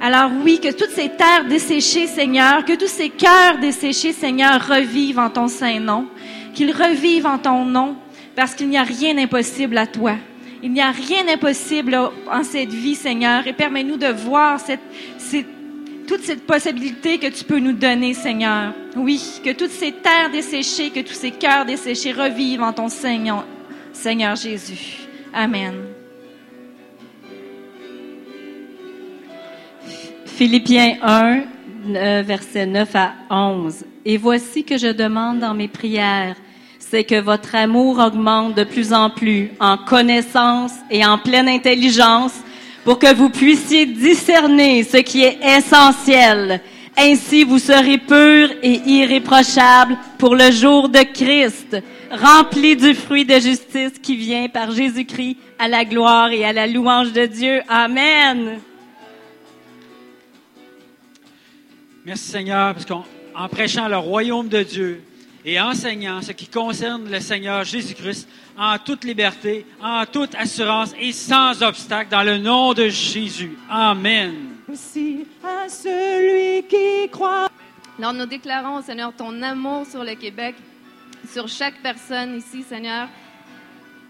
[0.00, 5.18] Alors oui, que toutes ces terres desséchées, Seigneur, que tous ces cœurs desséchés, Seigneur, revivent
[5.18, 6.06] en ton saint nom.
[6.54, 7.96] Qu'ils revivent en ton nom,
[8.36, 10.14] parce qu'il n'y a rien d'impossible à toi.
[10.62, 11.98] Il n'y a rien d'impossible
[12.30, 14.78] en cette vie, Seigneur, et permets-nous de voir cette
[16.06, 18.72] toute cette possibilité que tu peux nous donner, Seigneur.
[18.96, 23.44] Oui, que toutes ces terres desséchées, que tous ces cœurs desséchés revivent en ton Seigneur,
[23.92, 24.98] Seigneur Jésus.
[25.34, 25.74] Amen.
[30.24, 31.40] Philippiens 1,
[31.94, 33.84] euh, versets 9 à 11.
[34.04, 36.36] Et voici que je demande dans mes prières,
[36.78, 42.34] c'est que votre amour augmente de plus en plus en connaissance et en pleine intelligence
[42.86, 46.60] pour que vous puissiez discerner ce qui est essentiel.
[46.96, 51.82] Ainsi, vous serez purs et irréprochables pour le jour de Christ,
[52.12, 56.68] remplis du fruit de justice qui vient par Jésus-Christ à la gloire et à la
[56.68, 57.60] louange de Dieu.
[57.68, 58.60] Amen.
[62.04, 63.04] Merci Seigneur, parce qu'en
[63.34, 65.02] en prêchant le royaume de Dieu
[65.46, 68.28] et enseignant ce qui concerne le Seigneur Jésus-Christ
[68.58, 73.56] en toute liberté, en toute assurance et sans obstacle, dans le nom de Jésus.
[73.70, 74.34] Amen.
[74.70, 77.48] Aussi à celui qui croit.
[77.96, 80.56] Alors nous déclarons, Seigneur, ton amour sur le Québec,
[81.30, 83.08] sur chaque personne ici, Seigneur,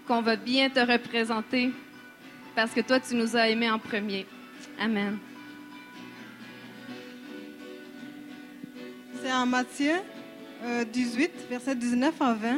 [0.07, 1.71] qu'on va bien te représenter
[2.55, 4.25] parce que toi, tu nous as aimés en premier.
[4.79, 5.19] Amen.
[9.21, 10.01] C'est en Matthieu?
[10.93, 12.49] 18, verset 19 à 20.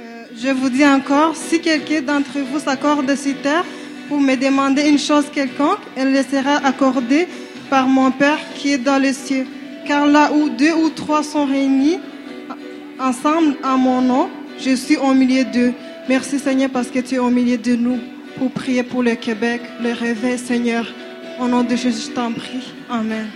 [0.00, 3.64] Euh, je vous dis encore, si quelqu'un d'entre vous s'accorde sur terre
[4.08, 7.28] pour me demander une chose quelconque, elle le sera accordée
[7.70, 9.46] par mon Père qui est dans les cieux.
[9.86, 11.98] Car là où deux ou trois sont réunis
[12.98, 15.72] ensemble en mon nom, je suis au milieu d'eux.
[16.08, 17.98] Merci Seigneur parce que tu es au milieu de nous
[18.38, 20.86] pour prier pour le Québec, le réveil Seigneur.
[21.40, 22.72] Au nom de Jésus, je t'en prie.
[22.88, 23.26] Amen.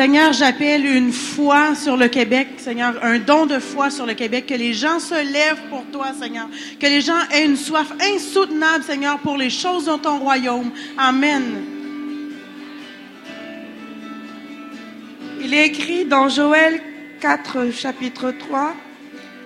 [0.00, 4.46] Seigneur, j'appelle une foi sur le Québec, Seigneur, un don de foi sur le Québec,
[4.46, 6.48] que les gens se lèvent pour toi, Seigneur,
[6.80, 10.70] que les gens aient une soif insoutenable, Seigneur, pour les choses de ton royaume.
[10.96, 11.42] Amen.
[15.42, 16.80] Il est écrit dans Joël
[17.20, 18.74] 4, chapitre 3,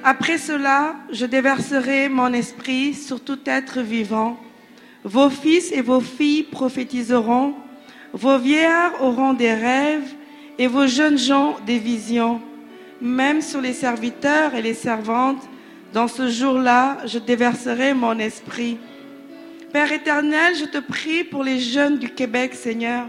[0.05, 4.39] Après cela, je déverserai mon esprit sur tout être vivant.
[5.03, 7.55] Vos fils et vos filles prophétiseront,
[8.13, 10.15] vos vieillards auront des rêves,
[10.59, 12.41] et vos jeunes gens des visions,
[13.01, 15.43] même sur les serviteurs et les servantes.
[15.93, 18.79] Dans ce jour-là, je déverserai mon esprit.
[19.73, 23.07] Père éternel, je te prie pour les jeunes du Québec, Seigneur.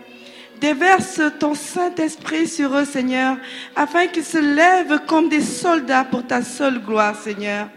[0.62, 3.38] Déverse ton Saint-Esprit sur eux, Seigneur,
[3.76, 7.68] afin qu'ils se lèvent comme des soldats pour ta seule gloire, Seigneur.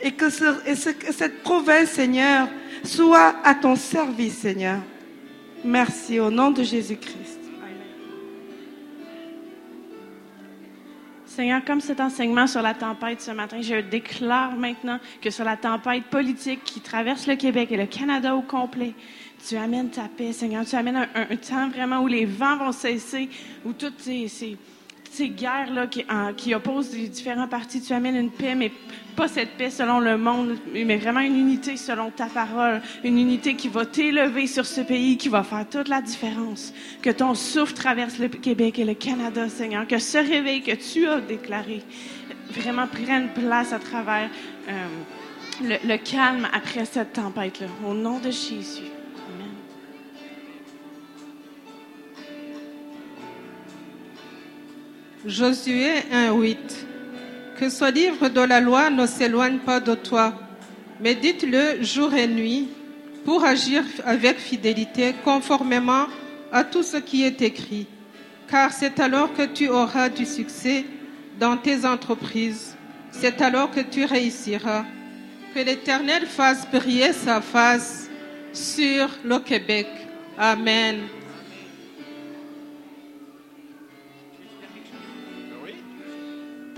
[0.00, 2.48] Et que, ce- et ce- que cette province, Seigneur,
[2.84, 4.78] soit à ton service, Seigneur.
[5.64, 7.39] Merci au nom de Jésus-Christ.
[11.30, 15.56] Seigneur, comme cet enseignement sur la tempête ce matin, je déclare maintenant que sur la
[15.56, 18.94] tempête politique qui traverse le Québec et le Canada au complet,
[19.48, 20.66] tu amènes ta paix, Seigneur.
[20.66, 23.28] Tu amènes un, temps vraiment où les vents vont cesser,
[23.64, 24.58] où toutes ces,
[25.10, 28.70] ces guerres-là qui, en- qui opposent les différents partis, tu amènes une paix, mais
[29.16, 33.54] pas cette paix selon le monde, mais vraiment une unité selon ta parole, une unité
[33.54, 36.72] qui va t'élever sur ce pays, qui va faire toute la différence.
[37.02, 39.86] Que ton souffle traverse le Québec et le Canada, Seigneur.
[39.86, 41.82] Que ce réveil que tu as déclaré
[42.50, 44.30] vraiment prenne place à travers
[44.68, 44.72] euh,
[45.62, 47.66] le, le calme après cette tempête-là.
[47.86, 48.90] Au nom de Jésus.
[55.26, 56.56] Josué 1.8.
[57.58, 60.32] Que ce livre de la loi ne s'éloigne pas de toi,
[60.98, 62.68] mais dites-le jour et nuit
[63.26, 66.06] pour agir avec fidélité conformément
[66.50, 67.86] à tout ce qui est écrit.
[68.48, 70.86] Car c'est alors que tu auras du succès
[71.38, 72.74] dans tes entreprises.
[73.10, 74.86] C'est alors que tu réussiras.
[75.54, 78.08] Que l'Éternel fasse briller sa face
[78.54, 79.88] sur le Québec.
[80.38, 81.19] Amen.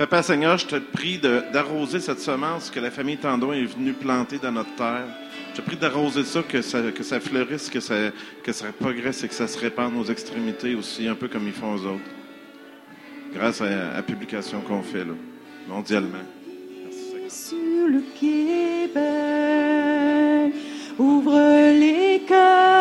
[0.02, 4.38] Papa Seigneur, je te prie d'arroser cette semence que la famille Tandon est venue planter
[4.38, 5.06] dans notre terre.
[5.52, 8.10] Je te prie d'arroser ça, que ça, fleurisse, que ça,
[8.80, 11.86] progresse et que ça se répande aux extrémités aussi, un peu comme ils font aux
[11.86, 12.10] autres.
[13.32, 15.14] Grâce à la publication qu'on fait, là,
[15.68, 16.18] mondialement.
[17.28, 19.02] sur le Québec.
[20.98, 22.71] Ouvre les cœurs,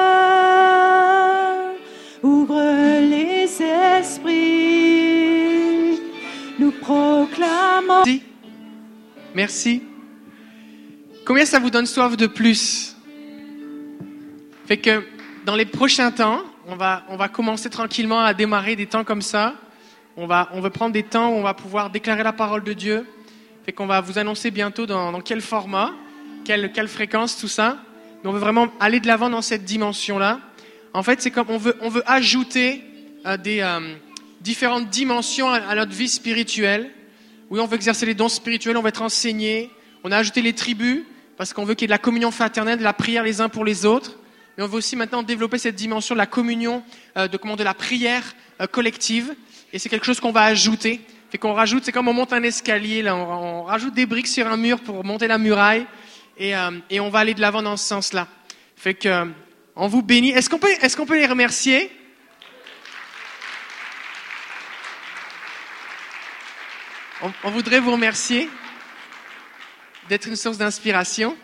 [7.88, 8.24] Merci.
[9.34, 9.84] Merci.
[11.26, 12.96] Combien ça vous donne soif de plus?
[14.66, 15.04] Fait que
[15.46, 19.22] dans les prochains temps, on va, on va commencer tranquillement à démarrer des temps comme
[19.22, 19.56] ça.
[20.18, 22.74] On va, on va prendre des temps où on va pouvoir déclarer la parole de
[22.74, 23.06] Dieu.
[23.66, 25.92] Fait qu'on va vous annoncer bientôt dans, dans quel format,
[26.46, 27.78] quelle, quelle fréquence, tout ça.
[28.24, 30.40] On veut vraiment aller de l'avant dans cette dimension-là.
[30.94, 32.84] En fait, c'est comme on veut, on veut ajouter
[33.26, 33.96] euh, des euh,
[34.42, 36.92] différentes dimensions à notre vie spirituelle.
[37.52, 39.70] Oui, on veut exercer les dons spirituels, on veut être enseigné.
[40.06, 41.04] On a ajouté les tribus
[41.36, 43.50] parce qu'on veut qu'il y ait de la communion fraternelle, de la prière les uns
[43.50, 44.18] pour les autres.
[44.58, 46.82] Mais on veut aussi maintenant développer cette dimension de la communion,
[47.18, 48.24] euh, de comment de la prière
[48.62, 49.36] euh, collective.
[49.74, 51.02] Et c'est quelque chose qu'on va ajouter.
[51.30, 54.28] Fait qu'on rajoute, c'est comme on monte un escalier, là, on, on rajoute des briques
[54.28, 55.86] sur un mur pour monter la muraille.
[56.38, 58.30] Et, euh, et on va aller de l'avant dans ce sens-là.
[58.78, 59.26] Fait que euh,
[59.76, 60.30] on vous bénit.
[60.30, 61.92] Est-ce qu'on peut, est-ce qu'on peut les remercier?
[67.44, 68.50] On, voudrait vous remercier
[70.10, 71.36] d'être une source d'inspiration.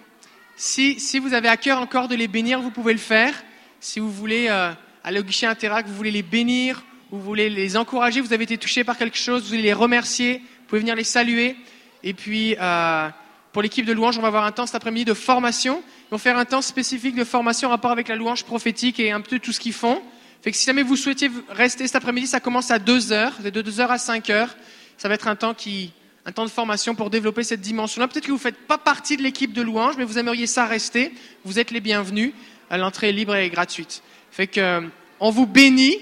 [0.55, 3.33] Si, vous avez à cœur encore de les bénir, vous pouvez le faire.
[3.79, 4.71] Si vous voulez euh,
[5.03, 8.57] aller au guichet Interact, vous voulez les bénir, vous voulez les encourager, vous avez été
[8.57, 11.55] touché par quelque chose, vous voulez les remercier, vous pouvez venir les saluer.
[12.03, 13.09] Et puis, euh,
[13.53, 15.83] pour l'équipe de louange, on va avoir un temps cet après-midi de formation.
[16.07, 19.11] Ils vont faire un temps spécifique de formation en rapport avec la louange prophétique et
[19.11, 20.01] un peu tout ce qu'ils font.
[20.41, 23.49] Fait que si jamais vous souhaitiez rester cet après-midi, ça commence à 2 heures, de
[23.49, 24.55] 2 heures à 5 heures.
[24.97, 25.91] Ça va être un temps qui,
[26.25, 28.07] un temps de formation pour développer cette dimension-là.
[28.07, 30.65] Peut-être que vous ne faites pas partie de l'équipe de louange, mais vous aimeriez ça
[30.65, 31.13] rester.
[31.45, 32.33] Vous êtes les bienvenus.
[32.69, 34.01] L'entrée est libre et gratuite.
[34.31, 34.81] Fait que, euh,
[35.19, 35.97] on vous bénit.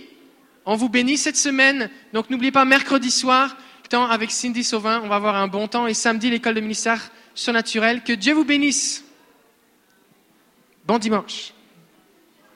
[0.65, 1.89] On vous bénit cette semaine.
[2.13, 3.55] Donc, n'oubliez pas, mercredi soir,
[3.89, 5.01] temps avec Cindy Sauvin.
[5.03, 5.87] On va avoir un bon temps.
[5.87, 8.03] Et samedi, l'école de ministère surnaturel.
[8.03, 9.03] Que Dieu vous bénisse.
[10.87, 11.54] Bon dimanche.